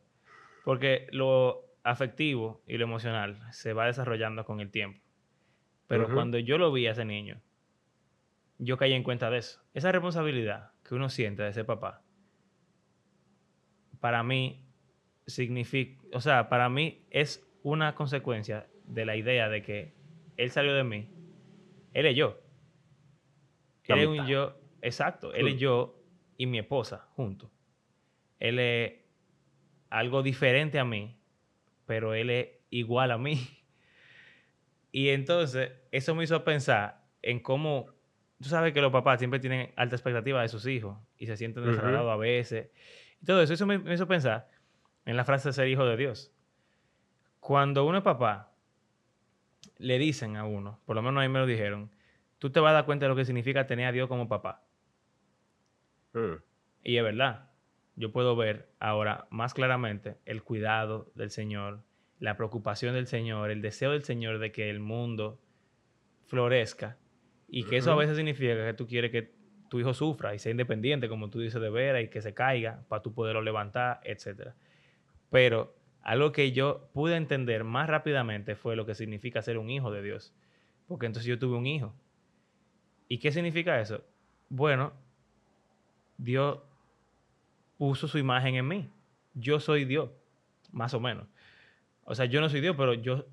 Porque 0.63 1.07
lo 1.11 1.65
afectivo 1.83 2.63
y 2.65 2.77
lo 2.77 2.85
emocional 2.85 3.39
se 3.51 3.73
va 3.73 3.85
desarrollando 3.85 4.43
con 4.45 4.59
el 4.59 4.71
tiempo. 4.71 4.99
Pero 5.87 6.11
cuando 6.11 6.39
yo 6.39 6.57
lo 6.57 6.71
vi 6.71 6.87
a 6.87 6.91
ese 6.91 7.05
niño, 7.05 7.39
yo 8.57 8.75
caí 8.77 8.93
en 8.93 9.03
cuenta 9.03 9.29
de 9.29 9.37
eso. 9.37 9.61
Esa 9.75 9.91
responsabilidad 9.91 10.71
que 10.83 10.95
uno 10.95 11.09
siente 11.09 11.43
de 11.43 11.53
ser 11.53 11.67
papá, 11.67 12.01
para 13.99 14.23
mí 14.23 14.65
significa, 15.27 16.01
o 16.13 16.21
sea, 16.21 16.49
para 16.49 16.69
mí 16.69 17.05
es 17.11 17.47
una 17.61 17.93
consecuencia 17.93 18.67
de 18.85 19.05
la 19.05 19.15
idea 19.15 19.49
de 19.49 19.61
que 19.61 19.93
él 20.37 20.49
salió 20.49 20.73
de 20.73 20.83
mí, 20.83 21.09
él 21.93 22.07
es 22.07 22.15
yo. 22.15 22.39
Él 23.83 23.99
es 23.99 24.07
un 24.07 24.25
yo, 24.25 24.55
exacto, 24.85 25.33
él 25.33 25.47
es 25.47 25.59
yo 25.59 26.01
y 26.37 26.45
mi 26.45 26.59
esposa 26.59 27.07
juntos. 27.15 27.49
Él 28.39 28.59
es 28.59 28.93
algo 29.89 30.23
diferente 30.23 30.79
a 30.79 30.85
mí, 30.85 31.17
pero 31.85 32.13
él 32.13 32.29
es 32.29 32.49
igual 32.69 33.11
a 33.11 33.17
mí. 33.17 33.39
Y 34.91 35.09
entonces, 35.09 35.73
eso 35.91 36.15
me 36.15 36.23
hizo 36.23 36.41
pensar 36.45 37.03
en 37.21 37.41
cómo, 37.41 37.87
tú 38.41 38.47
sabes 38.47 38.71
que 38.71 38.79
los 38.79 38.93
papás 38.93 39.19
siempre 39.19 39.41
tienen 39.41 39.73
alta 39.75 39.93
expectativa 39.93 40.41
de 40.41 40.47
sus 40.47 40.65
hijos 40.67 40.97
y 41.17 41.25
se 41.25 41.35
sienten 41.35 41.65
desagradados 41.65 42.13
a 42.13 42.15
veces. 42.15 42.69
Y 43.21 43.25
todo 43.25 43.41
eso, 43.41 43.53
eso 43.53 43.65
me, 43.65 43.77
me 43.77 43.93
hizo 43.93 44.07
pensar 44.07 44.47
en 45.03 45.17
la 45.17 45.25
frase 45.25 45.49
de 45.49 45.53
ser 45.53 45.67
hijo 45.67 45.83
de 45.85 45.97
Dios. 45.97 46.33
Cuando 47.41 47.85
uno 47.85 47.97
es 47.97 48.03
papá, 48.05 48.53
le 49.77 49.99
dicen 49.99 50.37
a 50.37 50.45
uno, 50.45 50.79
por 50.85 50.95
lo 50.95 51.01
menos 51.01 51.21
a 51.21 51.27
mí 51.27 51.33
me 51.33 51.39
lo 51.39 51.45
dijeron, 51.45 51.91
tú 52.39 52.49
te 52.49 52.59
vas 52.59 52.71
a 52.71 52.75
dar 52.75 52.85
cuenta 52.85 53.05
de 53.05 53.09
lo 53.09 53.15
que 53.15 53.25
significa 53.25 53.67
tener 53.67 53.87
a 53.87 53.91
Dios 53.91 54.07
como 54.07 54.27
papá. 54.27 54.64
Mm, 56.15 56.41
Y 56.83 56.97
es 56.97 57.03
verdad, 57.03 57.51
yo 57.95 58.11
puedo 58.11 58.35
ver 58.35 58.69
ahora 58.79 59.27
más 59.29 59.53
claramente 59.53 60.17
el 60.25 60.43
cuidado 60.43 61.11
del 61.15 61.29
Señor, 61.29 61.83
la 62.19 62.37
preocupación 62.37 62.93
del 62.95 63.07
Señor, 63.07 63.51
el 63.51 63.61
deseo 63.61 63.91
del 63.91 64.03
Señor 64.03 64.39
de 64.39 64.51
que 64.51 64.69
el 64.69 64.79
mundo 64.79 65.39
florezca 66.25 66.97
y 67.47 67.63
que 67.65 67.77
eso 67.77 67.91
a 67.91 67.95
veces 67.95 68.15
significa 68.15 68.55
que 68.65 68.73
tú 68.73 68.87
quieres 68.87 69.11
que 69.11 69.35
tu 69.69 69.79
hijo 69.79 69.93
sufra 69.93 70.33
y 70.33 70.39
sea 70.39 70.51
independiente, 70.51 71.09
como 71.09 71.29
tú 71.29 71.39
dices, 71.39 71.61
de 71.61 71.69
veras 71.69 72.03
y 72.03 72.07
que 72.07 72.21
se 72.21 72.33
caiga 72.33 72.85
para 72.87 73.01
tú 73.01 73.13
poderlo 73.13 73.41
levantar, 73.41 73.99
etc. 74.03 74.53
Pero 75.29 75.75
algo 76.01 76.31
que 76.31 76.51
yo 76.51 76.89
pude 76.93 77.15
entender 77.15 77.63
más 77.63 77.89
rápidamente 77.89 78.55
fue 78.55 78.75
lo 78.75 78.85
que 78.85 78.95
significa 78.95 79.41
ser 79.41 79.57
un 79.57 79.69
hijo 79.69 79.91
de 79.91 80.01
Dios. 80.01 80.33
Porque 80.87 81.07
entonces 81.07 81.27
yo 81.27 81.39
tuve 81.39 81.57
un 81.57 81.65
hijo. 81.65 81.95
¿Y 83.07 83.17
qué 83.19 83.31
significa 83.31 83.79
eso? 83.79 84.03
Bueno, 84.49 84.93
Dios 86.17 86.59
puso 87.77 88.07
su 88.07 88.17
imagen 88.17 88.55
en 88.55 88.67
mí. 88.67 88.89
Yo 89.33 89.59
soy 89.59 89.85
Dios, 89.85 90.09
más 90.71 90.93
o 90.93 90.99
menos. 90.99 91.27
O 92.07 92.13
sea, 92.13 92.25
yo 92.25 92.39
no 92.39 92.49
soy 92.49 92.61
Dios, 92.61 92.75
pero 92.77 92.93
yo 92.93 93.25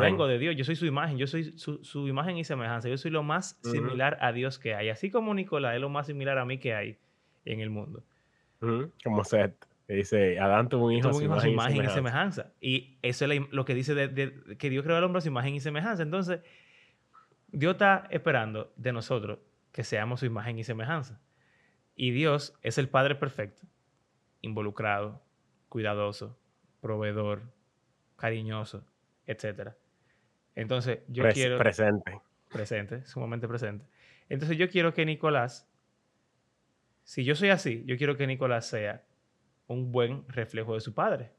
provengo 0.00 0.26
de 0.26 0.38
Dios. 0.38 0.56
Yo 0.56 0.64
soy 0.64 0.74
su 0.76 0.84
imagen, 0.86 1.16
yo 1.16 1.26
soy 1.28 1.56
su, 1.58 1.82
su 1.84 2.08
imagen 2.08 2.36
y 2.36 2.44
semejanza. 2.44 2.88
Yo 2.88 2.98
soy 2.98 3.10
lo 3.12 3.22
más 3.22 3.58
similar 3.62 4.18
a 4.20 4.32
Dios 4.32 4.58
que 4.58 4.74
hay. 4.74 4.88
Así 4.88 5.10
como 5.10 5.32
Nicolás 5.32 5.74
es 5.76 5.80
lo 5.80 5.88
más 5.88 6.06
similar 6.06 6.36
a 6.38 6.44
mí 6.44 6.58
que 6.58 6.74
hay 6.74 6.98
en 7.44 7.60
el 7.60 7.70
mundo. 7.70 8.02
Ujú, 8.60 8.90
Como 9.04 9.22
Seth, 9.22 9.54
dice, 9.86 10.40
Adán 10.40 10.68
tuvo 10.68 10.86
un 10.86 10.92
hijo, 10.94 11.08
Tuvo 11.10 11.18
su 11.20 11.24
un 11.24 11.24
hijo 11.26 11.34
a 11.34 11.40
su 11.40 11.48
imagen, 11.48 11.76
y 11.84 11.88
semejanza. 11.88 12.52
Y 12.60 12.98
eso 13.02 13.26
es 13.26 13.40
lo 13.52 13.64
que 13.64 13.74
dice 13.74 13.94
de, 13.94 14.08
de- 14.08 14.56
que 14.58 14.70
Dios 14.70 14.82
creó 14.82 14.96
al 14.96 15.04
hombre 15.04 15.18
a 15.18 15.20
su 15.22 15.28
imagen 15.28 15.54
y 15.54 15.60
semejanza. 15.60 16.02
Entonces, 16.02 16.40
Dios 17.52 17.72
está 17.74 18.08
esperando 18.10 18.72
de 18.76 18.92
nosotros 18.92 19.38
que 19.70 19.84
seamos 19.84 20.18
su 20.20 20.26
imagen 20.26 20.58
y 20.58 20.64
semejanza. 20.64 21.20
Y 21.96 22.10
Dios 22.10 22.54
es 22.62 22.78
el 22.78 22.88
Padre 22.88 23.14
perfecto, 23.14 23.66
involucrado, 24.42 25.22
cuidadoso, 25.68 26.38
proveedor, 26.80 27.42
cariñoso, 28.16 28.86
etc. 29.26 29.70
Entonces, 30.54 31.00
yo 31.08 31.24
Pres- 31.24 31.34
quiero 31.34 31.58
presente. 31.58 32.20
presente, 32.50 33.04
sumamente 33.06 33.48
presente. 33.48 33.86
Entonces 34.28 34.56
yo 34.58 34.68
quiero 34.68 34.92
que 34.92 35.04
Nicolás, 35.06 35.68
si 37.04 37.24
yo 37.24 37.34
soy 37.34 37.50
así, 37.50 37.82
yo 37.86 37.96
quiero 37.96 38.16
que 38.16 38.26
Nicolás 38.26 38.66
sea 38.66 39.04
un 39.68 39.90
buen 39.92 40.26
reflejo 40.28 40.74
de 40.74 40.80
su 40.80 40.94
padre, 40.94 41.32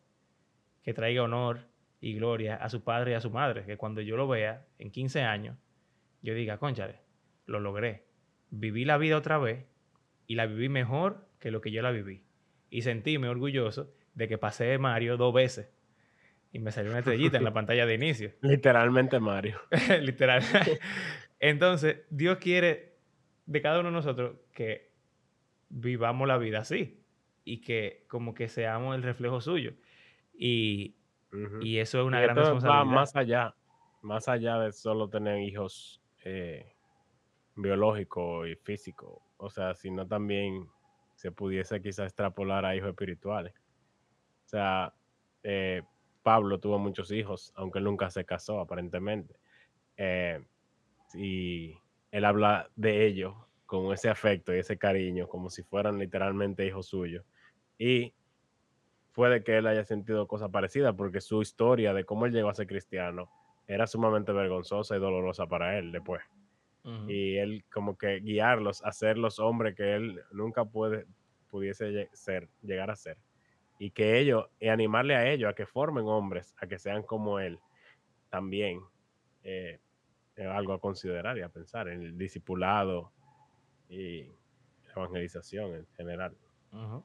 que 0.83 0.93
traiga 0.93 1.23
honor 1.23 1.67
y 1.99 2.13
gloria 2.15 2.55
a 2.55 2.69
su 2.69 2.83
padre 2.83 3.11
y 3.11 3.13
a 3.15 3.19
su 3.21 3.29
madre, 3.29 3.65
que 3.65 3.77
cuando 3.77 4.01
yo 4.01 4.15
lo 4.17 4.27
vea 4.27 4.65
en 4.79 4.91
15 4.91 5.21
años, 5.21 5.57
yo 6.21 6.33
diga, 6.33 6.57
conchale, 6.57 7.01
lo 7.45 7.59
logré, 7.59 8.05
viví 8.49 8.85
la 8.85 8.97
vida 8.97 9.17
otra 9.17 9.37
vez 9.37 9.65
y 10.27 10.35
la 10.35 10.45
viví 10.45 10.69
mejor 10.69 11.27
que 11.39 11.51
lo 11.51 11.61
que 11.61 11.71
yo 11.71 11.81
la 11.81 11.91
viví. 11.91 12.23
Y 12.69 12.83
sentíme 12.83 13.29
orgulloso 13.29 13.93
de 14.13 14.27
que 14.27 14.37
pasé 14.37 14.65
de 14.65 14.77
Mario 14.77 15.17
dos 15.17 15.33
veces 15.33 15.71
y 16.51 16.59
me 16.59 16.71
salió 16.71 16.91
una 16.91 16.99
estrellita 16.99 17.37
en 17.37 17.43
la 17.43 17.53
pantalla 17.53 17.85
de 17.85 17.95
inicio. 17.95 18.33
Literalmente 18.41 19.19
Mario. 19.19 19.59
Literal. 20.01 20.43
Entonces, 21.39 22.05
Dios 22.09 22.37
quiere 22.39 22.97
de 23.45 23.61
cada 23.61 23.79
uno 23.79 23.89
de 23.89 23.93
nosotros 23.95 24.37
que 24.53 24.91
vivamos 25.69 26.27
la 26.27 26.37
vida 26.37 26.59
así 26.59 27.03
y 27.43 27.61
que 27.61 28.05
como 28.07 28.33
que 28.33 28.49
seamos 28.49 28.95
el 28.95 29.03
reflejo 29.03 29.41
suyo. 29.41 29.73
Y, 30.33 30.97
y 31.61 31.77
eso 31.79 31.99
es 31.99 32.05
una 32.05 32.19
Y 32.19 32.21
gran 32.21 32.37
esto 32.37 32.59
va 32.61 32.83
responsabilidad. 32.83 32.85
más 32.85 33.15
allá, 33.15 33.55
más 34.01 34.27
allá 34.27 34.59
de 34.59 34.71
solo 34.73 35.09
tener 35.09 35.39
hijos 35.41 36.01
eh, 36.23 36.75
biológicos 37.55 38.47
y 38.47 38.55
físicos. 38.55 39.21
O 39.37 39.49
sea, 39.49 39.75
sino 39.75 40.07
también 40.07 40.67
se 41.15 41.31
pudiese 41.31 41.81
quizás 41.81 42.07
extrapolar 42.07 42.65
a 42.65 42.75
hijos 42.75 42.89
espirituales. 42.89 43.53
O 44.45 44.49
sea, 44.49 44.93
eh, 45.43 45.81
Pablo 46.23 46.59
tuvo 46.59 46.79
muchos 46.79 47.11
hijos, 47.11 47.53
aunque 47.55 47.79
nunca 47.79 48.09
se 48.09 48.25
casó, 48.25 48.59
aparentemente. 48.59 49.35
Eh, 49.95 50.45
y 51.13 51.77
él 52.11 52.25
habla 52.25 52.69
de 52.75 53.05
ellos 53.05 53.35
con 53.65 53.93
ese 53.93 54.09
afecto 54.09 54.53
y 54.53 54.59
ese 54.59 54.77
cariño, 54.77 55.27
como 55.27 55.49
si 55.49 55.63
fueran 55.63 55.99
literalmente 55.99 56.65
hijos 56.65 56.87
suyos. 56.87 57.25
Y 57.77 58.13
puede 59.13 59.43
que 59.43 59.57
él 59.57 59.67
haya 59.67 59.83
sentido 59.83 60.27
cosas 60.27 60.49
parecidas, 60.49 60.95
porque 60.95 61.21
su 61.21 61.41
historia 61.41 61.93
de 61.93 62.05
cómo 62.05 62.25
él 62.25 62.33
llegó 62.33 62.49
a 62.49 62.53
ser 62.53 62.67
cristiano 62.67 63.29
era 63.67 63.87
sumamente 63.87 64.31
vergonzosa 64.31 64.95
y 64.95 64.99
dolorosa 64.99 65.47
para 65.47 65.77
él 65.77 65.91
después. 65.91 66.21
Y 67.07 67.37
él 67.37 67.65
como 67.69 67.97
que 67.97 68.21
guiarlos 68.21 68.81
a 68.83 68.93
ser 68.93 69.17
los 69.17 69.39
hombres 69.39 69.75
que 69.75 69.95
él 69.95 70.21
nunca 70.31 70.63
puede, 70.63 71.05
pudiese 71.49 72.09
ser, 72.13 72.47
llegar 72.61 72.89
a 72.89 72.95
ser. 72.95 73.17
Y 73.77 73.91
que 73.91 74.17
ellos, 74.19 74.45
y 74.59 74.69
animarle 74.69 75.15
a 75.15 75.29
ellos 75.29 75.49
a 75.49 75.53
que 75.53 75.65
formen 75.65 76.05
hombres, 76.07 76.55
a 76.61 76.65
que 76.65 76.79
sean 76.79 77.03
como 77.03 77.39
él, 77.39 77.59
también 78.29 78.79
eh, 79.43 79.81
es 80.35 80.47
algo 80.47 80.73
a 80.73 80.79
considerar 80.79 81.37
y 81.37 81.41
a 81.41 81.49
pensar 81.49 81.89
en 81.89 82.03
el 82.03 82.17
discipulado 82.17 83.11
y 83.89 84.31
evangelización 84.95 85.75
en 85.75 85.87
general. 85.97 86.37
O 86.71 87.03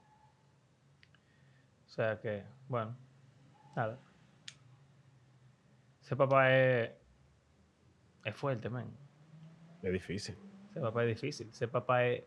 sea 1.86 2.20
que, 2.20 2.44
bueno, 2.68 2.96
nada. 3.76 3.98
Ese 6.00 6.16
papá 6.16 6.56
es. 6.56 6.90
Es 8.24 8.36
fuerte, 8.36 8.70
man. 8.70 9.01
Es 9.82 9.92
difícil. 9.92 10.36
Ese 10.70 10.80
papá 10.80 11.04
es 11.04 11.08
difícil. 11.08 11.48
Ese 11.48 11.68
papá 11.68 12.06
es. 12.06 12.24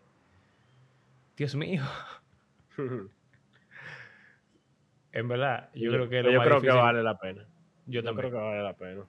Dios 1.36 1.56
mío. 1.56 1.84
en 5.12 5.28
verdad, 5.28 5.70
yo, 5.74 5.92
creo 5.92 6.10
que. 6.10 6.24
yo 6.24 6.32
lo 6.32 6.38
más 6.40 6.48
creo 6.48 6.62
que 6.62 6.70
vale 6.70 7.02
la 7.04 7.18
pena. 7.18 7.48
Yo 7.86 8.02
Yo 8.02 8.04
también. 8.04 8.30
creo 8.30 8.40
que 8.40 8.46
vale 8.46 8.62
la 8.64 8.76
pena. 8.76 9.06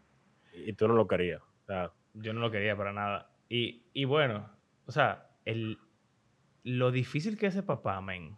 Y 0.52 0.72
tú 0.72 0.88
no 0.88 0.94
lo 0.94 1.06
querías. 1.06 1.42
O 1.42 1.66
sea, 1.66 1.92
Yo 2.14 2.32
no 2.32 2.40
lo 2.40 2.50
quería 2.50 2.76
para 2.76 2.92
nada. 2.92 3.30
Y, 3.48 3.82
y 3.92 4.04
bueno, 4.04 4.48
o 4.86 4.92
sea, 4.92 5.28
el, 5.44 5.78
lo 6.62 6.90
difícil 6.90 7.36
que 7.36 7.46
es 7.46 7.54
ese 7.54 7.62
papá, 7.62 8.00
men. 8.00 8.36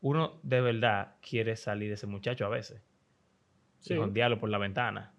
Uno 0.00 0.40
de 0.42 0.60
verdad 0.60 1.16
quiere 1.22 1.56
salir 1.56 1.88
de 1.88 1.94
ese 1.94 2.06
muchacho 2.06 2.44
a 2.46 2.50
veces. 2.50 2.82
Sí. 3.78 3.94
Y 3.94 4.36
por 4.36 4.48
la 4.48 4.58
ventana. 4.58 5.14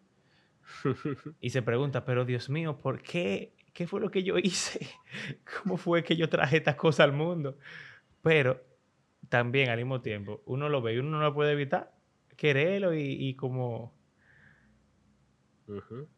Y 1.39 1.49
se 1.51 1.61
pregunta, 1.61 2.05
pero 2.05 2.25
Dios 2.25 2.49
mío, 2.49 2.77
¿por 2.79 3.01
qué? 3.01 3.54
¿Qué 3.75 3.87
fue 3.87 3.99
lo 3.99 4.09
que 4.09 4.23
yo 4.23 4.37
hice? 4.39 4.87
¿Cómo 5.63 5.75
fue 5.75 6.01
que 6.01 6.15
yo 6.15 6.29
traje 6.29 6.55
estas 6.57 6.75
cosas 6.75 7.01
al 7.03 7.11
mundo? 7.11 7.57
Pero 8.23 8.63
también 9.27 9.69
al 9.69 9.77
mismo 9.77 10.01
tiempo, 10.01 10.41
uno 10.45 10.69
lo 10.69 10.81
ve 10.81 10.93
y 10.95 10.97
uno 10.99 11.11
no 11.11 11.19
lo 11.21 11.33
puede 11.33 11.51
evitar. 11.51 11.93
Quererlo 12.37 12.93
y, 12.95 13.01
y 13.01 13.35
como 13.35 13.93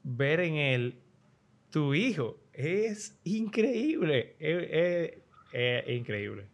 ver 0.04 0.40
en 0.42 0.56
él 0.56 1.00
tu 1.72 1.94
hijo. 1.96 2.40
Es 2.54 3.20
increíble. 3.24 4.36
Es, 4.40 4.68
es- 4.72 5.24
es 5.52 5.90
increíble. 5.98 6.48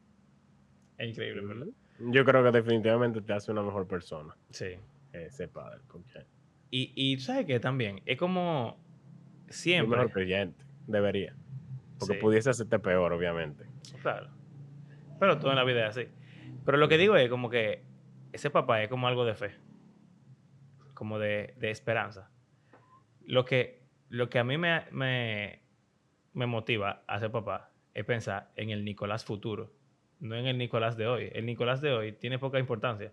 Es 0.97 1.09
increíble, 1.09 1.41
¿verdad? 1.45 1.67
Yo 1.99 2.23
creo 2.23 2.43
que 2.43 2.51
definitivamente 2.51 3.21
te 3.21 3.33
hace 3.33 3.51
una 3.51 3.61
mejor 3.61 3.87
persona 3.87 4.35
Sí. 4.51 4.75
ese 5.11 5.49
padre. 5.49 5.81
Porque 5.91 6.25
Y, 6.71 6.93
y 6.95 7.19
¿sabes 7.19 7.45
qué? 7.45 7.59
También, 7.59 8.01
es 8.05 8.17
como 8.17 8.77
siempre. 9.49 9.97
mejor 9.97 10.11
creyente. 10.13 10.63
Debería. 10.87 11.35
Porque 11.99 12.15
Sí. 12.15 12.19
pudiese 12.19 12.49
hacerte 12.49 12.79
peor, 12.79 13.13
obviamente. 13.13 13.65
Claro. 14.01 14.29
Pero 15.19 15.37
todo 15.39 15.51
en 15.51 15.57
la 15.57 15.63
vida 15.63 15.87
es 15.87 15.97
así. 15.97 16.07
Pero 16.65 16.77
lo 16.77 16.87
que 16.89 16.97
digo 16.97 17.15
es 17.15 17.29
como 17.29 17.49
que 17.49 17.83
ese 18.31 18.49
papá 18.49 18.81
es 18.83 18.89
como 18.89 19.07
algo 19.07 19.25
de 19.25 19.35
fe. 19.35 19.51
Como 20.93 21.19
de, 21.19 21.53
de 21.57 21.71
esperanza. 21.71 22.29
Lo 23.25 23.45
que, 23.45 23.83
lo 24.09 24.29
que 24.29 24.39
a 24.39 24.43
mí 24.43 24.57
me, 24.57 24.83
me, 24.91 25.61
me 26.33 26.45
motiva 26.45 27.03
a 27.07 27.19
ser 27.19 27.31
papá 27.31 27.69
es 27.93 28.03
pensar 28.05 28.51
en 28.55 28.69
el 28.69 28.83
Nicolás 28.83 29.23
futuro. 29.23 29.71
No 30.19 30.35
en 30.35 30.45
el 30.47 30.57
Nicolás 30.57 30.97
de 30.97 31.07
hoy. 31.07 31.29
El 31.33 31.45
Nicolás 31.45 31.81
de 31.81 31.91
hoy 31.93 32.11
tiene 32.13 32.39
poca 32.39 32.59
importancia. 32.59 33.11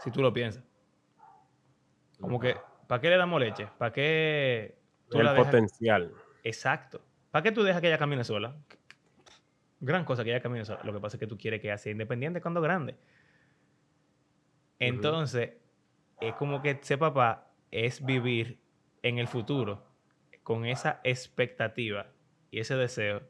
Si 0.00 0.10
tú 0.10 0.22
lo 0.22 0.32
piensas. 0.32 0.64
Como 2.20 2.38
que, 2.40 2.56
¿para 2.88 3.00
qué 3.00 3.10
le 3.10 3.16
damos 3.16 3.40
leche? 3.40 3.68
¿Para 3.78 3.92
qué 3.92 4.76
tú 5.10 5.18
el 5.18 5.24
la 5.26 5.32
dejas- 5.32 5.46
potencial. 5.46 6.12
Exacto. 6.44 7.00
¿Para 7.30 7.42
qué 7.42 7.52
tú 7.52 7.62
dejas 7.62 7.80
que 7.80 7.88
ella 7.88 7.98
camine 7.98 8.22
sola? 8.22 8.56
Gran 9.80 10.04
cosa 10.04 10.22
que 10.22 10.30
ella 10.30 10.40
camine 10.40 10.64
sola. 10.64 10.80
Lo 10.84 10.92
que 10.92 11.00
pasa 11.00 11.16
es 11.16 11.20
que 11.20 11.26
tú 11.26 11.36
quieres 11.36 11.60
que 11.60 11.66
ella 11.66 11.78
sea 11.78 11.92
independiente 11.92 12.40
cuando 12.40 12.60
grande. 12.60 12.96
Entonces, 14.78 15.54
es 16.20 16.34
como 16.34 16.62
que 16.62 16.78
ser 16.82 16.98
papá 16.98 17.50
es 17.70 18.04
vivir 18.04 18.60
en 19.02 19.18
el 19.18 19.26
futuro 19.26 19.84
con 20.42 20.66
esa 20.66 21.00
expectativa 21.02 22.06
y 22.50 22.60
ese 22.60 22.76
deseo 22.76 23.22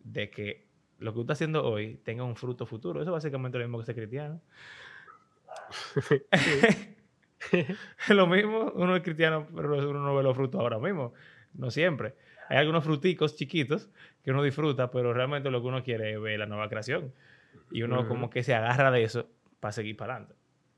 de 0.00 0.30
que 0.30 0.68
lo 0.98 1.12
que 1.12 1.16
tú 1.16 1.20
estás 1.22 1.38
haciendo 1.38 1.64
hoy 1.64 1.96
tenga 2.04 2.24
un 2.24 2.36
fruto 2.36 2.66
futuro. 2.66 3.00
Eso 3.00 3.10
es 3.10 3.14
básicamente 3.14 3.58
lo 3.58 3.64
mismo 3.64 3.78
que 3.78 3.84
ser 3.84 3.94
cristiano. 3.96 4.40
Es 7.52 8.08
lo 8.08 8.26
mismo, 8.26 8.72
uno 8.74 8.96
es 8.96 9.02
cristiano, 9.02 9.46
pero 9.54 9.90
uno 9.90 10.00
no 10.00 10.14
ve 10.14 10.22
los 10.22 10.36
frutos 10.36 10.60
ahora 10.60 10.78
mismo. 10.78 11.14
No 11.54 11.70
siempre. 11.70 12.14
Hay 12.48 12.56
algunos 12.56 12.84
fruticos 12.84 13.36
chiquitos 13.36 13.90
que 14.22 14.30
uno 14.30 14.42
disfruta, 14.42 14.90
pero 14.90 15.12
realmente 15.12 15.50
lo 15.50 15.60
que 15.60 15.68
uno 15.68 15.82
quiere 15.82 16.12
es 16.12 16.20
ver 16.20 16.38
la 16.38 16.46
nueva 16.46 16.68
creación. 16.68 17.12
Y 17.70 17.82
uno 17.82 18.08
como 18.08 18.30
que 18.30 18.42
se 18.42 18.54
agarra 18.54 18.90
de 18.90 19.04
eso 19.04 19.30
para 19.60 19.72
seguir 19.72 19.96
para 19.96 20.14
adelante. 20.14 20.34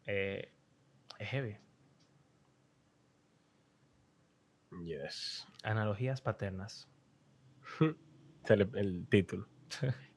Eh, 0.07 0.53
es 1.19 1.29
heavy. 1.29 1.57
Yes. 4.85 5.47
Analogías 5.63 6.21
paternas. 6.21 6.89
El, 8.49 8.69
el 8.75 9.07
título. 9.09 9.47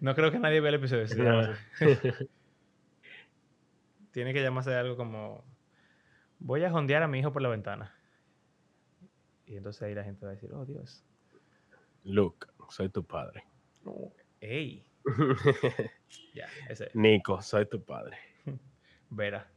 No 0.00 0.14
creo 0.14 0.30
que 0.30 0.38
nadie 0.38 0.60
vea 0.60 0.68
el 0.68 0.76
episodio. 0.76 1.06
llama 1.06 1.58
así. 1.74 1.86
Tiene 4.12 4.32
que 4.32 4.42
llamarse 4.42 4.74
algo 4.74 4.96
como... 4.96 5.44
Voy 6.38 6.62
a 6.64 6.70
jondear 6.70 7.02
a 7.02 7.08
mi 7.08 7.18
hijo 7.18 7.32
por 7.32 7.42
la 7.42 7.48
ventana. 7.48 7.95
Y 9.46 9.56
entonces 9.56 9.82
ahí 9.82 9.94
la 9.94 10.04
gente 10.04 10.24
va 10.26 10.32
a 10.32 10.34
decir, 10.34 10.52
oh 10.52 10.64
Dios. 10.64 11.04
Luke, 12.04 12.46
soy 12.68 12.88
tu 12.88 13.04
padre. 13.04 13.44
¡Ey! 14.40 14.84
Ya, 16.34 16.48
ese. 16.68 16.90
Nico, 16.94 17.40
soy 17.40 17.66
tu 17.66 17.82
padre. 17.82 18.18
Vera, 19.10 19.48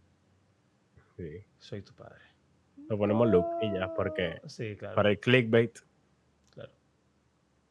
Sí. 1.18 1.44
soy 1.58 1.82
tu 1.82 1.94
padre. 1.94 2.22
Lo 2.88 2.98
ponemos 2.98 3.30
Luke 3.30 3.50
y 3.62 3.74
ya, 3.74 3.94
porque 3.94 4.40
Sí, 4.48 4.76
claro. 4.78 4.96
para 4.96 5.10
el 5.10 5.20
clickbait, 5.20 5.78
claro. 6.52 6.72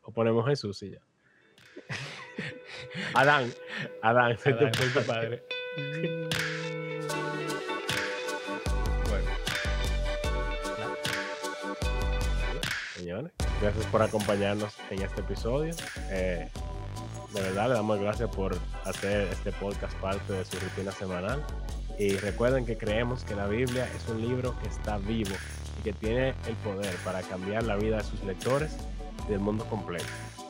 o 0.03 0.13
ponemos 0.13 0.47
Jesús 0.47 0.83
y 0.83 0.91
ya. 0.91 1.01
Adán, 3.15 3.51
Adán, 4.03 4.37
soy 4.39 4.53
tu 4.59 4.65
soy 4.75 4.93
tu 5.03 5.07
padre. 5.07 5.45
Gracias 13.61 13.87
por 13.87 14.03
acompañarnos 14.03 14.75
en 14.91 15.03
este 15.03 15.21
episodio. 15.21 15.75
Eh, 16.11 16.49
de 17.35 17.41
verdad, 17.41 17.69
le 17.69 17.75
damos 17.75 17.99
gracias 18.01 18.31
por 18.31 18.57
hacer 18.85 19.29
este 19.29 19.53
podcast 19.53 19.95
parte 19.99 20.33
de 20.33 20.45
su 20.45 20.59
rutina 20.59 20.93
semanal. 20.93 21.45
Y 21.99 22.17
recuerden 22.17 22.65
que 22.65 22.79
creemos 22.79 23.25
que 23.25 23.35
la 23.35 23.47
Biblia 23.47 23.89
es 23.97 24.09
un 24.09 24.21
libro 24.21 24.55
que 24.63 24.69
está 24.69 24.99
vivo 24.99 25.35
y 25.79 25.83
que 25.83 25.93
tiene 25.93 26.35
el 26.47 26.55
poder 26.65 26.95
para 27.05 27.23
cambiar 27.23 27.65
la 27.65 27.77
vida 27.77 27.99
de 27.99 28.05
sus 28.05 28.23
lectores 28.25 28.77
y 29.27 29.31
del 29.31 29.41
mundo 29.41 29.65
completo. 29.65 30.07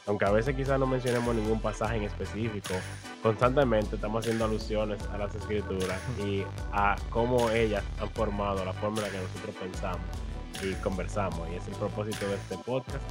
Aunque 0.07 0.25
a 0.25 0.31
veces 0.31 0.55
quizás 0.55 0.79
no 0.79 0.87
mencionemos 0.87 1.35
ningún 1.35 1.61
pasaje 1.61 1.97
en 1.97 2.05
específico, 2.05 2.75
constantemente 3.23 3.97
estamos 3.97 4.25
haciendo 4.25 4.45
alusiones 4.45 5.01
a 5.13 5.19
las 5.19 5.35
escrituras 5.35 6.01
y 6.25 6.45
a 6.73 6.97
cómo 7.11 7.51
ellas 7.51 7.85
han 8.01 8.11
formado 8.11 8.65
la 8.65 8.73
forma 8.75 8.99
en 8.99 9.05
la 9.05 9.11
que 9.11 9.19
nosotros 9.19 9.55
pensamos 9.57 10.28
y 10.63 10.75
conversamos. 10.75 11.49
Y 11.51 11.57
es 11.57 11.67
el 11.69 11.75
propósito 11.75 12.29
de 12.29 12.35
este 12.35 12.57
podcast. 12.59 13.05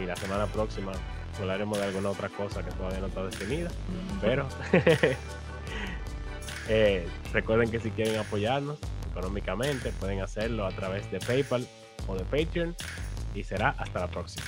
Y 0.00 0.06
la 0.06 0.16
semana 0.16 0.46
próxima 0.46 0.92
hablaremos 1.38 1.78
de 1.78 1.84
alguna 1.84 2.10
otra 2.10 2.28
cosa 2.28 2.62
que 2.62 2.70
todavía 2.72 3.00
no 3.00 3.06
está 3.06 3.24
definida. 3.24 3.70
Pero 4.20 4.48
eh, 6.68 7.06
recuerden 7.32 7.70
que 7.70 7.80
si 7.80 7.90
quieren 7.90 8.16
apoyarnos 8.18 8.78
económicamente, 9.10 9.92
pueden 9.92 10.20
hacerlo 10.20 10.66
a 10.66 10.70
través 10.70 11.10
de 11.10 11.20
PayPal 11.20 11.66
o 12.06 12.16
de 12.16 12.24
Patreon. 12.24 12.74
Y 13.34 13.44
será 13.44 13.70
hasta 13.78 14.00
la 14.00 14.08
próxima. 14.08 14.46